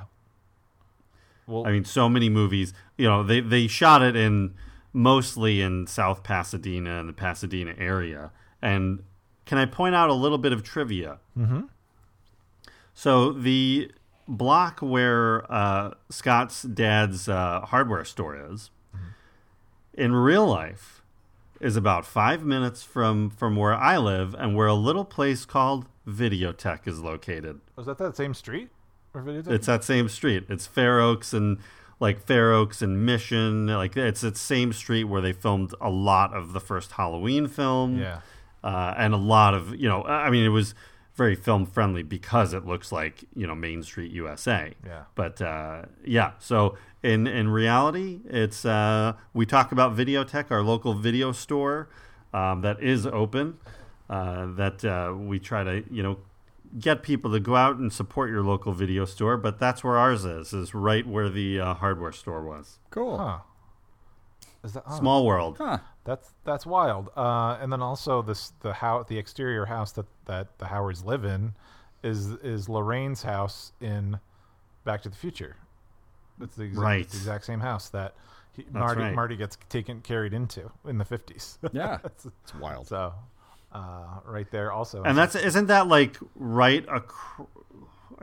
[1.48, 4.54] Well, I mean so many movies, you know, they they shot it in
[4.94, 8.32] mostly in South Pasadena and the Pasadena area.
[8.62, 9.04] And
[9.46, 11.20] can I point out a little bit of trivia?
[11.38, 11.62] Mm-hmm.
[12.94, 13.92] So the
[14.28, 18.70] block where uh, Scott's dad's uh, hardware store is,
[19.94, 21.02] in real life,
[21.60, 25.86] is about five minutes from from where I live and where a little place called
[26.08, 27.62] Videotech is located.
[27.76, 28.70] was that that same street?
[29.14, 30.46] It's that same street.
[30.50, 31.60] It's Fair Oaks and
[32.00, 33.68] like Fair Oaks and Mission.
[33.68, 38.00] Like it's that same street where they filmed a lot of the first Halloween film.
[38.00, 38.22] Yeah.
[38.64, 40.74] Uh, and a lot of you know, I mean, it was
[41.22, 44.74] very film friendly because it looks like you know Main Street USA.
[44.84, 45.04] Yeah.
[45.14, 50.96] But uh, yeah, so in in reality, it's uh, we talk about Videotech, our local
[50.96, 51.90] video store
[52.34, 53.60] um, that is open.
[54.10, 56.18] Uh, that uh, we try to you know
[56.80, 60.26] get people to go out and support your local video store, but that's where ours
[60.26, 62.80] is, is right where the uh, hardware store was.
[62.90, 63.20] Cool.
[63.20, 63.40] Huh.
[64.64, 65.58] Is that oh, Small world.
[65.58, 65.80] Huh.
[66.04, 67.10] That's that's wild.
[67.16, 71.26] Uh, and then also this the how the exterior house that that the Howards live
[71.26, 71.54] in
[72.04, 74.20] is is Lorraine's house in
[74.84, 75.58] Back to the Future.
[76.40, 77.10] It's the exact, Right.
[77.10, 78.16] the exact same house that
[78.56, 79.16] he, Marty right.
[79.16, 81.58] Marty gets taken carried into in the fifties.
[81.72, 82.00] Yeah.
[82.06, 82.28] It's
[82.60, 82.88] wild.
[82.88, 83.14] so
[83.72, 85.04] uh, right there also.
[85.04, 87.46] And that's isn't that like right ac-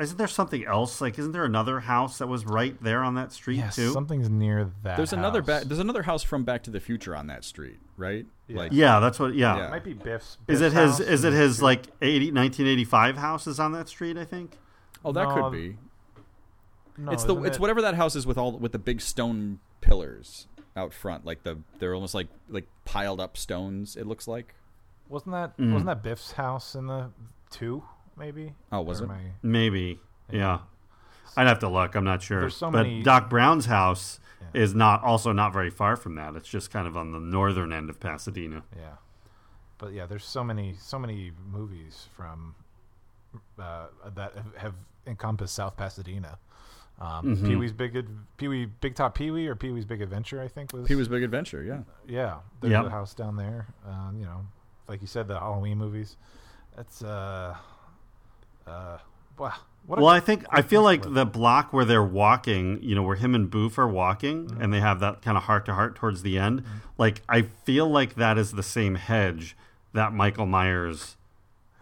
[0.01, 1.01] isn't there something else?
[1.01, 3.93] Like isn't there another house that was right there on that street yes, too?
[3.93, 4.97] something's near that.
[4.97, 5.63] There's another house.
[5.63, 8.27] ba- there's another house from Back to the Future on that street, right?
[8.47, 8.57] Yeah.
[8.57, 9.57] Like Yeah, that's what yeah.
[9.57, 9.69] Yeah.
[9.71, 10.39] Might be Biff's.
[10.47, 14.17] Is it his house is it his like 80, 1985 house is on that street,
[14.17, 14.57] I think?
[15.05, 15.77] Oh, that No, could be.
[16.97, 19.61] No, it's the it's it- whatever that house is with all with the big stone
[19.81, 20.47] pillars
[20.77, 23.97] out front, like the they're almost like like piled up stones.
[23.97, 24.55] It looks like.
[25.09, 25.73] Wasn't that Mm.
[25.73, 27.11] wasn't that Biff's house in the
[27.51, 27.83] two?
[28.19, 28.55] Maybe.
[28.73, 29.11] Oh, was Or it?
[29.11, 30.01] I- Maybe.
[30.31, 30.61] Yeah.
[31.37, 32.41] I'd have to look, I'm not sure.
[32.41, 34.19] There's so but many- Doc Brown's house
[34.55, 36.35] is not also not very far from that.
[36.35, 38.63] It's just kind of on the northern end of Pasadena.
[38.77, 38.95] Yeah,
[39.79, 42.55] but yeah, there's so many so many movies from
[43.59, 44.75] uh, that have, have
[45.07, 46.39] encompassed South Pasadena.
[47.01, 47.47] Um, Mhm.
[47.47, 48.09] Pee Wee's Big Ad-
[48.39, 50.97] Pee Wee Big Top Pee Wee or Pee Wee's Big Adventure, I think was Pee
[50.97, 51.83] Wee's Big Adventure, yeah.
[52.09, 52.39] yeah.
[52.61, 52.87] There's Yep.
[52.87, 53.67] a house down there.
[53.87, 54.47] Uh, you know,
[54.89, 56.17] like you said, the Halloween movies.
[56.75, 57.57] That's uh,
[58.69, 58.99] uh,
[59.39, 59.53] wow.
[59.87, 63.17] What well, I think I feel like the block where they're walking, you know, where
[63.17, 64.61] him and Boof are walking, Mm-hmm.
[64.63, 66.63] and they have that kind of heart to heart towards the end.
[66.99, 69.57] Like I feel like that is the same hedge
[69.95, 71.17] that Michael Myers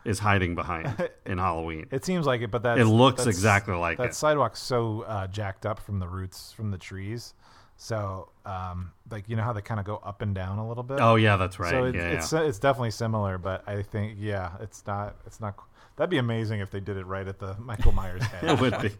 [0.04, 1.88] is hiding behind in Halloween.
[1.90, 4.14] It seems like it, but that It looks exactly like that it.
[4.14, 7.34] sidewalk's so uh, jacked up from the roots from the trees.
[7.76, 10.84] So, um, like you know how they kind of go up and down a little
[10.84, 10.98] bit.
[11.00, 11.70] Oh, yeah, that's right.
[11.72, 15.56] So it, Yeah, it's it's definitely similar, but I think yeah, it's not it's not.
[15.96, 18.44] That'd be amazing if they did it right at the Michael Myers head.
[18.50, 18.90] it would be.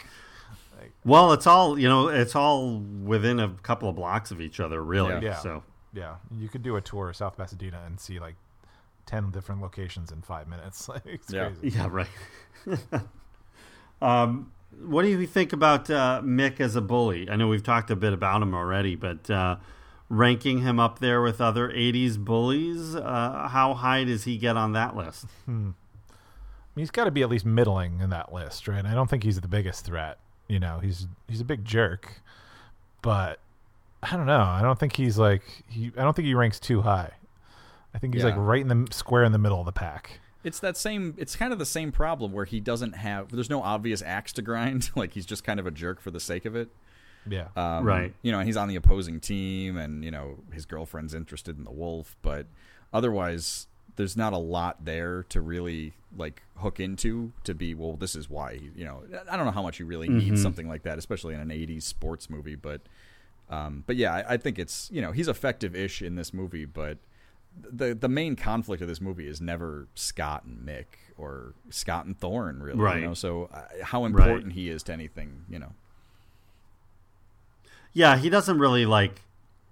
[1.05, 2.09] Well, it's all you know.
[2.09, 5.23] It's all within a couple of blocks of each other, really.
[5.24, 5.36] Yeah.
[5.36, 5.62] So
[5.93, 8.35] Yeah, you could do a tour of South Pasadena and see like
[9.06, 10.89] ten different locations in five minutes.
[10.89, 11.51] Like it's Yeah.
[11.51, 11.77] crazy.
[11.77, 12.09] yeah, right.
[14.02, 14.52] um,
[14.85, 17.28] what do you think about uh, Mick as a bully?
[17.31, 19.56] I know we've talked a bit about him already, but uh,
[20.09, 24.73] ranking him up there with other '80s bullies, uh, how high does he get on
[24.73, 25.27] that list?
[25.47, 25.74] I mean,
[26.77, 28.85] he's got to be at least middling in that list, right?
[28.85, 30.19] I don't think he's the biggest threat.
[30.48, 32.20] You know, he's he's a big jerk,
[33.03, 33.40] but
[34.03, 34.40] I don't know.
[34.40, 35.90] I don't think he's like he.
[35.97, 37.11] I don't think he ranks too high.
[37.94, 40.20] I think he's like right in the square in the middle of the pack.
[40.44, 41.15] It's that same.
[41.16, 43.32] It's kind of the same problem where he doesn't have.
[43.32, 44.90] There's no obvious axe to grind.
[44.97, 46.69] like he's just kind of a jerk for the sake of it.
[47.28, 47.48] Yeah.
[47.57, 48.15] Um, Right.
[48.23, 51.65] You know, and he's on the opposing team, and you know his girlfriend's interested in
[51.65, 52.47] the wolf, but
[52.93, 53.66] otherwise,
[53.97, 57.74] there's not a lot there to really like hook into to be.
[57.74, 58.60] Well, this is why.
[58.74, 61.40] You know, I don't know how much you really need something like that, especially in
[61.40, 62.55] an '80s sports movie.
[62.55, 62.82] But,
[63.51, 66.98] um, but yeah, I, I think it's you know he's effective-ish in this movie, but
[67.59, 70.86] the the main conflict of this movie is never Scott and Mick
[71.16, 72.78] or Scott and Thorne really.
[72.78, 73.01] Right.
[73.01, 75.73] You know, so uh, how important he is to anything, you know.
[77.93, 79.23] Yeah, he doesn't really like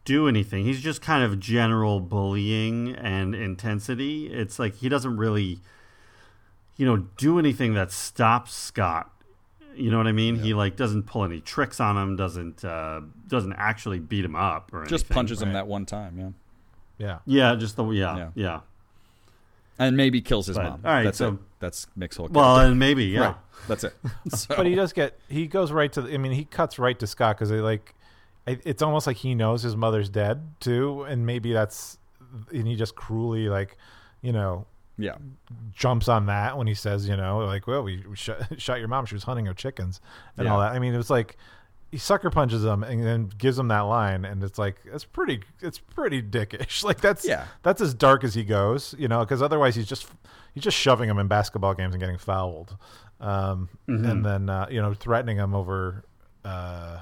[0.05, 0.65] do anything.
[0.65, 4.27] He's just kind of general bullying and intensity.
[4.33, 5.61] It's like he doesn't really,
[6.77, 9.11] you know, do anything that stops Scott.
[9.75, 10.37] You know what I mean?
[10.37, 12.17] He like doesn't pull any tricks on him.
[12.17, 15.15] Doesn't uh, doesn't actually beat him up or Just anything.
[15.15, 16.29] punches him that one time, yeah.
[16.97, 17.19] Yeah.
[17.27, 18.29] Yeah, just the yeah Yeah.
[18.35, 18.61] yeah.
[19.77, 20.81] And maybe kills his But, mom.
[20.85, 21.39] all right, that's so- it.
[21.59, 22.71] That's Mick's whole Well, character.
[22.71, 23.21] and maybe yeah.
[23.21, 23.37] Right.
[23.67, 23.95] That's it.
[24.35, 26.99] So- but he does get he goes right to the, i mean he cuts right
[26.99, 27.94] to scott because they like it-
[28.47, 31.99] it's almost like he knows his mother's dead too and maybe that's
[32.53, 33.77] and he just cruelly like
[34.21, 34.67] you know
[34.97, 35.17] yeah.
[35.75, 38.89] jumps on that when he says you know like well we, we shot, shot your
[38.89, 39.07] mom.
[39.07, 40.01] She was hunting her chickens
[40.37, 40.73] and all that.
[40.73, 41.37] I mean it was like
[41.91, 45.43] he sucker punches him and then gives him that line and it's like it's pretty
[45.61, 46.85] it's pretty dickish.
[46.85, 47.47] Like that's Yeah.
[47.63, 50.07] that's as dark as he goes you know because otherwise he's just
[50.55, 52.77] he's just shoving him in basketball games and getting fouled.
[53.21, 56.05] Um, and then uh, you know threatening him over
[56.45, 56.99] uh,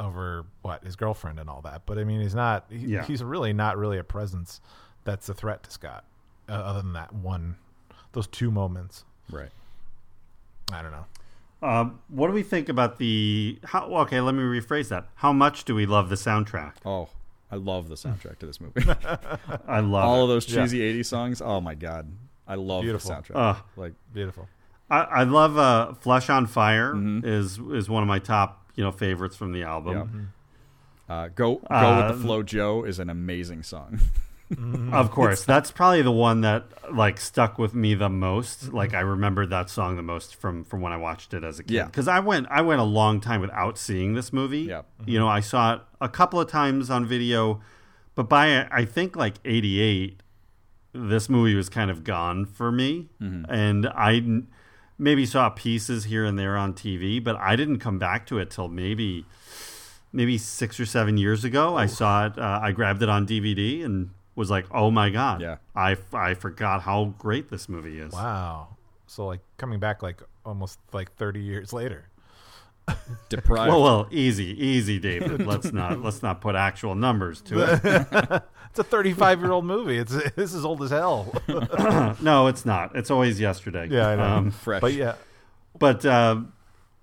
[0.00, 3.04] over what his girlfriend and all that but i mean he's not he, Yeah.
[3.04, 4.60] he's really not really a presence
[5.04, 6.04] that's a threat to scott
[6.48, 7.56] uh, other than that one
[8.12, 9.50] those two moments Right.
[10.72, 11.06] i don't know
[11.62, 13.58] Uh, what do we think about the?
[13.64, 15.06] How, okay, let me rephrase that.
[15.14, 16.74] How much do we love the soundtrack?
[16.84, 17.08] Oh,
[17.50, 18.82] I love the soundtrack to this movie.
[19.66, 20.22] I love all it.
[20.24, 20.62] of those Yeah.
[20.62, 21.40] cheesy '80s songs.
[21.40, 22.12] Oh my god,
[22.46, 23.08] I love Beautiful.
[23.08, 23.36] the soundtrack.
[23.36, 23.56] Ugh.
[23.76, 24.46] like Beautiful.
[24.90, 27.26] I, I love uh, "Flesh on Fire" Mm-hmm.
[27.26, 30.32] is is one of my top you know favorites from the album.
[31.08, 34.00] uh, "Go Go Uh, with the Flow, Joe" is an amazing song.
[34.92, 38.72] Of course, that's probably the one that like stuck with me the most.
[38.72, 41.62] Like I remembered that song the most from from when I watched it as a
[41.64, 41.72] kid.
[41.72, 41.86] Yeah.
[41.86, 44.60] because I went I went a long time without seeing this movie.
[44.62, 44.82] Yeah.
[45.06, 47.62] you know I saw it a couple of times on video,
[48.14, 50.20] but by I think like '88,
[50.92, 54.46] this movie was kind of gone for me, and I n-
[55.04, 58.50] maybe saw pieces here and there on TV, but I didn't come back to it
[58.50, 59.26] till maybe
[60.12, 61.76] maybe six or seven years ago.
[61.76, 62.38] I saw it.
[62.38, 65.58] Uh, I grabbed it on DVD and was like, "Oh my god!" Yeah.
[65.76, 68.12] I I forgot how great this movie is.
[68.12, 68.76] Wow.
[69.06, 72.08] So like coming back like almost like 30 years later.
[73.28, 73.70] Deprived.
[73.70, 75.46] Well, well, easy, easy, David.
[75.46, 78.42] Let's not let's not put actual numbers to it.
[78.74, 79.98] It's a 35 year old movie.
[79.98, 81.32] It's this is old as hell.
[82.20, 82.96] no, it's not.
[82.96, 83.86] It's always yesterday.
[83.88, 84.22] yeah, I know.
[84.24, 84.80] Um, Fresh.
[84.80, 85.14] But yeah,
[85.78, 86.40] but uh,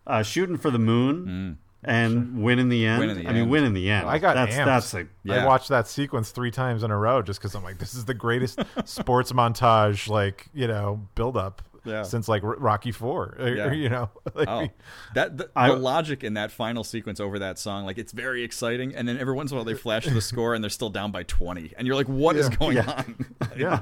[0.06, 2.99] uh, shooting for the moon and win in the end.
[2.99, 4.10] Win in the I mean, win in the end.
[4.10, 4.65] I got that's amped.
[4.65, 5.45] that's a I Yeah.
[5.45, 8.14] watched that sequence three times in a row just because I'm like, this is the
[8.14, 12.03] greatest sports montage, like you know, build up Yeah.
[12.03, 13.35] since like Rocky Four.
[13.39, 13.71] Yeah.
[13.71, 14.67] you know, like, Oh,
[15.15, 18.43] that the, I- the logic in that final sequence over that song, like it's very
[18.43, 20.69] exciting, and then every once in a while they flash to the score and they're
[20.69, 22.55] still down by twenty, and you're like, "What is Yeah.
[22.57, 22.91] going Yeah.
[22.91, 23.25] on?"
[23.57, 23.81] yeah,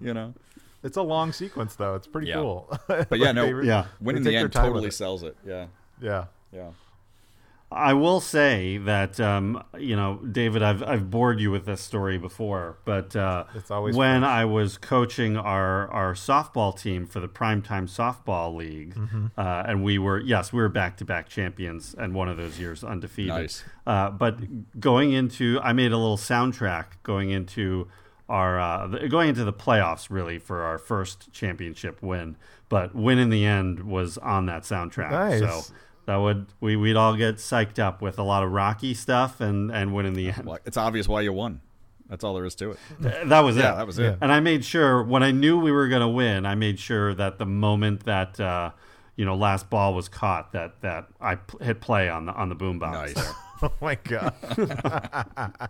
[0.00, 0.34] you know.
[0.82, 1.94] it's a long sequence though.
[1.94, 2.68] It's pretty cool.
[2.88, 3.86] But yeah, no, They Yeah.
[4.00, 5.36] winning the end their time with totally sells it.
[5.46, 5.66] Yeah,
[6.00, 6.70] Yeah, yeah.
[7.70, 12.16] I will say that um, you know, David, I've I've bored you with this story
[12.16, 17.28] before, but uh, It's always when I was coaching our our softball team for the
[17.28, 19.26] primetime softball league, Mm-hmm.
[19.36, 22.58] uh, and we were yes, we were back to back champions, and one of those
[22.58, 23.28] years undefeated.
[23.34, 23.64] Nice.
[23.86, 27.88] Uh, but going into, I made a little soundtrack going into
[28.30, 32.36] our uh, going into the playoffs really for our first championship win.
[32.70, 35.10] But win in the end was on that soundtrack.
[35.10, 35.40] Nice.
[35.40, 35.74] So
[36.08, 39.70] that would we we'd all get psyched up with a lot of Rocky stuff and
[39.70, 40.48] and win in the end.
[40.64, 41.60] It's obvious why you won.
[42.08, 42.78] That's all there is to it.
[43.28, 43.76] That was Yeah, it.
[43.76, 44.16] that was it.
[44.22, 47.14] And I made sure when I knew we were going to win, I made sure
[47.14, 48.70] that the moment that uh,
[49.16, 52.48] you know last ball was caught, that that I p- hit play on the on
[52.48, 53.14] the boombox.
[53.14, 53.32] Nice,
[53.62, 54.32] oh my god,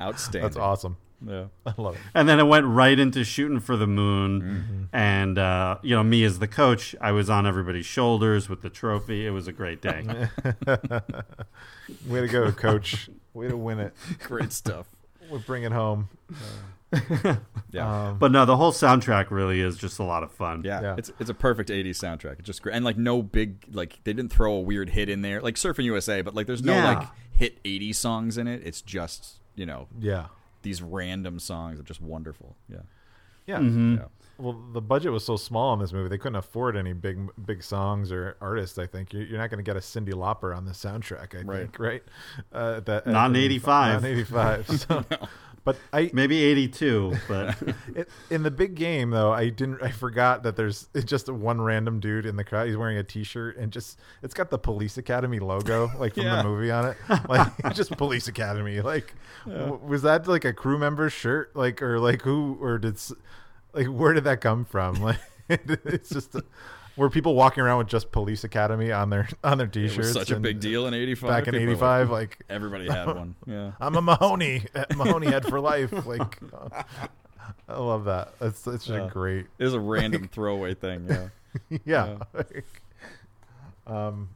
[0.00, 0.42] outstanding.
[0.42, 0.96] that's awesome.
[1.26, 1.44] Yeah.
[1.66, 2.00] I love it.
[2.14, 4.40] And then it went right into shooting for the moon.
[4.42, 4.96] Mm-hmm.
[4.96, 8.70] And uh, you know, me as the coach, I was on everybody's shoulders with the
[8.70, 9.26] trophy.
[9.26, 10.02] It was a great day.
[12.06, 13.08] Way to go, coach.
[13.34, 13.94] Way to win it.
[14.22, 14.86] Great stuff.
[15.30, 16.08] We bring it home.
[17.72, 18.08] Yeah.
[18.08, 20.62] Um, but no, the whole soundtrack really is just a lot of fun.
[20.64, 20.94] Yeah, Yeah.
[20.98, 22.40] it's it's a perfect '80s soundtrack.
[22.40, 25.22] It's just great, and like no big like they didn't throw a weird hit in
[25.22, 26.98] there, like Surfing USA, but like there's no Yeah.
[26.98, 28.62] like hit '80s songs in it.
[28.64, 30.26] It's just you know yeah,
[30.62, 32.56] these random songs are just wonderful.
[32.68, 32.78] Yeah,
[33.46, 33.58] yeah.
[33.58, 33.94] Mm-hmm.
[33.96, 34.04] yeah.
[34.38, 37.62] Well, the budget was so small in this movie; they couldn't afford any big, big
[37.62, 38.78] songs or artists.
[38.78, 41.34] I think you're, you're not going to get a Cyndi Lauper on the soundtrack.
[41.38, 41.58] I Right.
[41.60, 42.02] think, right?
[42.50, 44.02] Uh, that, Not in 85.
[44.02, 44.66] Not in '85.
[44.80, 45.04] So,
[45.62, 47.54] But I, Maybe 82, but
[47.94, 49.82] it, in the big game though, I didn't.
[49.82, 52.66] I forgot that there's just one random dude in the crowd.
[52.68, 56.36] He's wearing a T-shirt and just it's got the Police Academy logo like from Yeah.
[56.42, 56.96] the movie on it.
[57.28, 58.80] Like just Police Academy.
[58.80, 59.14] Like
[59.46, 61.54] w- was that like a crew member's shirt?
[61.54, 62.98] Like or like who or did
[63.74, 64.94] like where did that come from?
[65.02, 65.18] Like
[65.48, 66.36] it's just.
[67.00, 69.94] Were people walking around with just Police Academy on their on their T-shirts?
[69.96, 71.28] It was such a big deal in '85.
[71.30, 72.10] back in '85.
[72.10, 73.34] Like everybody had one.
[73.46, 73.72] Yeah.
[73.80, 74.64] I'm a Mahoney,
[74.94, 75.92] Mahoney head for life.
[76.06, 76.38] Like,
[77.68, 78.34] I love that.
[78.42, 79.08] It's it's just Yeah.
[79.10, 79.46] great.
[79.58, 81.06] It was a random throwaway thing.
[81.08, 81.78] Yeah.
[81.84, 82.16] Yeah.
[83.86, 84.28] um,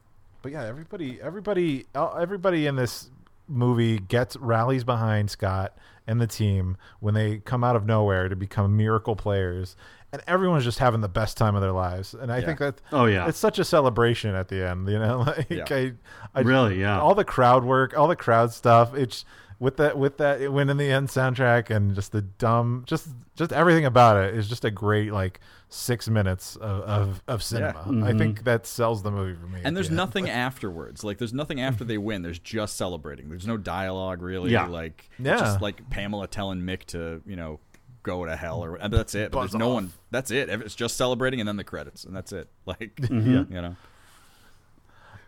[0.43, 3.11] but yeah, everybody, everybody, uh, everybody in this
[3.47, 8.37] movie gets rallies behind Scott and the team when they come out of nowhere to
[8.37, 9.75] become miracle players,
[10.13, 12.15] and everyone's just having the best time of their lives.
[12.15, 12.47] And I Yeah.
[12.47, 13.27] think that Oh, yeah.
[13.27, 14.89] it's such a celebration at the end.
[14.89, 15.65] You know, like Yeah.
[15.71, 15.93] I,
[16.35, 17.01] I Really, yeah.
[17.01, 18.95] all the crowd work, all the crowd stuff.
[18.95, 19.25] It's
[19.59, 23.53] with that with that win in the end soundtrack and just the dumb, just just
[23.53, 25.41] everything about it is just a great like
[25.75, 27.81] six minutes of of, of cinema.
[27.81, 28.19] I Mm-hmm.
[28.19, 29.61] think that sells the movie for me.
[29.65, 29.97] And there's the end.
[29.97, 31.03] nothing afterwards.
[31.05, 32.23] Like there's nothing after they win.
[32.23, 33.29] There's just celebrating.
[33.29, 34.53] There's no dialogue really.
[34.53, 34.67] Yeah.
[34.67, 35.39] Like Yeah.
[35.39, 37.59] just like Pamela telling Mick to you know
[38.03, 39.31] go to hell or and that's it.
[39.33, 39.75] But Buzz there's no off.
[39.75, 39.93] one.
[40.11, 40.49] That's it.
[40.49, 42.49] It's just celebrating and then the credits and that's it.
[42.67, 43.53] Like Mm-hmm.
[43.53, 43.77] you know.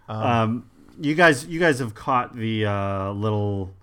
[0.08, 0.70] um,
[1.00, 3.74] you guys, you guys have caught the uh, little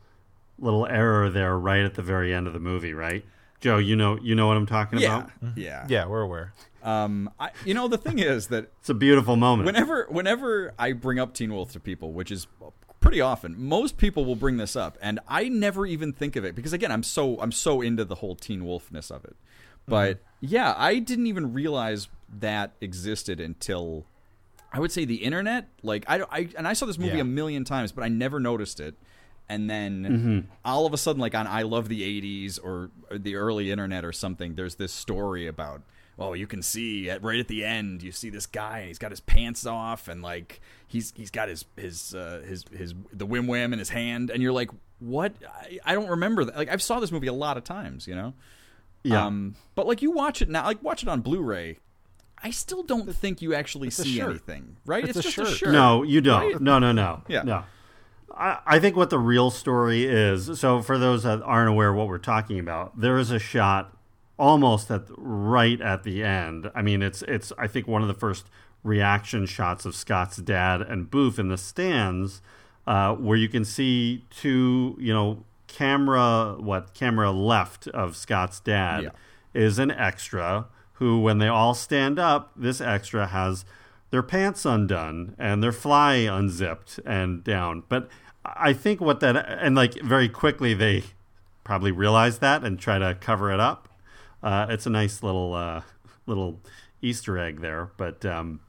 [0.60, 3.26] little error there right at the very end of the movie, right?
[3.64, 5.20] Joe, you know, you know what I'm talking Yeah.
[5.20, 5.32] about.
[5.56, 5.86] Yeah.
[5.88, 6.54] Yeah, we're aware.
[6.84, 9.66] Um, I, you know, the thing is that It's a beautiful moment.
[9.66, 12.46] whenever whenever I bring up Teen Wolf to people, which is
[13.00, 16.56] pretty often, most people will bring this up, and I never even think of it
[16.56, 19.38] because again, I'm so I'm so into the whole Teen Wolfness of it.
[19.88, 22.10] But yeah, I didn't even realize
[22.40, 24.06] that existed until
[24.74, 25.70] I would say the internet.
[25.84, 27.22] Like I, I and I saw this movie Yeah.
[27.22, 28.96] a million times, but I never noticed it.
[29.50, 33.72] And then all of a sudden, like on I Love the '80s or the early
[33.72, 35.82] internet or something, there's this story about
[36.20, 39.00] oh, you can see at, right at the end, you see this guy and he's
[39.00, 43.26] got his pants off and like he's he's got his his uh, his his the
[43.26, 45.34] whim wham in his hand, and you're like, what?
[45.48, 46.56] I, I don't remember that.
[46.56, 48.34] Like I've saw this movie a lot of times, you know.
[49.04, 49.26] yeah.
[49.26, 51.80] Um, but like you watch it now, like watch it on Blu-ray.
[52.46, 55.08] I still don't think you actually a see anything, right?
[55.08, 55.48] It's a just shirt.
[55.48, 55.72] a shirt.
[55.72, 56.54] No, you don't.
[56.54, 56.62] Right?
[56.62, 57.24] No, no, no.
[57.30, 57.44] Yeah.
[57.44, 57.64] No.
[58.34, 60.60] I, I think what the real story is.
[60.60, 63.96] So, for those that aren't aware of what we're talking about, there is a shot
[64.38, 66.70] almost at right at the end.
[66.74, 67.52] I mean, it's it's.
[67.58, 68.46] I think one of the first
[68.84, 72.42] reaction shots of Scott's dad and Booth in the stands,
[72.86, 79.04] uh, where you can see two, you know, camera what camera left of Scott's dad
[79.04, 79.10] Yeah.
[79.54, 83.66] is an extra who, when they all stand up, this extra has
[84.12, 87.84] their pants undone and their fly unzipped and down.
[87.90, 88.08] But
[88.46, 91.04] I think what that and like very quickly they
[91.64, 93.88] probably realize that and try to cover it up.
[94.42, 95.82] Uh, it's a nice little uh,
[96.26, 96.60] little
[97.02, 98.60] Easter egg there, but um,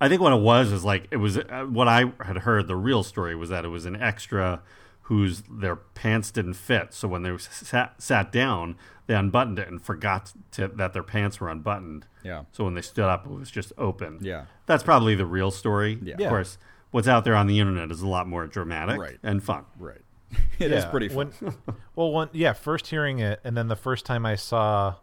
[0.00, 2.68] I think what it was is like it was uh, what I had heard.
[2.68, 4.62] The real story was that it was an extra
[5.02, 9.80] whose their pants didn't fit, so when they sat sat down, they unbuttoned it and
[9.82, 12.06] forgot to, that their pants were unbuttoned.
[12.22, 12.44] Yeah.
[12.52, 14.18] So when they stood up, it was just open.
[14.20, 14.44] Yeah.
[14.66, 15.98] That's probably the real story.
[16.02, 16.14] Yeah.
[16.14, 16.58] Of course,
[16.90, 19.18] what's out there on the internet is a lot more dramatic Right.
[19.22, 19.64] and fun.
[19.78, 20.00] Right.
[20.58, 21.32] It is Yeah, pretty fun.
[21.40, 21.54] When,
[21.94, 24.96] well, one yeah, first hearing it, and then the first time I saw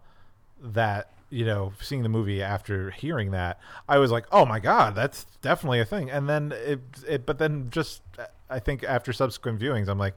[0.62, 4.95] that, you know, seeing the movie after hearing that, I was like, oh my god,
[4.95, 6.10] that's definitely a thing.
[6.12, 8.02] And then it, it but then just
[8.49, 10.16] I think after subsequent viewings, I'm like,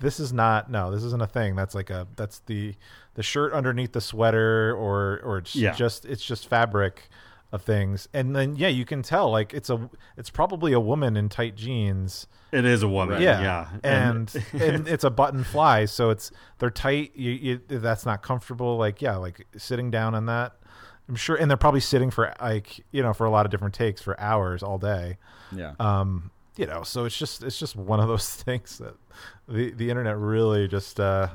[0.00, 1.54] this is not no, this isn't a thing.
[1.56, 2.74] That's like a that's the
[3.14, 5.72] the shirt underneath the sweater, or or it's Yeah.
[5.72, 7.08] just it's just fabric
[7.52, 11.16] of things and then yeah you can tell like it's a it's probably a woman
[11.18, 13.20] in tight jeans It is a woman.
[13.22, 13.68] yeah, Yeah.
[13.84, 17.12] and and it's a button fly, so it's they're tight.
[17.14, 18.76] You, you that's not comfortable.
[18.78, 20.52] Like yeah, like sitting down on that.
[21.08, 23.74] I'm sure, and they're probably sitting for like you know for a lot of different
[23.74, 25.16] takes for hours all day.
[25.50, 25.72] Yeah.
[25.80, 28.94] Um, you know, so it's just it's just one of those things that
[29.48, 31.28] the the internet really just uh,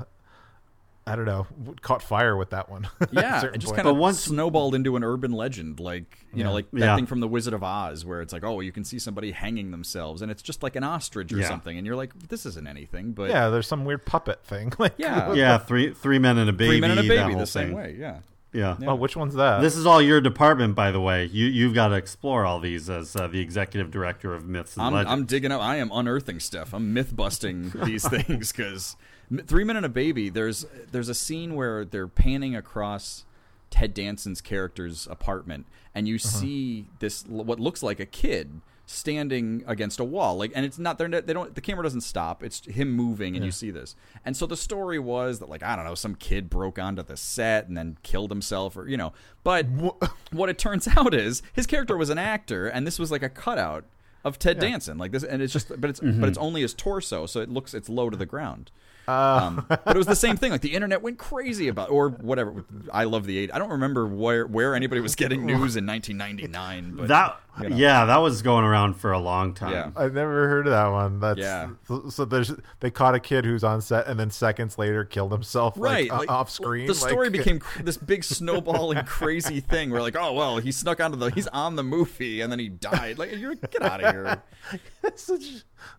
[1.10, 1.46] I don't know
[1.80, 2.88] caught fire with that one.
[3.12, 3.76] yeah, it just point.
[3.76, 6.96] kind of once- snowballed into an urban legend, like you know, like that Yeah.
[6.96, 9.70] thing from the Wizard of Oz, where it's like, oh, you can see somebody hanging
[9.70, 11.48] themselves, and it's just like an ostrich or Yeah.
[11.48, 14.72] something, and you're like, this isn't anything, but yeah, there's some weird puppet thing.
[14.78, 15.32] like Yeah.
[15.32, 16.72] yeah, three three men and a baby.
[16.72, 17.76] three men and a baby the same thing.
[17.76, 18.18] way, yeah.
[18.50, 18.76] Yeah.
[18.86, 19.60] Oh, which one's that?
[19.60, 21.26] This is all your department, by the way.
[21.26, 24.86] You you've got to explore all these as uh, the executive director of Myths and
[24.86, 25.12] I'm, Legends.
[25.12, 25.60] I'm digging up.
[25.60, 26.72] I am unearthing stuff.
[26.72, 28.96] I'm myth busting these things because
[29.46, 30.28] Three Men and a Baby.
[30.30, 33.24] There's there's a scene where they're panning across
[33.70, 36.28] Ted Danson's character's apartment, and you Uh-huh.
[36.28, 38.60] see this what looks like a kid
[38.90, 42.42] standing against a wall like and it's not they're they don't the camera doesn't stop
[42.42, 43.94] it's him moving and you see this
[44.24, 47.14] and so the story was that like i don't know some kid broke onto the
[47.14, 49.12] set and then killed himself or you know
[49.44, 49.66] but
[50.32, 53.28] what it turns out is his character was an actor and this was like a
[53.28, 53.84] cutout
[54.24, 56.20] of Ted Danson, like this, and it's just, but it's, Mm-hmm.
[56.20, 58.72] but it's only his torso, so it looks, it's low to the ground.
[59.08, 59.38] Uh.
[59.38, 60.52] Um, but it was the same thing.
[60.52, 62.64] Like the internet went crazy about, or whatever.
[62.92, 63.50] I love the eight.
[63.52, 66.96] I don't remember where where anybody was getting news in 1999.
[66.96, 67.76] But that you know.
[67.76, 69.72] yeah, that was going around for a long time.
[69.72, 69.90] Yeah.
[69.96, 71.20] I've never heard of that one.
[71.20, 71.70] That's Yeah.
[71.86, 75.32] So, so there's they caught a kid who's on set and then seconds later killed
[75.32, 76.86] himself right like, like, off screen.
[76.86, 79.90] The story like- became this big snowballing crazy thing.
[79.90, 82.68] Where like, oh well, he snuck onto the, he's on the movie, and then he
[82.68, 83.18] died.
[83.18, 84.42] Like, you're get out of here.
[85.02, 85.40] That's such,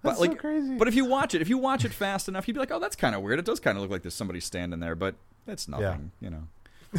[0.03, 0.75] But that's like, so crazy.
[0.77, 2.79] but if you watch it, if you watch it fast enough, you'd be like, oh,
[2.79, 3.39] that's kind of weird.
[3.39, 5.15] It does kind of look like there's somebody standing there, but
[5.47, 6.25] it's nothing, Yeah.
[6.25, 6.43] you know.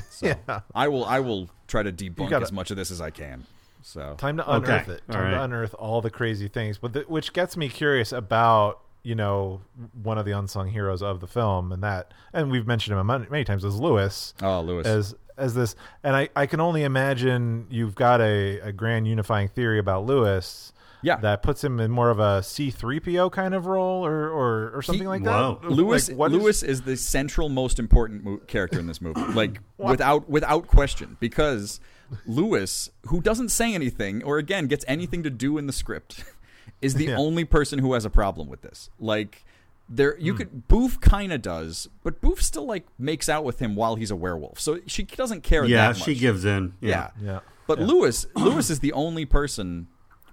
[0.09, 0.61] So Yeah.
[0.75, 3.45] I will, I will try to debunk gotta- as much of this as I can.
[3.83, 4.67] So time to Okay.
[4.73, 5.03] unearth it.
[5.09, 5.31] All Time right.
[5.31, 6.79] to unearth all the crazy things.
[6.79, 9.61] But the, which gets me curious about you know
[10.03, 13.27] one of the unsung heroes of the film, and that and we've mentioned him many,
[13.31, 14.35] many times as Lewis.
[14.43, 14.87] Oh, Lewis.
[14.87, 15.75] as as this,
[16.05, 20.73] and I I can only imagine you've got a a grand unifying theory about Lewis.
[21.03, 21.17] Yeah.
[21.21, 24.71] that puts him in more of a C three PO kind of role, or or,
[24.75, 25.59] or something like Whoa.
[25.63, 25.71] that.
[25.71, 29.23] Lewis Like, what is- Lewis is, the central most important mo- character in this movie,
[29.33, 31.81] like without without question, because
[32.27, 36.25] Lewis, who doesn't say anything or again gets anything to do in the script,
[36.83, 37.17] is the Yeah.
[37.17, 38.91] only person who has a problem with this.
[38.99, 39.45] Like
[39.89, 40.39] there you hmm.
[40.39, 44.11] could Boof kind of does, but Boof still like makes out with him while he's
[44.11, 45.65] a werewolf, so she doesn't care.
[45.65, 46.05] Yeah, that much.
[46.05, 46.75] she gives in.
[46.81, 47.11] Yeah.
[47.21, 47.27] Yeah.
[47.27, 47.41] Yeah.
[47.67, 49.87] But Lewis, Lewis is the only person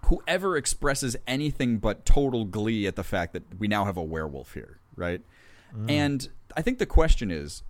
[0.06, 4.04] who ever expresses anything but total glee at the fact that we now have a
[4.04, 5.22] werewolf here, right?
[5.72, 5.90] Hmm.
[5.90, 7.64] And I think the question is,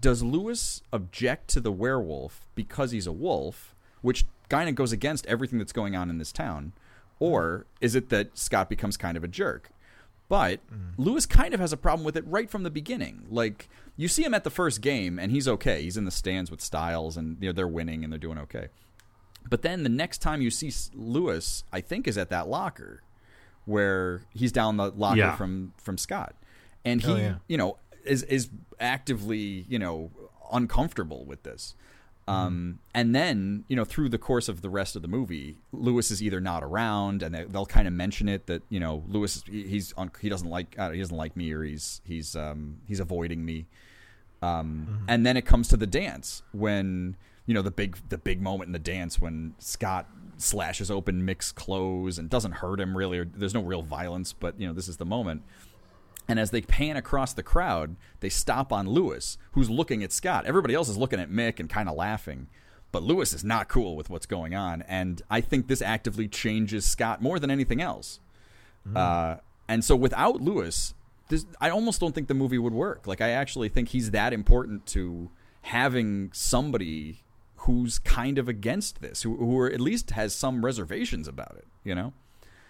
[0.00, 5.26] does Lewis object to the werewolf because he's a wolf, which kind of goes against
[5.26, 6.72] everything that's going on in this town,
[7.18, 9.70] or is it that Scott becomes kind of a jerk?
[10.28, 10.92] But mm.
[10.98, 13.26] Lewis kind of has a problem with it right from the beginning.
[13.30, 15.82] Like you see him at the first game, and he's okay.
[15.82, 18.68] He's in the stands with Stiles, and you know, they're winning and they're doing okay.
[19.48, 23.02] But then the next time you see Lewis, I think, is at that locker
[23.64, 25.36] where he's down the locker Yeah.
[25.36, 26.34] from from Scott,
[26.84, 27.34] and oh, he, Oh, yeah.
[27.48, 27.78] you know,
[28.08, 28.48] is is
[28.80, 30.10] actively, you know,
[30.52, 31.74] uncomfortable with this.
[32.26, 36.10] Um, and then, you know, through the course of the rest of the movie, Lewis
[36.10, 39.42] is either not around, and they, they'll kind of mention it that you know Lewis
[39.50, 42.78] he- he's on, he doesn't like uh, he doesn't like me or he's he's um,
[42.86, 43.64] he's avoiding me.
[44.42, 47.16] Um, And then it comes to the dance when
[47.46, 50.06] you know the big the big moment in the dance when Scott
[50.36, 53.18] slashes open Mick's clothes and doesn't hurt him really.
[53.20, 55.42] Or there's no real violence, but you know this is the moment.
[56.28, 60.44] And as they pan across the crowd, they stop on Lewis, who's looking at Scott.
[60.44, 62.48] Everybody else is looking at Mick and kind of laughing.
[62.92, 64.82] But Lewis is not cool with what's going on.
[64.82, 68.20] And I think this actively changes Scott more than anything else.
[68.94, 69.36] Uh,
[69.68, 70.94] and so without Lewis,
[71.28, 73.06] this, I almost don't think the movie would work.
[73.06, 75.30] Like, I actually think he's that important to
[75.62, 77.22] having somebody
[77.56, 81.94] who's kind of against this, who, who at least has some reservations about it, you
[81.94, 82.12] know?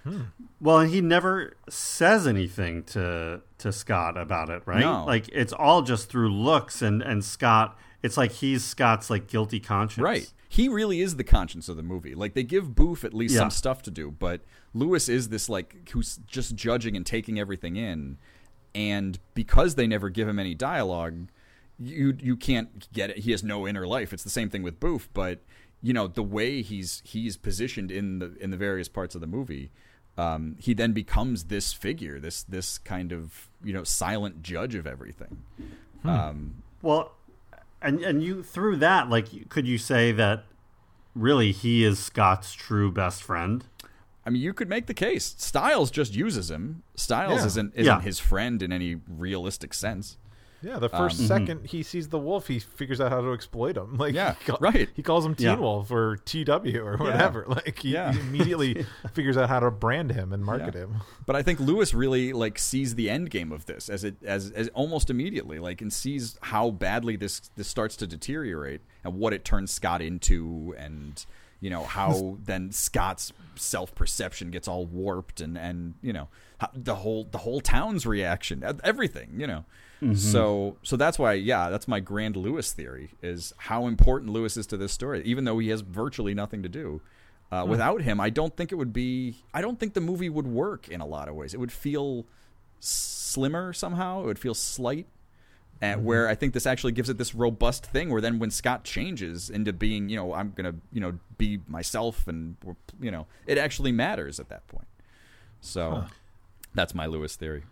[0.04, 0.22] Hmm.
[0.60, 4.80] Well, and he never says anything to to Scott about it, right?
[4.80, 5.04] No.
[5.04, 7.76] Like it's all just through looks and and Scott.
[8.02, 10.32] It's like he's Scott's like guilty conscience, Right.
[10.50, 12.14] He really is the conscience of the movie.
[12.14, 13.40] Like they give Boof at least Yeah.
[13.40, 14.40] some stuff to do, but
[14.72, 18.16] Lewis is this like who's just judging and taking everything in.
[18.74, 21.28] And because they never give him any dialogue,
[21.78, 23.18] you you can't get it.
[23.18, 24.12] He has no inner life.
[24.12, 25.40] It's the same thing with Boof, but
[25.82, 29.26] you know the way he's he's positioned in the in the various parts of the
[29.26, 29.70] movie,
[30.18, 34.86] um, he then becomes this figure, this this kind of you know silent judge of
[34.86, 35.42] everything.
[36.04, 37.12] Um, Well,
[37.80, 40.44] and and you through that, like, could you say that
[41.14, 43.64] really he is Scott's true best friend?
[44.26, 45.34] I mean, you could make the case.
[45.38, 46.82] Stiles just uses him.
[46.96, 47.46] Stiles Yeah.
[47.46, 48.00] isn't isn't Yeah.
[48.00, 50.18] his friend in any realistic sense.
[50.60, 51.28] Yeah, the um, 1st mhm.
[51.28, 53.96] second he sees the wolf, he figures out how to exploit him.
[53.98, 54.88] Like, Yeah, he right.
[54.94, 55.54] He calls him Teen Yeah.
[55.56, 57.44] Wolf or TW or whatever.
[57.48, 58.12] Like, he, Yeah.
[58.12, 60.82] he immediately figures out how to brand him and market Yeah.
[60.82, 60.96] him.
[61.26, 64.50] But I think Lewis really like sees the end game of this as it as
[64.52, 69.32] as almost immediately, like and sees how badly this this starts to deteriorate and what
[69.32, 71.24] it turns Scott into, and
[71.60, 76.28] you know how then Scott's self perception gets all warped, and and you know
[76.58, 79.64] how, the whole the whole town's reaction, everything, you know.
[80.02, 80.14] Mm-hmm.
[80.14, 84.66] So so that's why yeah, that's my grand Lewis theory is how important Lewis is
[84.68, 87.00] to this story, even though he has virtually nothing to do.
[87.50, 89.36] Uh, Without him, I don't think it would be.
[89.54, 91.54] I don't think the movie would work in a lot of ways.
[91.54, 92.26] It would feel
[92.78, 94.22] slimmer somehow.
[94.22, 95.06] It would feel slight.
[95.80, 98.82] And where I think this actually gives it this robust thing, where then when Scott
[98.82, 102.56] changes into being, you know, I'm gonna, you know, be myself, and
[103.00, 104.88] you know, it actually matters at that point.
[105.60, 106.04] So
[106.74, 107.62] that's my Lewis theory.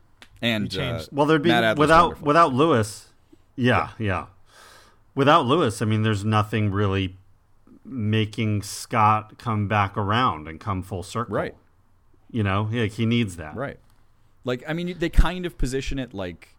[0.43, 3.09] And He uh, Well, there'd be Matt without without Lewis.
[3.57, 4.27] Yeah, yeah,
[5.15, 7.17] Without Lewis, I mean, there's nothing really
[7.87, 11.35] making Scott come back around and come full circle.
[11.35, 11.55] Right.
[12.31, 13.57] You know, like he needs that.
[13.57, 13.79] Right.
[14.45, 16.55] Like I mean, they kind of position it like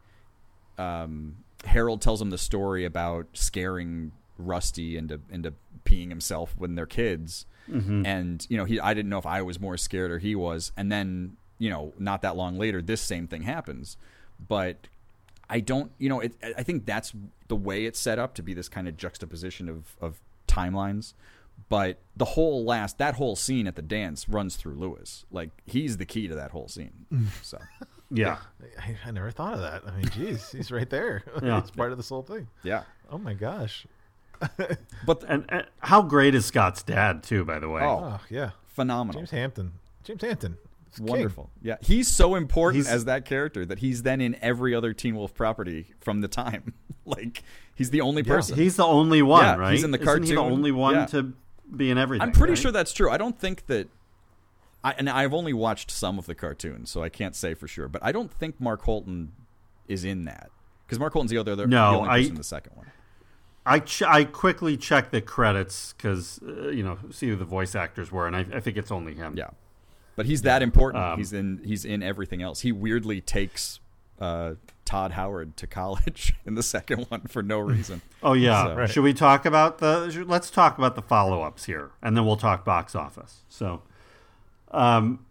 [0.80, 5.54] um, Harold tells him the story about scaring Rusty into into
[5.86, 7.46] peeing himself when they're kids,
[8.06, 10.72] and you know he I didn't know if I was more scared or he was,
[10.76, 13.98] and then you know not that long later this same thing happens,
[14.48, 14.88] but
[15.50, 17.14] I don't you know it, I think that's
[17.48, 21.14] the way it's set up to be this kind of juxtaposition of of timelines.
[21.70, 25.26] But the whole last that whole scene at the dance runs through Lewis.
[25.32, 27.08] Like he's the key to that whole scene.
[27.42, 27.58] So
[28.12, 28.38] Yeah.
[28.80, 29.82] I, I never thought of that.
[29.86, 31.24] I mean, geez, he's right there.
[31.44, 31.58] Yeah.
[31.58, 32.48] it's part of this whole thing.
[32.64, 32.84] yeah.
[33.12, 33.86] Oh my gosh.
[35.06, 37.44] But And, and how great is Scott's dad too?
[37.44, 37.82] By the way.
[37.82, 38.20] Oh.
[38.20, 38.52] Oh yeah.
[38.68, 39.20] phenomenal.
[39.22, 39.72] James Hampton.
[40.04, 40.58] James Hampton.
[40.98, 41.08] It's king.
[41.08, 41.50] Wonderful.
[41.62, 41.78] Yeah.
[41.82, 45.34] He's so important He's- as that character that he's then in every other Teen Wolf
[45.34, 46.74] property from the time.
[47.06, 47.44] like
[47.76, 48.56] he's the only person.
[48.58, 49.72] He's the only one, Yeah, right?
[49.74, 51.06] he's in the Isn't he the only one Yeah.
[51.08, 51.34] to
[51.76, 52.22] be in everything?
[52.28, 52.60] I'm pretty right?
[52.60, 53.10] sure that's true.
[53.10, 53.88] I don't think that
[54.84, 57.88] I and I've only watched some of the cartoons, so I can't say for sure,
[57.88, 59.32] but I don't think Mark Holton
[59.88, 60.50] is in that.
[60.86, 62.88] Because Mark Holton's the other the No, only I- person in the second one.
[63.66, 67.76] I ch- I quickly checked the credits because uh, you know see who the voice
[67.76, 69.34] actors were, and I, I think it's only him.
[69.38, 69.50] Yeah.
[70.18, 71.02] But he's that important.
[71.04, 72.60] Um, he's in he's in everything else.
[72.62, 73.80] He weirdly takes
[74.20, 78.02] uh, Todd Howard to college in the second one for no reason.
[78.22, 78.76] Oh yeah.
[78.76, 80.10] So- Should we talk about the?
[80.10, 83.44] should- Let's talk about the follow-ups here, and then we'll talk box office.
[83.48, 83.84] So,
[84.72, 85.26] um,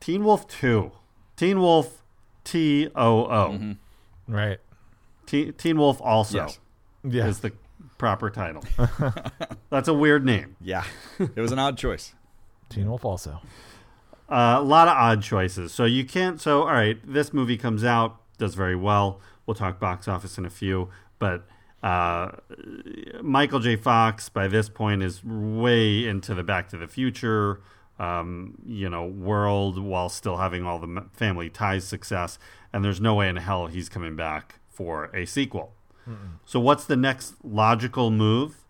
[0.00, 0.92] Teen Wolf Two,
[1.36, 2.02] Teen Wolf
[2.44, 3.74] T O O,
[4.26, 4.58] Right.
[5.26, 6.58] Teen Teen Wolf also Yes.
[7.04, 7.26] Yeah.
[7.26, 7.52] is the
[7.98, 8.64] proper title.
[9.70, 10.56] That's a weird name.
[10.60, 10.84] Yeah,
[11.18, 12.14] it was an odd choice.
[12.70, 13.40] Teen Wolf also.
[14.32, 15.72] Uh, a lot of odd choices.
[15.72, 16.40] So you can't.
[16.40, 19.20] So all right, this movie comes out, does very well.
[19.44, 20.88] We'll talk box office in a few,
[21.18, 21.46] but
[21.82, 22.30] uh,
[23.20, 23.76] Michael J.
[23.76, 27.60] Fox by this point is way into the Back to the Future,
[27.98, 32.38] um, you know, world while still having all the family ties success,
[32.72, 35.74] and there's no way in hell he's coming back for a sequel.
[36.46, 38.61] So what's the next logical move?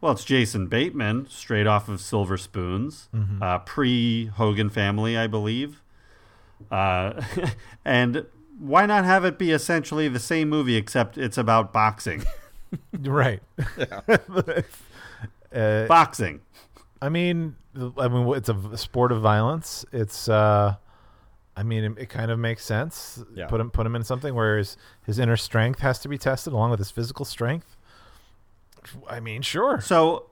[0.00, 3.08] Well, it's Jason Bateman, straight off of Silver Spoons,
[3.42, 5.82] uh, pre Hogan Family, I believe.
[6.70, 7.20] Uh,
[7.84, 8.26] and
[8.58, 12.24] why not have it be essentially the same movie except it's about boxing?
[13.00, 13.40] Right.
[15.54, 16.42] uh, boxing.
[17.00, 17.56] I mean,
[17.96, 19.86] I mean, it's a sport of violence.
[19.90, 20.74] It's, uh,
[21.56, 23.24] I mean, it, it kind of makes sense.
[23.34, 23.46] Yeah.
[23.46, 24.76] Put him, put him in something where his,
[25.06, 27.77] his inner strength has to be tested along with his physical strength.
[29.08, 29.80] I mean, sure.
[29.80, 30.30] So,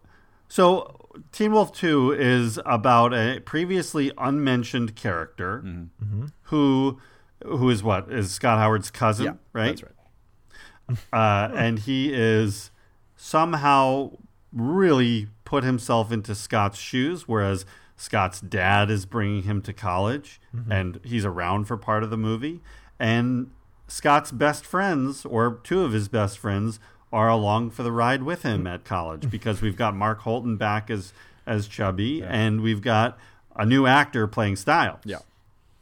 [0.49, 6.05] so Teen Wolf Two is about a previously unmentioned character mm-hmm.
[6.05, 6.27] Mm-hmm.
[6.45, 7.01] who,
[7.45, 9.81] who is what is Scott Howard's cousin, Yeah, right?
[9.81, 11.51] that's right.
[11.51, 12.71] uh, and he is
[13.17, 14.13] somehow
[14.53, 17.65] really put himself into Scott's shoes, whereas
[17.97, 20.71] Scott's dad is bringing him to college, mm-hmm.
[20.71, 22.61] and he's around for part of the movie,
[22.99, 23.51] and
[23.89, 26.79] Scott's best friends, or two of his best friends,
[27.13, 30.91] are along for the ride with him at college because we've got Mark Holton back
[30.91, 31.13] as
[31.47, 33.17] as Chubby, and we've got
[33.55, 34.99] a new actor playing Style.
[35.05, 35.19] Yeah,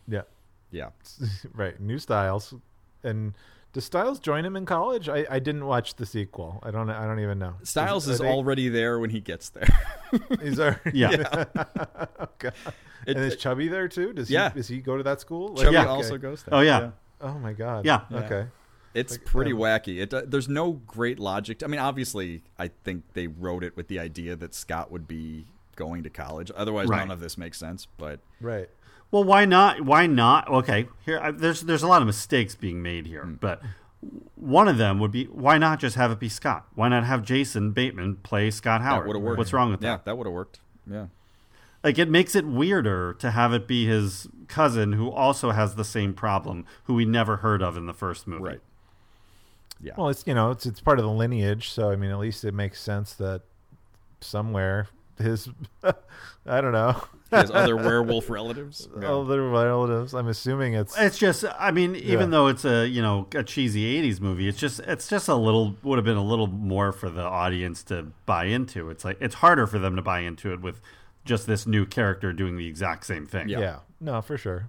[0.07, 0.23] Yeah.
[0.71, 0.91] yeah.
[1.55, 1.81] right.
[1.81, 2.53] New Stiles.
[3.03, 3.33] And
[3.73, 5.09] does Stiles join him in college?
[5.09, 6.61] I, I didn't watch the sequel.
[6.63, 7.55] I don't I don't even know.
[7.63, 9.67] Stiles are is they- already there when he gets there.
[10.43, 11.45] He's already, Yeah.
[12.21, 12.51] okay.
[13.07, 14.13] It- and is it- Chubby there too?
[14.13, 14.51] Does Yeah.
[14.51, 15.55] he does he go to that school?
[15.57, 15.87] Chubby Yeah.
[15.87, 16.23] also Okay.
[16.23, 16.55] goes there.
[16.55, 16.91] Oh yeah.
[17.21, 17.85] Oh my god.
[17.87, 18.03] Yeah.
[18.13, 18.47] Okay.
[18.95, 20.01] It's pretty wacky.
[20.01, 21.63] It uh, there's no great logic.
[21.63, 25.47] I mean, obviously, I think they wrote it with the idea that Scott would be
[25.77, 26.51] going to college.
[26.55, 26.99] Otherwise, Right.
[26.99, 27.87] none of this makes sense.
[27.99, 28.71] But Right.
[29.11, 29.81] Well, why not?
[29.83, 30.49] Why not?
[30.49, 33.35] Okay, here I, there's there's a lot of mistakes being made here, Hmm.
[33.35, 33.61] but
[34.37, 36.67] one of them would be why not just have it be Scott?
[36.75, 39.07] Why not have Jason Bateman play Scott that Howard?
[39.07, 39.39] would have worked.
[39.39, 39.87] What's wrong with that?
[39.87, 40.05] yeah, that?
[40.05, 40.61] that would have worked.
[40.89, 41.07] Yeah.
[41.83, 45.85] Like it makes it weirder to have it be his cousin who also has the
[45.85, 48.43] same problem, who we never heard of in the first movie.
[48.43, 48.61] Right.
[49.81, 49.93] Yeah.
[49.97, 52.45] Well, it's you know it's it's part of the lineage, so I mean at least
[52.45, 53.43] it makes sense that
[54.21, 54.89] somewhere
[55.19, 55.49] his
[56.47, 58.89] I don't know He has other werewolf relatives.
[59.01, 59.13] Yeah.
[59.13, 60.15] other relatives.
[60.15, 62.27] I'm assuming it's It's just, I mean, even Yeah.
[62.27, 65.77] though it's a you know a cheesy '80s movie, it's just it's just a little
[65.83, 68.91] would have been a little more for the audience to buy into.
[68.91, 70.81] It's like it's harder for them to buy into it with
[71.25, 73.49] just this new character doing the exact same thing.
[73.49, 73.79] yeah.
[74.01, 74.69] no for sure.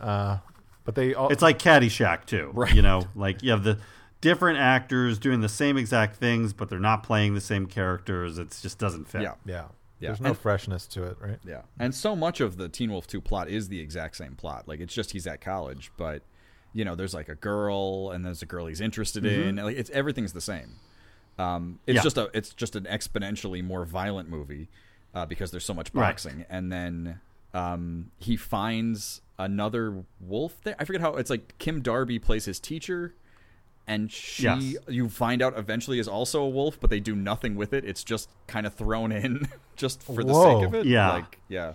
[0.00, 0.38] Uh,
[0.84, 2.74] but they all It's like Caddyshack too, Right.
[2.74, 3.78] You know, like you have the
[4.20, 8.38] different actors doing the same exact things, but they're not playing the same characters.
[8.38, 9.22] It just doesn't fit.
[9.22, 9.34] Yeah.
[9.44, 9.64] yeah.
[9.98, 10.08] Yeah.
[10.10, 11.38] There's no And- freshness to it, right?
[11.46, 11.62] Yeah.
[11.78, 14.66] And so much of the Teen Wolf 2 plot is the exact same plot.
[14.66, 16.22] Like it's just he's at college, but
[16.72, 19.56] you know, there's like a girl and there's a girl he's interested in.
[19.56, 20.76] Like it's everything's the same.
[21.38, 22.02] Um, it's Yeah.
[22.02, 24.68] just a it's just an exponentially more violent movie
[25.14, 26.08] uh, because there's so much Right.
[26.10, 26.46] boxing.
[26.48, 27.20] And then
[27.52, 30.76] um, he finds another wolf there.
[30.78, 33.14] I forget how it's like Kim Darby plays his teacher
[33.90, 34.76] and she Yes.
[34.88, 37.84] you find out eventually is also a wolf, but they do nothing with it.
[37.84, 40.86] It's just kind of thrown in just for the sake of it.
[40.86, 41.10] Yeah.
[41.12, 41.72] Like yeah.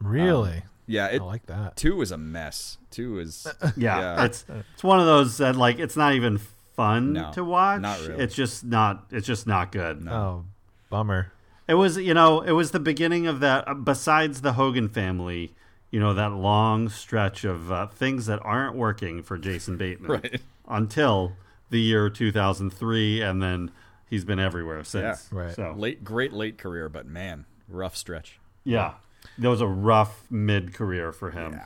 [0.00, 0.62] Really?
[0.86, 1.76] Yeah, it, I like that.
[1.76, 2.78] Two is a mess.
[2.90, 3.46] Two is
[3.76, 4.24] Yeah, Yeah.
[4.24, 4.44] it's
[4.74, 6.38] it's one of those that like it's not even
[6.76, 7.80] fun No, to watch.
[7.80, 8.22] not really.
[8.22, 9.06] It's just not.
[9.10, 10.06] It's just not good.
[10.08, 10.44] Oh,
[10.90, 11.32] bummer.
[11.68, 13.66] It was, you know, it was the beginning of that.
[13.66, 15.52] uh, Besides the Hogan family,
[15.90, 20.40] you know, that long stretch of uh, things that aren't working for Jason Bateman Right.
[20.68, 21.32] until
[21.70, 23.70] the year 2003, and then
[24.08, 25.28] he's been everywhere since.
[25.32, 25.54] Right.
[25.54, 28.38] So late, great late career, but man, rough stretch.
[28.64, 28.94] yeah,
[29.38, 31.60] that was a rough mid career for him.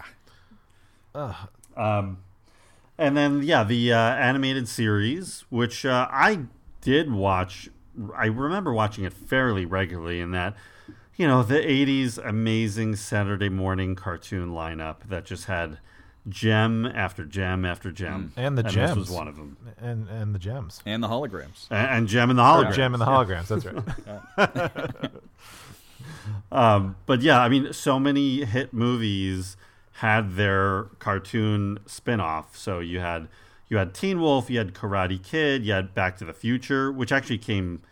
[1.77, 2.19] Um,
[2.99, 6.41] and then yeah, the uh, animated series, which uh, I
[6.81, 7.69] did watch.
[8.17, 10.21] I remember watching it fairly regularly.
[10.21, 10.55] In that,
[11.21, 15.79] you know, the '80s amazing Saturday morning cartoon lineup that just had
[16.29, 18.97] gem after gem after gem, And the This gems.
[18.97, 20.81] was one of them, And and the gems.
[20.87, 21.67] And the holograms.
[21.71, 22.73] and, and Jem and the hologram.
[22.75, 23.49] Jem and the holograms.
[23.49, 25.11] That's right.
[26.53, 29.57] Um, but yeah, I mean, so many hit movies
[29.95, 32.57] had their cartoon spin-off.
[32.57, 33.29] So you had
[33.69, 37.13] you had Teen Wolf, you had Karate Kid, you had Back to the Future, which
[37.13, 37.83] actually came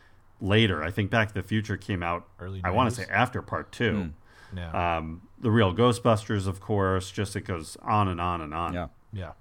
[0.41, 0.83] later.
[0.83, 3.73] I think Back to the Future came out Early I want to say after part
[3.73, 4.11] two.
[4.57, 4.97] Yeah.
[4.97, 7.11] Um, the real Ghostbusters, of course.
[7.11, 8.73] Just it goes on and on and on.
[8.75, 8.87] Yeah.
[9.13, 9.33] yeah.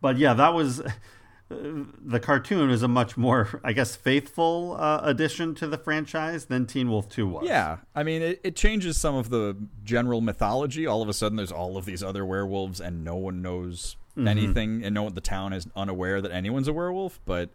[0.00, 0.82] But yeah, that was
[1.48, 6.66] the cartoon is a much more, I guess, faithful uh, addition to the franchise than
[6.66, 7.46] Teen Wolf Two was.
[7.46, 10.86] Yeah, I mean, it, it changes some of the general mythology.
[10.86, 14.28] All of a sudden, there's all of these other werewolves, and no one knows Mm-hmm.
[14.28, 17.20] anything, and no one the town is unaware that anyone's a werewolf.
[17.26, 17.50] But,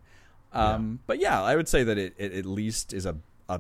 [0.54, 3.18] um, but yeah, I would say that it, it at least is a
[3.50, 3.60] a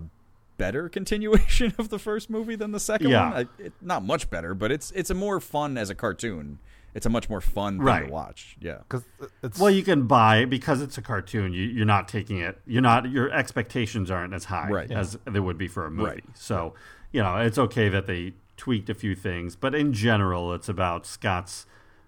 [0.57, 3.29] better continuation of the first movie than the second Yeah.
[3.31, 3.47] one.
[3.59, 6.59] I, it, not much better, but it's it's a more fun as a cartoon.
[6.93, 8.05] It's a much more fun thing Right.
[8.07, 8.57] to watch.
[8.59, 8.79] Yeah.
[8.79, 9.05] because
[9.41, 11.53] it's Well, you can buy because it's a cartoon.
[11.53, 12.59] You, you're not taking it.
[12.67, 13.09] You're not.
[13.09, 14.91] Your expectations aren't as high Right.
[14.91, 16.09] as they would be for a movie.
[16.09, 16.23] Right.
[16.33, 16.73] So,
[17.13, 21.05] you know, it's okay that they tweaked a few things, but in general, it's about
[21.05, 21.65] Scott's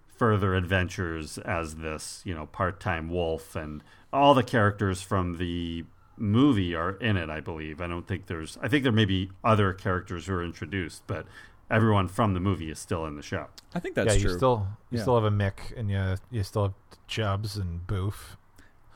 [0.08, 3.84] further adventures as this, you know, part-time wolf, and
[4.14, 5.86] all the characters from the
[6.18, 7.30] movie are in it.
[7.30, 7.82] I believe.
[7.82, 8.58] I don't think there's.
[8.62, 11.26] I think there may be other characters who are introduced, but
[11.72, 13.48] everyone from the movie is still in the show.
[13.74, 14.32] I think that's yeah, true.
[14.32, 15.02] you still you Yeah.
[15.02, 16.74] still have a Mick and you you still have
[17.08, 18.38] Chubbs and Boof.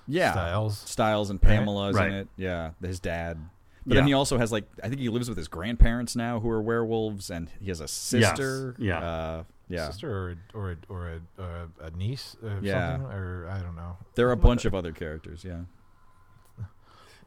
[0.07, 0.77] yeah, Stiles.
[0.79, 2.07] Stiles and Pamela's Right.
[2.09, 2.27] in it.
[2.37, 3.39] Yeah, his dad.
[3.85, 6.49] But then he also has like I think he lives with his grandparents now who
[6.49, 8.75] are werewolves, and he has a sister.
[8.77, 8.99] Yeah.
[8.99, 9.87] uh, yeah.
[9.87, 12.93] sister or a, or a, or a, or a, a niece or Yeah.
[12.97, 13.97] something or I don't know.
[14.15, 15.43] There are a bunch of other characters.
[15.43, 15.61] Yeah.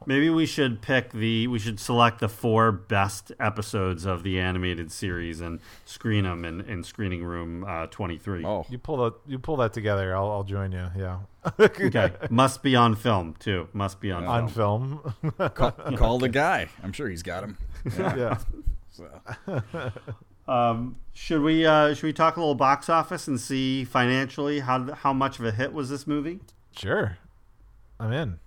[0.06, 4.90] Maybe we should pick the we should select the four best episodes of the animated
[4.90, 8.44] series and screen them in, in screening room uh, 23.
[8.46, 10.16] Oh, You pull that you pull that together.
[10.16, 10.88] I'll I'll join you.
[10.96, 11.18] Yeah,
[11.60, 12.12] Okay.
[12.30, 13.68] Must be on film too.
[13.74, 15.14] Must be on on film.
[15.20, 15.50] film.
[15.50, 16.70] call, call the guy.
[16.82, 17.58] I'm sure he's got him.
[17.98, 18.38] yeah.
[18.90, 19.20] So.
[20.50, 24.92] Um, should we uh, should we talk a little box office and see financially how
[24.92, 26.40] how much of a hit was this movie?
[26.76, 27.18] Sure,
[28.00, 28.40] I'm in.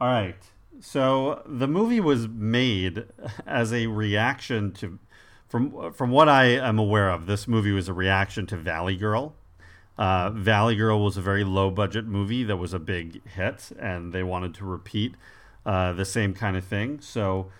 [0.00, 0.36] All right.
[0.80, 3.04] So the movie was made
[3.46, 4.98] as a reaction to,
[5.48, 9.34] from from what I am aware of, this movie was a reaction to Valley Girl.
[9.98, 14.12] Uh, Valley Girl was a very low budget movie that was a big hit, and
[14.12, 15.14] they wanted to repeat
[15.64, 17.00] uh, the same kind of thing.
[17.00, 17.50] So,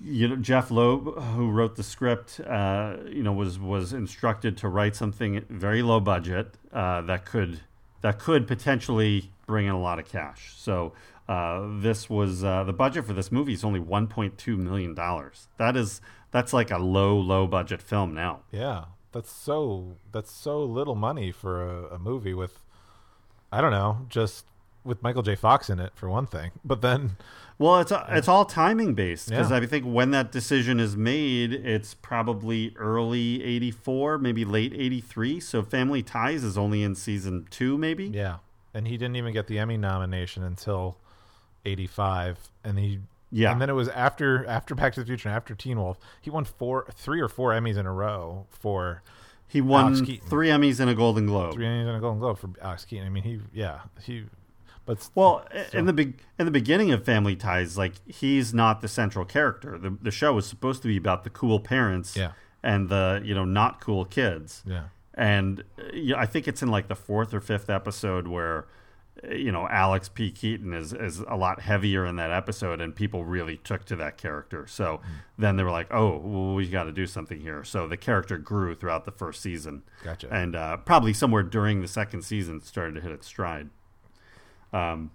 [0.00, 4.68] you know, Jeph Loeb, who wrote the script, uh, you know, was was instructed to
[4.68, 7.60] write something very low budget uh, that could
[8.02, 10.54] that could potentially bring in a lot of cash.
[10.56, 10.92] So
[11.28, 15.48] uh, this was uh, the budget for this movie is only 1.2 million dollars.
[15.56, 16.00] That is
[16.30, 18.40] that's like a low low budget film now.
[18.52, 22.60] Yeah, that's so that's so little money for a, a movie with,
[23.50, 24.44] I don't know, just
[24.84, 25.34] with Michael J.
[25.34, 26.52] Fox in it for one thing.
[26.64, 27.16] But then,
[27.58, 29.56] Well, it's it's all timing based because Yeah.
[29.56, 35.40] I think when that decision is made, it's probably early '84, maybe late '83.
[35.40, 38.04] So Family Ties is only in season two, maybe.
[38.08, 38.36] yeah,
[38.74, 40.98] and he didn't even get the Emmy nomination until
[41.64, 43.00] '85, and he.
[43.32, 43.50] Yeah.
[43.50, 45.98] and then it was after after Back to the Future and after Teen Wolf.
[46.22, 49.02] He won four, three or four Emmys in a row for
[49.48, 51.54] He won three Emmys and a Golden Globe.
[51.54, 53.04] three Emmys and a Golden Globe for Alex Keaton.
[53.04, 54.24] I mean, he, yeah, he,
[54.86, 58.88] but Well, in the be- in the beginning of Family Ties, like he's not the
[58.88, 59.76] central character.
[59.78, 62.32] The the show was supposed to be about the cool parents Yeah.
[62.62, 64.62] and the you know not cool kids.
[64.66, 64.84] yeah,
[65.14, 68.66] And uh, yeah, I think it's in like the fourth or fifth episode where
[69.30, 70.30] you know Alex P.
[70.30, 74.18] Keaton is is a lot heavier in that episode, and people really took to that
[74.18, 74.66] character.
[74.66, 75.12] So Hmm.
[75.38, 78.36] then they were like, "Oh, well, we got to do something here." So the character
[78.36, 79.82] grew throughout the first season.
[80.04, 80.28] Gotcha.
[80.30, 83.70] And uh, probably somewhere during the second season started to hit its stride.
[84.72, 85.10] Um,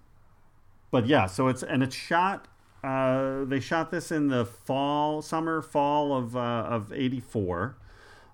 [0.90, 2.48] but yeah, so it's and it's shot.
[2.84, 7.76] Uh, they shot this in the fall, summer, fall of uh, of '84,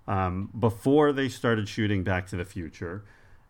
[0.07, 3.03] um, before they started shooting Back to the Future,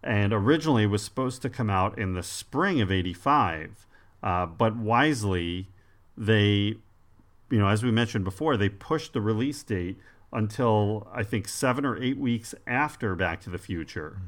[0.04, 3.88] and originally was supposed to come out in the spring of '85,
[4.22, 5.68] uh, but wisely
[6.18, 6.76] they,
[7.50, 9.98] you know, as we mentioned before, they pushed the release date
[10.32, 14.22] until I think seven or eight weeks after Back to the Future.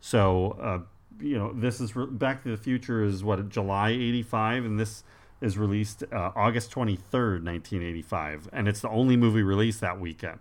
[0.00, 0.78] So, uh,
[1.20, 5.04] you know, this is re- Back to the Future is what July '85, and this
[5.40, 10.38] is released uh, August 23rd, 1985, and it's the only movie released that weekend.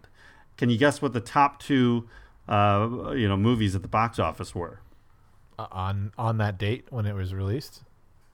[0.58, 2.08] Can you guess what the top two,
[2.48, 4.80] uh, you know, movies at the box office were?
[5.60, 7.82] Uh, on on that date when it was released.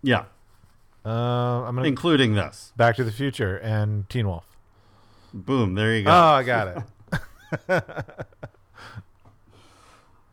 [0.02, 0.26] Yeah,
[1.06, 1.10] Uh,
[1.66, 2.72] I'm gonna including this.
[2.78, 4.46] Back to the Future and Teen Wolf.
[5.34, 6.12] Boom, there you go.
[6.12, 6.84] Oh, I got it.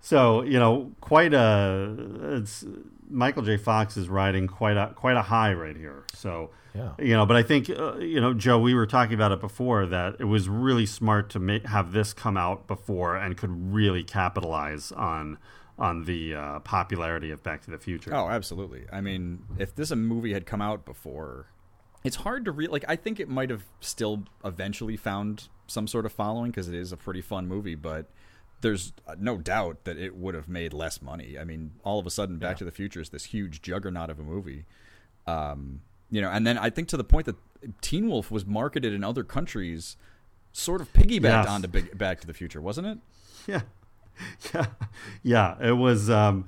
[0.07, 1.97] So you know, quite a
[2.37, 2.65] it's
[3.11, 3.57] Michael J.
[3.57, 6.05] Fox is riding quite a quite a high right here.
[6.15, 6.93] So Yeah.
[7.01, 9.85] you know, but I think uh, you know, Joe, we were talking about it before
[9.87, 14.05] that it was really smart to make, have this come out before and could really
[14.05, 15.39] capitalize on
[15.77, 18.15] on the uh, popularity of Back to the Future.
[18.15, 18.85] Oh, absolutely.
[18.93, 21.49] I mean, if this a movie had come out before,
[22.05, 22.71] it's hard to read.
[22.71, 22.85] like.
[22.87, 26.93] I think it might have still eventually found some sort of following because it is
[26.93, 28.07] a pretty fun movie, but
[28.63, 31.37] there's no doubt that it would have made less money.
[31.39, 34.19] I mean, all of a sudden, Back to the Future is this huge juggernaut of
[34.19, 34.65] a movie.
[35.27, 37.37] Um, you know, and then I think to the point that
[37.81, 39.97] Teen Wolf was marketed in other countries,
[40.53, 41.49] sort of piggybacked Yes.
[41.49, 42.99] onto Big, Back to the Future, wasn't it?
[43.47, 43.61] Yeah,
[44.55, 44.67] yeah,
[45.23, 45.57] yeah.
[45.69, 46.47] It was um,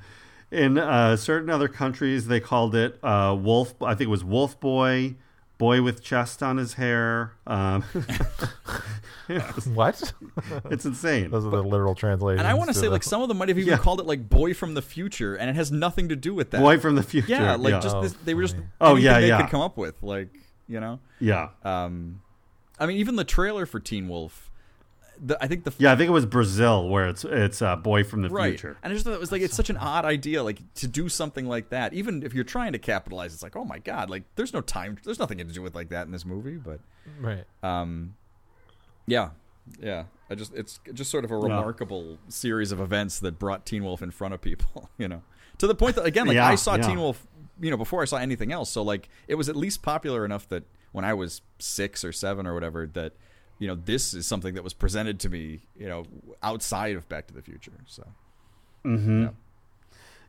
[0.51, 3.75] in uh, certain other countries they called it uh, Wolf.
[3.83, 5.15] I think it was Wolf Boy,
[5.59, 7.33] Boy with chest on his hair.
[7.47, 7.83] Um,
[9.75, 10.13] What?
[10.71, 11.31] it's insane.
[11.31, 12.39] Those are the literal translations.
[12.41, 13.77] And I want to say, the- like, some of them might have even Yeah.
[13.79, 16.61] called it like "Boy from the Future," and it has nothing to do with that.
[16.61, 17.29] Boy from the future.
[17.33, 17.81] Yeah, like yeah.
[17.81, 18.57] just Oh, this, they were just.
[18.81, 19.43] Oh, yeah, they yeah.
[19.43, 20.29] could come up with, like
[20.67, 20.99] you know.
[21.21, 22.23] yeah, Um,
[22.79, 24.48] I mean, even the trailer for Teen Wolf,
[25.21, 25.93] the, I think the yeah.
[25.93, 28.77] I think it was Brazil where it's it's uh, Boy from the right, future.
[28.83, 31.09] and I just thought it was like it's such an odd idea, like to do
[31.09, 31.93] something like that.
[31.95, 34.99] Even if you're trying to capitalize, it's like, oh my god, like there's no time,
[35.05, 36.81] there's nothing to do with like that in this movie, but
[37.21, 37.45] right.
[37.63, 38.15] um,
[39.07, 39.31] yeah,
[39.81, 40.05] yeah.
[40.31, 44.03] I just it's just sort of a remarkable series of events that brought Teen Wolf
[44.03, 45.23] in front of people, you know,
[45.59, 46.83] to the point that again, like Yeah, I saw yeah.
[46.83, 47.27] Teen Wolf,
[47.61, 50.49] you know, before I saw anything else, so like it was at least popular enough
[50.49, 53.13] that when I was six or seven or whatever, that
[53.59, 56.05] you know this is something that was presented to me, you know,
[56.43, 57.73] outside of Back to the Future.
[57.87, 58.05] So
[58.85, 59.27] Hmm.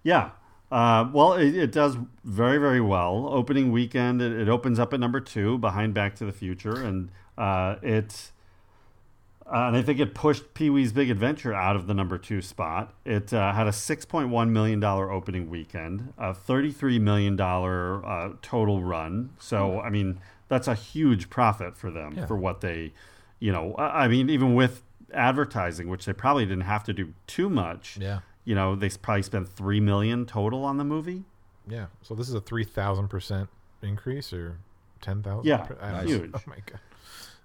[0.03, 0.31] Yeah.
[0.71, 3.27] Uh, well, it, it does very, very well.
[3.31, 7.09] Opening weekend, it, it opens up at number two behind Back to the Future, and
[7.39, 8.31] uh, it,
[9.47, 12.41] uh, and I think it pushed Pee Wee's Big Adventure out of the number two
[12.41, 12.93] spot.
[13.03, 17.35] It uh, had a six point one million dollar opening weekend, a thirty three million
[17.35, 19.31] dollar uh, total run.
[19.39, 20.19] So, I mean,
[20.49, 22.25] that's a huge profit for them Yeah.
[22.27, 22.93] for what they,
[23.39, 24.83] you know, I mean, even with
[25.13, 28.19] advertising, which they probably didn't have to do too much Yeah.
[28.45, 31.23] you know they probably spent three million total on the movie
[31.67, 31.87] Yeah.
[32.03, 33.49] So this is a three thousand percent
[33.81, 34.57] increase or
[35.01, 35.45] ten thousand.
[35.47, 36.31] Yeah, huge.
[36.33, 36.79] Oh my god,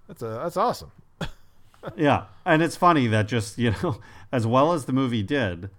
[0.07, 0.91] that's a that's awesome.
[1.95, 3.99] yeah and it's funny that just you know
[4.31, 5.69] as well as the movie did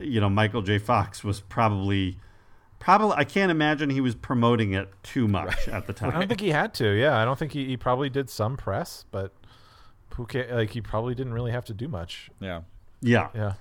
[0.00, 2.18] you know michael j fox was probably
[2.80, 6.10] probably i can't imagine he was promoting it too much at the time.
[6.10, 6.88] I don't think he had to.
[6.90, 9.32] Yeah, I don't think he, he probably did some press, but
[10.14, 12.30] who ca Like he probably didn't really have to do much.
[12.40, 12.60] yeah,
[13.00, 13.52] yeah Yeah.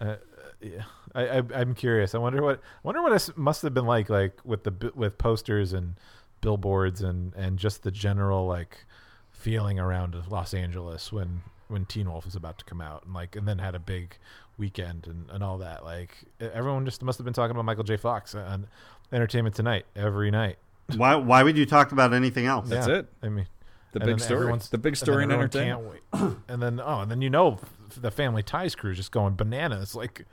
[0.00, 0.16] Uh,
[0.60, 0.82] yeah.
[1.14, 2.14] I, I I'm curious.
[2.14, 5.18] I wonder what I wonder what it must have been like like with the with
[5.18, 5.94] posters and
[6.40, 8.84] billboards and and just the general like
[9.30, 13.34] feeling around Los Angeles when when Teen Wolf was about to come out and like
[13.36, 14.16] and then had a big
[14.56, 17.96] weekend and, and all that like everyone just must have been talking about Michael J.
[17.96, 18.66] Fox on
[19.12, 20.58] Entertainment Tonight every night.
[20.96, 22.98] why why would you talk about anything else That's Yeah.
[23.00, 23.06] it.
[23.22, 23.46] I mean,
[23.92, 24.40] The and big story.
[24.40, 26.02] everyone's- The big story in entertainment.
[26.12, 26.36] Can't wait.
[26.48, 27.58] and then oh, and then you know
[27.96, 29.94] the Family Ties crew just going bananas.
[29.94, 30.26] Like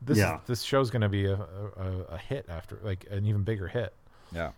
[0.00, 0.38] this, Yeah.
[0.46, 3.92] this show's going to be a, a, a hit after, like an even bigger hit,
[4.32, 4.52] Yeah,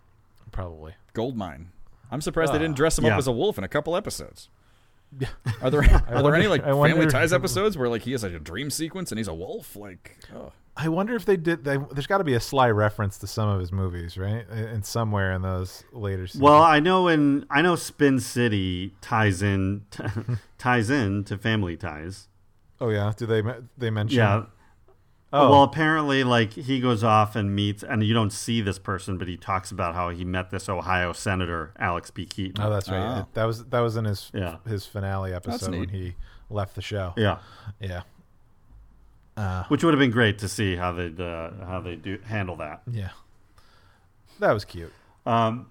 [0.52, 0.94] probably.
[1.14, 1.70] Goldmine.
[2.10, 3.12] I'm surprised they Ah, didn't dress him yeah.
[3.14, 4.48] up as a wolf in a couple episodes.
[5.18, 5.28] Yeah.
[5.60, 8.32] Are there are there any like I Family Ties episodes where like he has like
[8.32, 9.76] a dream sequence and he's a wolf?
[9.76, 10.52] Like, oh.
[10.76, 11.64] I wonder if they did.
[11.64, 14.48] They, there's got to be a sly reference to some of his movies, right?
[14.48, 16.26] And somewhere in those later.
[16.26, 16.42] Seasons.
[16.42, 19.84] well i know in i know spin city ties in
[20.58, 22.28] ties in to family ties
[22.80, 23.42] oh yeah, do they
[23.76, 24.18] they mention?
[24.18, 24.44] yeah
[25.34, 29.16] Oh, Well, apparently, like he goes off and meets, and you don't see this person,
[29.16, 32.26] but he talks about how he met this Ohio senator, Alex P.
[32.26, 32.62] Keaton.
[32.62, 32.98] oh, that's right.
[33.00, 33.26] Ah.
[33.32, 34.56] That was that was in his Yeah.
[34.66, 36.16] his finale episode when he
[36.50, 37.14] left the show.
[37.16, 37.38] yeah,
[37.80, 38.02] Yeah.
[39.34, 42.56] Uh, which would have been great to see how they uh, how they do handle
[42.56, 42.82] that.
[42.90, 43.08] yeah.
[44.40, 44.92] That was cute.
[45.24, 45.68] Um,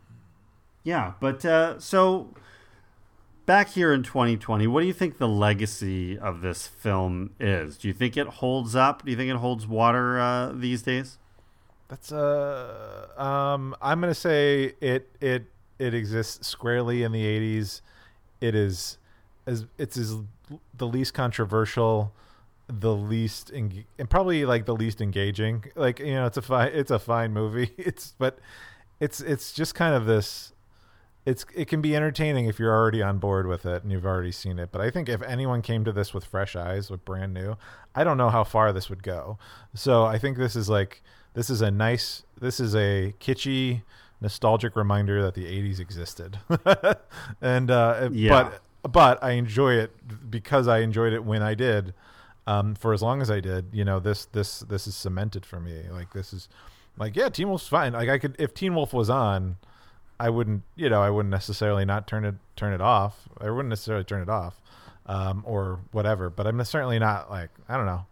[0.83, 2.33] yeah, but uh, so
[3.45, 7.77] back here in 2020, what do you think the legacy of this film is?
[7.77, 9.05] Do you think it holds up?
[9.05, 11.17] Do you think it holds water uh, these days?
[11.91, 15.47] That's uh um I'm gonna say it it
[15.77, 17.81] it exists squarely in the '80s.
[18.39, 18.97] It is
[19.45, 20.15] as it's is
[20.73, 22.13] the least controversial,
[22.69, 25.65] the least and probably like the least engaging.
[25.75, 27.73] Like you know, it's a fine it's a fine movie.
[27.77, 28.39] It's but
[29.01, 30.50] it's it's just kind of this.
[31.25, 34.31] It's it can be entertaining if you're already on board with it and you've already
[34.31, 34.69] seen it.
[34.71, 37.57] But I think if anyone came to this with fresh eyes, with brand new,
[37.93, 39.37] I don't know how far this would go.
[39.75, 41.03] So I think this is like
[41.33, 43.83] this is a nice this is a kitschy
[44.19, 46.37] nostalgic reminder that the 80s existed
[47.41, 48.51] and uh Yeah.
[48.83, 49.91] but but i enjoy it
[50.29, 51.95] because i enjoyed it when i did
[52.45, 55.59] um for as long as i did you know this this this is cemented for
[55.59, 56.49] me like this is
[56.97, 57.93] like yeah, Teen Wolf's fine.
[57.93, 59.55] Like I could if Teen Wolf was on,
[60.21, 63.27] I wouldn't you know I wouldn't necessarily not turn it turn it off.
[63.39, 64.61] I wouldn't necessarily turn it off,
[65.07, 66.29] um, or whatever.
[66.29, 68.05] But I'm certainly not like I don't know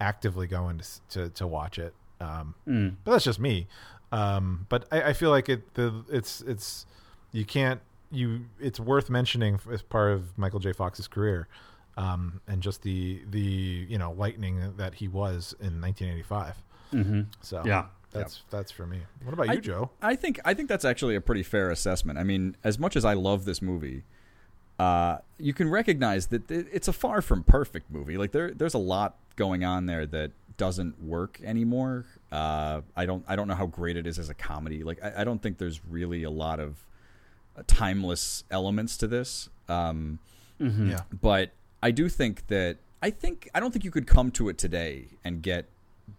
[0.00, 1.94] actively going to to, to watch it.
[2.20, 2.96] Um, Mm.
[3.04, 3.66] But that's just me.
[4.12, 6.86] Um, but I, I feel like it the it's it's
[7.32, 7.80] you can't
[8.10, 10.72] you it's worth mentioning as part of Michael J.
[10.72, 11.48] Fox's career.
[11.96, 16.56] Um, and just the the you know lightning that he was in 1985.
[16.92, 17.26] Mhm.
[17.40, 17.86] So Yeah.
[18.20, 19.00] That's that's for me.
[19.24, 19.90] What about I- you, Joe?
[20.02, 22.18] I think I think that's actually a pretty fair assessment.
[22.18, 24.02] I mean, as much as I love this movie,
[24.78, 28.16] uh, you can recognize that it's a far from perfect movie.
[28.16, 32.04] Like there, there's a lot going on there that doesn't work anymore.
[32.32, 34.82] Uh, I don't, I don't know how great it is as a comedy.
[34.84, 36.76] Like I, I don't think there's really a lot of
[37.56, 39.48] uh, timeless elements to this.
[39.68, 40.18] Um,
[40.60, 40.90] Mhm.
[40.90, 41.00] Yeah.
[41.20, 41.50] but
[41.82, 45.06] I do think that I think I don't think you could come to it today
[45.24, 45.66] and get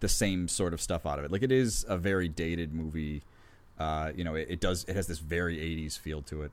[0.00, 1.30] the same sort of stuff out of it.
[1.32, 3.22] Like it is a very dated movie.
[3.78, 6.52] Uh, you know, it, it does it has this very '80s feel to it.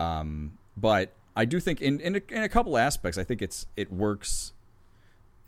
[0.00, 3.66] Um, but I do think in in a, in a couple aspects, I think it's
[3.76, 4.52] it works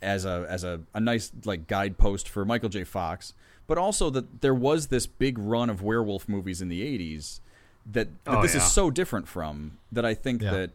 [0.01, 2.83] as a as a, a nice like guidepost for Michael J.
[2.83, 3.33] Fox,
[3.67, 7.39] but also that there was this big run of werewolf movies in the '80s
[7.89, 8.61] that, that Oh, this yeah.
[8.65, 10.51] is so different from that I think Yeah.
[10.51, 10.71] that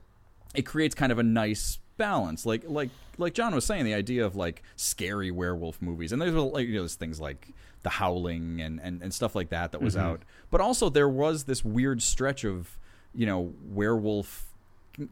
[0.55, 2.44] it creates kind of a nice balance.
[2.47, 6.35] Like like like John was saying, the idea of like scary werewolf movies, and there's
[6.35, 7.48] like you know there's things like
[7.82, 10.01] The Howling and and, and stuff like that that was Mhm.
[10.01, 12.78] out, but also there was this weird stretch of
[13.14, 14.44] you know werewolf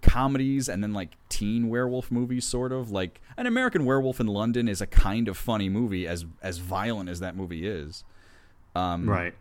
[0.02, 4.68] comedies and then like teen werewolf movies sort of like an american werewolf in london
[4.68, 8.04] is a kind of funny movie as as violent as that movie is
[8.76, 9.32] um Right.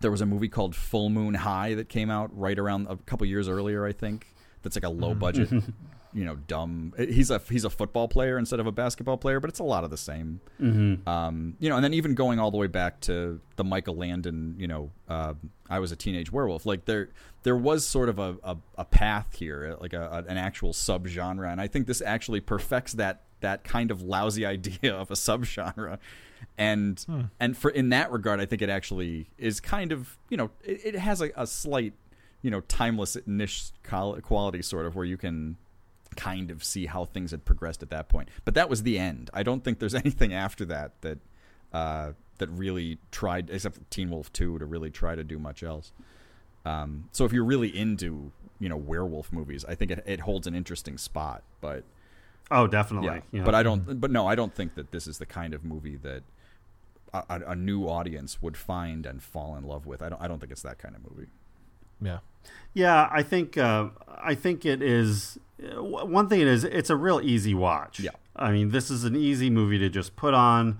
[0.00, 3.26] there was a movie called full moon high that came out right around a couple
[3.26, 4.28] years earlier i think
[4.62, 5.50] that's like a low budget
[6.14, 9.50] you know dumb he's a he's a football player instead of a basketball player but
[9.50, 11.06] it's a lot of the same Mhm.
[11.06, 14.56] um, you know, and then even going all the way back to the Michael Landon,
[14.58, 15.34] you know, uh,
[15.68, 16.64] I was a teenage werewolf.
[16.66, 17.10] Like there,
[17.42, 21.50] there was sort of a, a, a path here, like a, a- an actual subgenre,
[21.50, 25.98] and I think this actually perfects that that kind of lousy idea of a subgenre.
[26.56, 27.04] And
[27.38, 30.80] and for in that regard, I think it actually is kind of you know it,
[30.84, 31.94] it has a, a slight
[32.42, 33.70] you know timeless niche
[34.22, 35.56] quality sort of where you can
[36.18, 38.28] kind of see how things had progressed at that point.
[38.44, 39.30] But that was the end.
[39.32, 41.18] I don't think there's anything after that that
[41.72, 45.62] uh, that really tried, except for Teen Wolf Two, to really try to do much
[45.62, 45.92] else.
[46.64, 50.46] Um, so if you're really into you know werewolf movies, I think it, it holds
[50.46, 51.42] an interesting spot.
[51.60, 51.84] But
[52.50, 53.08] Oh, definitely.
[53.08, 53.44] yeah, Yeah.
[53.44, 54.00] but I don't.
[54.00, 56.22] But no, I don't think that this is the kind of movie that
[57.12, 60.02] a, a, a new audience would find and fall in love with.
[60.02, 60.20] I don't.
[60.20, 61.28] I don't think it's that kind of movie.
[62.00, 62.18] Yeah.
[62.74, 63.88] Yeah, I think uh,
[64.22, 65.38] I think it is.
[65.58, 67.98] One thing it is, it's a real easy watch.
[67.98, 68.10] Yeah.
[68.36, 70.78] I mean, this is an easy movie to just put on.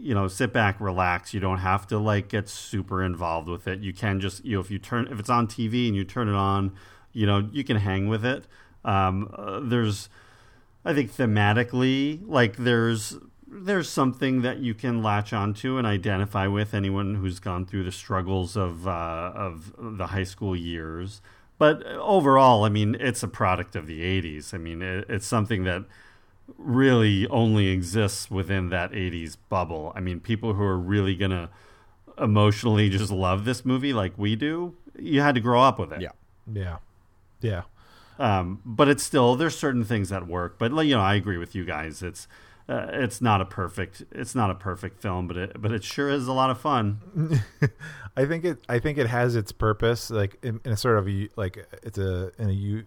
[0.00, 1.34] You know, sit back, relax.
[1.34, 3.80] You don't have to like get super involved with it.
[3.80, 6.28] You can just, you know, if you turn, if it's on TV and you turn
[6.28, 6.72] it on,
[7.12, 8.46] you know, you can hang with it.
[8.84, 10.08] Um, uh, there's,
[10.84, 13.16] I think thematically, like there's
[13.50, 17.92] there's something that you can latch onto and identify with anyone who's gone through the
[17.92, 21.20] struggles of uh, of the high school years.
[21.58, 24.54] But overall, I mean, it's a product of the '80s.
[24.54, 25.84] I mean, it, it's something that
[26.56, 29.92] really only exists within that 80s bubble.
[29.94, 31.50] I mean, people who are really going to
[32.16, 36.00] emotionally just love this movie like we do, you had to grow up with it.
[36.00, 36.10] Yeah.
[36.50, 36.78] Yeah.
[37.40, 37.62] Yeah.
[38.18, 40.58] Um, but it's still there's certain things that work.
[40.58, 42.02] But like, you know, I agree with you guys.
[42.02, 42.26] It's
[42.68, 46.10] uh, it's not a perfect it's not a perfect film, but it but it sure
[46.10, 47.00] is a lot of fun.
[48.16, 48.58] I think it.
[48.68, 51.98] I think it has its purpose, like in, in a sort of a, like it's
[51.98, 52.84] a in a u,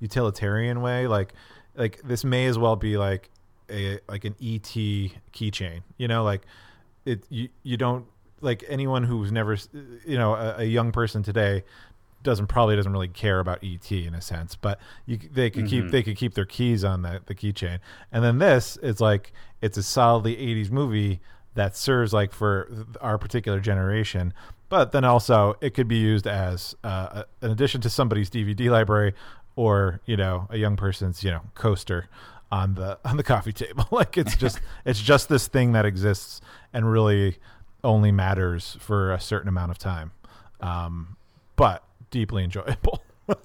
[0.00, 1.06] utilitarian way.
[1.06, 1.32] Like
[1.74, 3.30] like this may as well be like
[3.70, 4.62] a like an ET
[5.32, 5.82] keychain.
[5.96, 6.42] You know, like
[7.06, 7.24] it.
[7.30, 8.04] You you don't
[8.42, 9.56] like anyone who's never
[10.04, 11.64] you know a, a young person today
[12.26, 15.84] doesn't probably doesn't really care about ET in a sense, but you they could keep
[15.84, 15.90] Mhm.
[15.90, 17.78] they could keep their keys on the the keychain.
[18.12, 19.32] And then this is like
[19.62, 21.20] it's a solidly 80s movie
[21.54, 22.68] that serves like for
[23.00, 24.34] our particular generation,
[24.68, 29.14] but then also it could be used as uh, an addition to somebody's DVD library
[29.54, 32.08] or you know a young person's you know coaster
[32.52, 33.86] on the on the coffee table.
[33.92, 36.40] like it's just it's just this thing that exists
[36.72, 37.38] and really
[37.84, 40.10] only matters for a certain amount of time,
[40.60, 41.16] um,
[41.54, 43.02] but deeply enjoyable.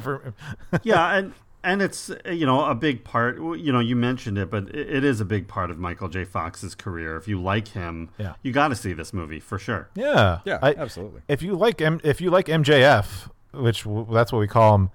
[0.00, 0.34] For-
[0.82, 1.32] yeah, and
[1.64, 3.36] and it's uh, you know a big part.
[3.38, 6.24] You know, you mentioned it, but it, it is a big part of Michael J.
[6.24, 7.16] Fox's career.
[7.16, 8.34] If you like him, Yeah.
[8.42, 9.88] you got to see this movie for sure.
[9.94, 11.22] Yeah, Yeah, I- absolutely.
[11.28, 14.90] If you like M, if you like MJF, which w- that's what we call him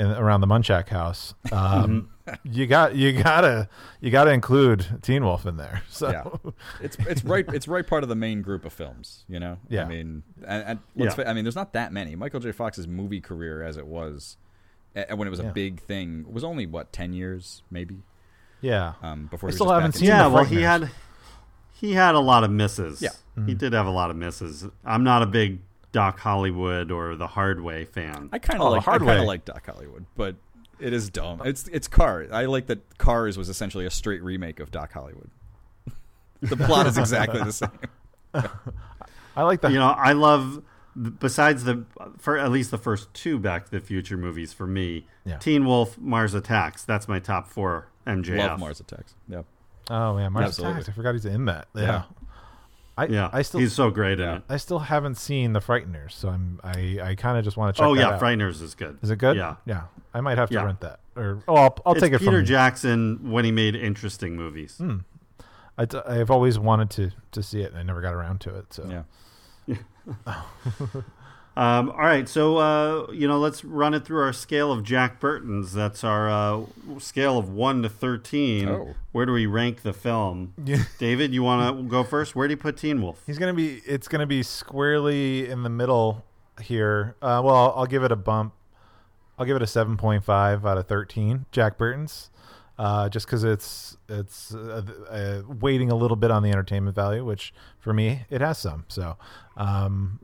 [0.00, 1.34] in, around the Munchak house.
[1.52, 2.10] Um,
[2.44, 3.68] you got you gotta
[4.00, 5.82] you gotta include Teen Wolf in there.
[5.90, 9.24] So yeah, it's it's right it's right part of the main group of films.
[9.28, 9.84] You know, Yeah.
[9.84, 11.24] I mean, and, and let's Yeah.
[11.24, 12.14] fa- I mean, there's not that many.
[12.14, 12.52] Michael J.
[12.52, 14.36] Fox's movie career, as it was,
[14.94, 15.50] uh, when it was a Yeah.
[15.52, 17.96] big thing, was only what ten years, maybe.
[18.60, 20.90] yeah, Um, before I he still just haven't seen yeah, well, he had
[21.72, 23.02] he had a lot of misses.
[23.02, 23.10] Yeah.
[23.46, 24.66] he did have a lot of misses.
[24.84, 25.58] I'm not a big
[25.92, 28.28] Doc Hollywood or the Hard Way fan.
[28.32, 29.18] I kind Oh, of like I Hard kind Way.
[29.18, 30.36] of like Doc Hollywood, but
[30.78, 31.42] it is dumb.
[31.44, 32.30] It's it's Cars.
[32.32, 35.30] I like that Cars was essentially a straight remake of Doc Hollywood.
[36.40, 37.70] the plot is exactly the same.
[39.36, 39.72] I like that.
[39.72, 40.62] you know, I love
[41.18, 41.84] besides the
[42.18, 45.06] for at least the first two Back to the Future movies for me.
[45.24, 45.38] Yeah.
[45.38, 46.84] Teen Wolf, Mars Attacks.
[46.84, 48.38] That's my top four MJF.
[48.38, 49.14] Love Mars Attacks.
[49.30, 49.42] Oh, yeah.
[49.90, 50.80] oh man, Mars Absolutely.
[50.80, 50.88] Attacks.
[50.88, 51.68] I forgot he's in that.
[51.74, 52.02] Yeah, Yeah.
[53.02, 54.42] I Yeah, I still he's so great in it.
[54.48, 57.80] I still haven't seen the Frighteners, so I'm I I kind of just want to
[57.80, 57.86] check.
[57.88, 58.20] Oh that yeah, out.
[58.20, 58.98] Frighteners is good.
[59.02, 59.36] Is it good?
[59.36, 59.82] Yeah, yeah.
[60.14, 60.64] I might have to Yeah.
[60.64, 62.46] rent that, or oh, I'll, I'll it's take it Peter from you.
[62.46, 64.76] Jackson when he made interesting movies.
[64.78, 64.98] Hmm.
[65.78, 68.54] I d- I've always wanted to to see it, and I never got around to
[68.56, 68.72] it.
[68.74, 69.04] So
[69.66, 69.76] Yeah.
[71.56, 75.18] Um, all right, so uh, you know, let's run it through our scale of Jack
[75.20, 75.72] Burton's.
[75.72, 76.62] That's our uh,
[76.98, 78.68] scale of one to thirteen.
[78.68, 78.94] Oh.
[79.12, 80.54] Where do we rank the film?
[80.64, 80.84] Yeah.
[80.98, 82.36] David, you want to go first?
[82.36, 83.22] Where do you put Teen Wolf?
[83.26, 83.82] he's gonna be.
[83.84, 86.24] It's gonna be squarely in the middle
[86.62, 87.16] here.
[87.20, 88.54] Uh, well, I'll, I'll give it a bump.
[89.36, 91.46] I'll give it a seven point five out of thirteen.
[91.50, 92.30] Jack Burton's,
[92.78, 97.24] uh, just because it's it's uh, uh, waiting a little bit on the entertainment value,
[97.24, 98.84] which for me it has some.
[98.88, 99.16] So,
[99.56, 100.20] um,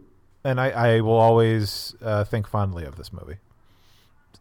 [0.46, 3.36] and I, I will always uh, think fondly of this movie.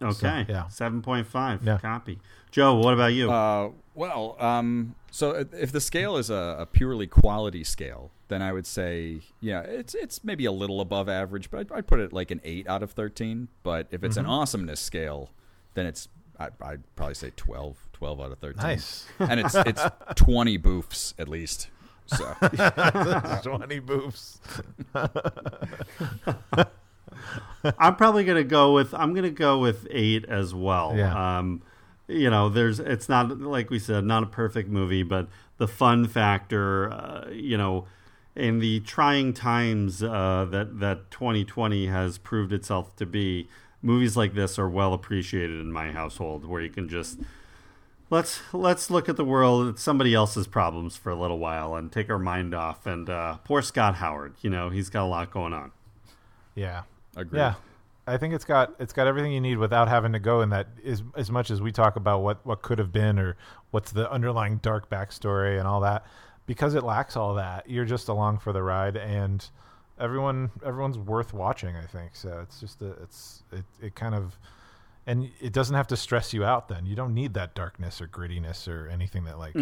[0.01, 0.67] Okay, yeah.
[0.67, 1.63] seven point five.
[1.63, 1.77] Yeah.
[1.77, 2.19] Copy.
[2.51, 3.31] Joe, what about you?
[3.31, 8.41] Uh, well, um, so if- if the scale is a, a purely quality scale, then
[8.41, 11.99] I would say, yeah, it's it's maybe a little above average, but I'd, I'd put
[11.99, 13.47] it like an eight out of thirteen.
[13.63, 15.29] But if it's an awesomeness scale,
[15.75, 16.09] then it's
[16.39, 18.63] I, I'd probably say 12, 12 out of thirteen.
[18.63, 19.05] Nice.
[19.19, 19.81] and it's it's
[20.15, 21.69] twenty boofs at least.
[22.07, 22.25] So
[23.43, 24.37] Twenty boofs.
[27.79, 30.93] I'm probably gonna go with I'm gonna go with eight as well.
[30.95, 31.37] Yeah.
[31.39, 31.61] Um,
[32.07, 35.27] you know, there's it's not like we said, not a perfect movie, but
[35.57, 37.87] the fun factor, uh, you know,
[38.35, 43.47] in the trying times uh, that that 2020 has proved itself to be,
[43.81, 47.19] movies like this are well appreciated in my household, where you can just
[48.15, 51.91] let's let's look at the world at somebody else's problems for a little while and
[51.91, 52.85] take our mind off.
[52.85, 55.71] And uh, poor Scott Howard, you know, he's got a lot going on.
[56.55, 56.83] Yeah.
[57.15, 57.39] agree.
[57.39, 57.55] Yeah.
[58.07, 60.67] I think it's got it's got everything you need without having to go in that
[60.85, 63.35] as as much as we talk about what what could have been or
[63.71, 66.05] what's the underlying dark backstory and all that
[66.45, 69.49] because it lacks all that you're just along for the ride and
[69.99, 74.37] everyone everyone's worth watching I think so it's just a, it's it, it kind of
[75.07, 78.07] and it doesn't have to stress you out then you don't need that darkness or
[78.07, 79.53] grittiness or anything that like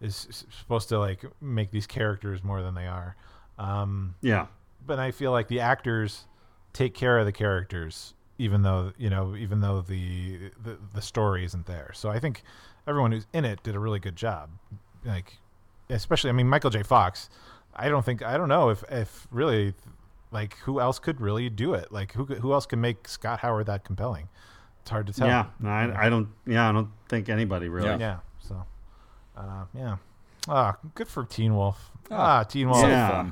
[0.00, 3.14] is supposed to like make these characters more than they are
[3.58, 4.46] um Yeah.
[4.86, 6.24] but I feel like the actors
[6.72, 11.44] take care of the characters, even though you know, even though the the, the story
[11.44, 11.90] isn't there.
[11.94, 12.42] So I think
[12.86, 14.50] everyone who's in it did a really good job.
[15.04, 15.38] Like,
[15.90, 16.82] especially, I mean, Michael J.
[16.82, 17.30] Fox.
[17.74, 19.74] I don't think I don't know if if really
[20.30, 21.90] like who else could really do it.
[21.90, 24.28] Like who who else can make Scott Howard that compelling?
[24.88, 25.26] It's hard to tell.
[25.28, 26.28] Yeah, no, I, I don't.
[26.46, 27.90] Yeah, I don't think anybody really.
[27.90, 27.98] Yeah.
[27.98, 28.16] yeah.
[28.40, 28.64] So,
[29.36, 29.96] uh, yeah.
[30.48, 31.90] Ah, good for Teen Wolf.
[32.10, 32.80] Ah, Teen Wolf.
[32.84, 33.30] Yeah.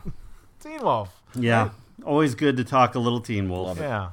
[0.61, 1.23] Teen Wolf.
[1.35, 1.71] Yeah.
[2.05, 3.69] Always good to talk a little Teen Wolf.
[3.69, 3.85] Love it.
[3.85, 4.11] Yeah.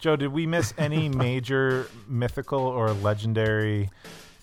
[0.00, 3.88] Joe, did we miss any major mythical or legendary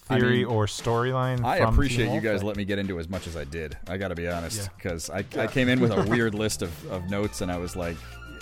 [0.09, 1.45] I theory mean, or storyline?
[1.45, 3.77] I appreciate Teen you guys let me get into as much as I did.
[3.87, 4.67] I got to be honest, Yeah.
[4.75, 7.75] because I, I came in with a weird list of, of notes, and I was
[7.75, 7.95] like,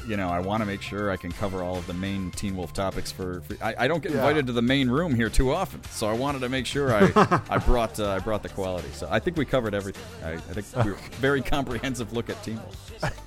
[0.07, 2.55] you know, I want to make sure I can cover all of the main Teen
[2.55, 3.11] Wolf topics.
[3.11, 4.19] For, for I, I don't get Yeah.
[4.19, 7.41] invited to the main room here too often, so I wanted to make sure I
[7.49, 8.89] I brought uh, I brought the quality.
[8.93, 10.03] So I think we covered everything.
[10.23, 13.13] I, I think we were very comprehensive look at Teen Wolf.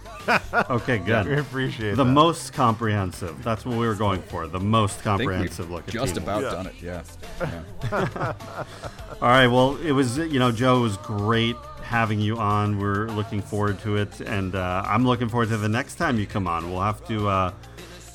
[0.71, 1.25] Okay, good.
[1.27, 1.39] We good.
[1.41, 2.13] appreciate The that.
[2.13, 3.43] most comprehensive.
[3.43, 4.47] That's what we were going for.
[4.47, 6.53] The most comprehensive we've look at just Teen about Wolf.
[6.53, 6.75] done it.
[6.81, 7.03] Yeah.
[7.41, 8.35] yeah.
[9.23, 9.47] All right.
[9.47, 11.57] Well, it was you know Joe was great
[11.91, 12.79] having you on.
[12.79, 16.27] We're looking forward to it, and uh, I'm looking forward to the next time you
[16.27, 16.71] come on.
[16.71, 17.29] We'll have to.
[17.29, 17.53] Uh,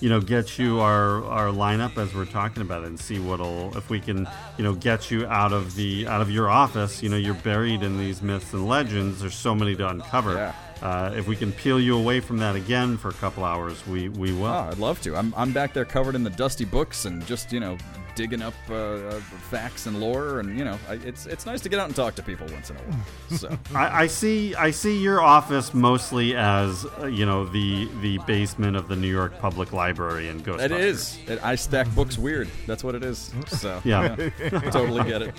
[0.02, 3.76] you know, get you our, our lineup as we're talking about it, and see what'll
[3.78, 4.28] if we can,
[4.58, 7.02] you know, get you out of the out of your office.
[7.02, 9.22] You know, you're buried in these myths and legends.
[9.22, 10.34] There's so many to uncover.
[10.34, 10.54] Yeah.
[10.82, 14.10] Uh, if we can peel you away from that again for a couple hours, we
[14.10, 14.46] we will.
[14.46, 15.16] Oh, I'd love to.
[15.16, 17.78] I'm, I'm back there covered in the dusty books and just, you know,
[18.16, 19.20] digging up uh, uh,
[19.50, 22.16] facts and lore, and you know, I, it's it's nice to get out and talk
[22.16, 23.38] to people once in a while.
[23.38, 24.56] So I, I see.
[24.56, 29.12] I see your office mostly as uh, you know the the basement of the New
[29.12, 30.62] York Public Library in Ghostbusters.
[30.66, 31.20] it is.
[31.28, 32.50] It, I stack books weird.
[32.66, 33.32] That's what it is.
[33.48, 34.16] So Yeah.
[34.72, 35.36] totally get it.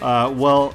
[0.00, 0.74] Uh, well,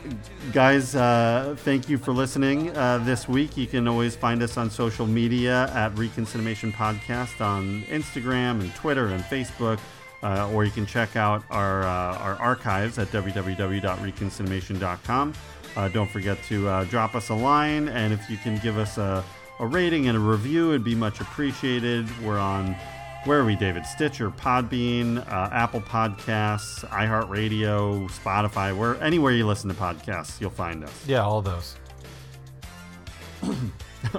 [0.53, 3.57] guys, uh, thank you for listening uh, this week.
[3.57, 8.73] You can always find us on social media at Recon Cinemation Podcast on Instagram and
[8.75, 9.79] Twitter and Facebook,
[10.23, 15.33] uh, or you can check out our uh, our archives at www.reconcinemation.com.
[15.75, 18.97] Uh, don't forget to uh, drop us a line, and if you can give us
[18.97, 19.23] a,
[19.59, 22.07] a rating and a review, it'd be much appreciated.
[22.23, 22.75] We're on
[23.25, 23.87] where are we, David?
[23.87, 30.83] Stitcher, Podbean, uh, Apple Podcasts, iHeartRadio, Spotify, where anywhere you listen to podcasts, you'll find
[30.83, 31.07] us.
[31.07, 31.75] Yeah, all those.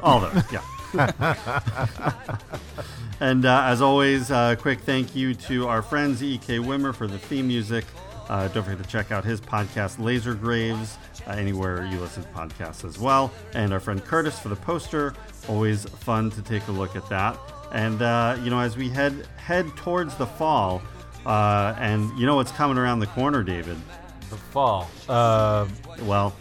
[0.02, 0.62] All those, yeah.
[3.20, 6.58] and uh, as always, uh, quick thank you to our friends E.K.
[6.58, 7.84] Wimmer for the theme music.
[8.28, 12.28] Uh, don't forget to check out his podcast, Laser Graves, uh, anywhere you listen to
[12.30, 13.32] podcasts as well.
[13.54, 15.14] And our friend Curtis for the poster.
[15.48, 17.38] Always fun to take a look at that.
[17.72, 20.82] And uh, you know, as we head head towards the fall,
[21.24, 23.76] uh, and you know what's coming around the corner, David.
[24.28, 24.90] The fall.
[25.08, 25.66] Uh,
[26.02, 26.34] Well,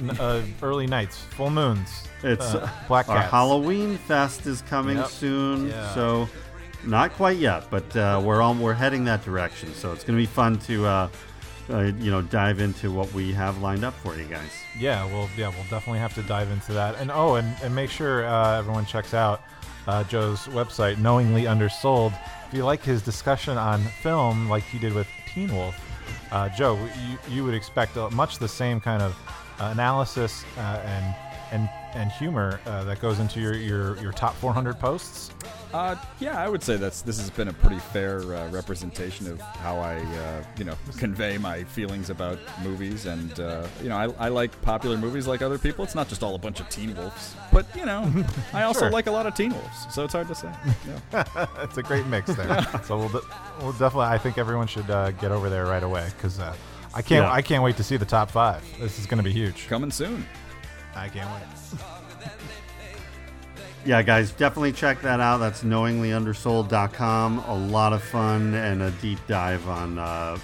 [0.00, 1.88] n- uh, early nights, full moons.
[2.22, 3.30] It's uh, black our cats.
[3.30, 5.06] Halloween fest is coming Yep.
[5.08, 5.94] soon, Yeah.
[5.94, 6.28] so
[6.84, 9.72] not quite yet, but uh, we're on we're heading that direction.
[9.74, 11.08] So it's going to be fun to uh,
[11.70, 14.50] uh, you know dive into what we have lined up for you guys.
[14.78, 16.96] Yeah, well, yeah, we'll definitely have to dive into that.
[16.96, 19.42] And oh, and, and make sure uh, everyone checks out
[19.86, 22.12] uh, Joe's website, Knowingly Undersold.
[22.48, 25.74] If you like his discussion on film, like he did with Teen Wolf,
[26.32, 26.76] uh, Joe,
[27.08, 29.16] you, you would expect uh, much the same kind of
[29.60, 31.14] uh, analysis uh, and
[31.52, 35.32] and and humor uh, that goes into your, your, your top 400 posts.
[35.72, 39.40] Uh, yeah, I would say that's this has been a pretty fair uh, representation of
[39.40, 44.26] how I, uh, you know, convey my feelings about movies, and uh, you know, I,
[44.26, 45.84] I like popular movies like other people.
[45.84, 48.12] It's not just all a bunch of Teen Wolves, but you know,
[48.52, 48.90] I also Sure.
[48.90, 50.50] like a lot of Teen Wolves, so it's hard to say.
[51.12, 51.46] Yeah.
[51.62, 52.62] it's a great mix there.
[52.84, 53.20] so we'll, de-
[53.60, 54.06] we'll definitely.
[54.06, 56.54] I think everyone should uh, get over there right away because uh,
[56.94, 57.26] I can't.
[57.26, 57.32] Yeah.
[57.32, 58.62] I can't wait to see the top five.
[58.80, 59.68] This is going to be huge.
[59.68, 60.26] Coming soon.
[60.94, 61.80] I can't wait.
[63.86, 65.38] Yeah, guys, definitely check that out.
[65.38, 67.38] That's knowinglyundersold.com.
[67.38, 70.36] A lot of fun and a deep dive on uh,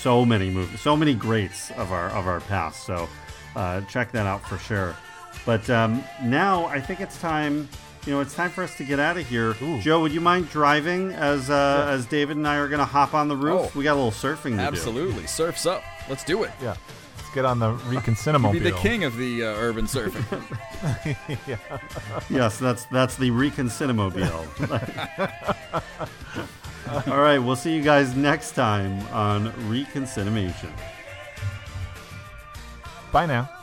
[0.00, 2.86] so many movies, so many greats of our of our past.
[2.86, 3.06] So
[3.54, 4.96] uh, check that out for sure.
[5.44, 7.68] But um, now I think it's time.
[8.06, 9.52] You know, it's time for us to get out of here.
[9.82, 13.12] Joe, would you mind driving as uh, as David and I are going to hop
[13.12, 13.72] on the roof?
[13.74, 13.78] Oh.
[13.78, 14.62] we got a little surfing to do.
[14.62, 15.82] Absolutely, surfs up.
[16.08, 16.50] Let's do it.
[16.62, 16.99] Yeah, let's
[17.34, 18.52] get on the Recon Cinemobile.
[18.52, 20.24] Be the king of the uh, urban surfing.
[22.30, 24.46] Yes, that's that's the Recon Cinemobile.
[27.08, 30.70] All right, we'll see you guys next time on Recon Cinemation.
[33.12, 33.59] Bye now.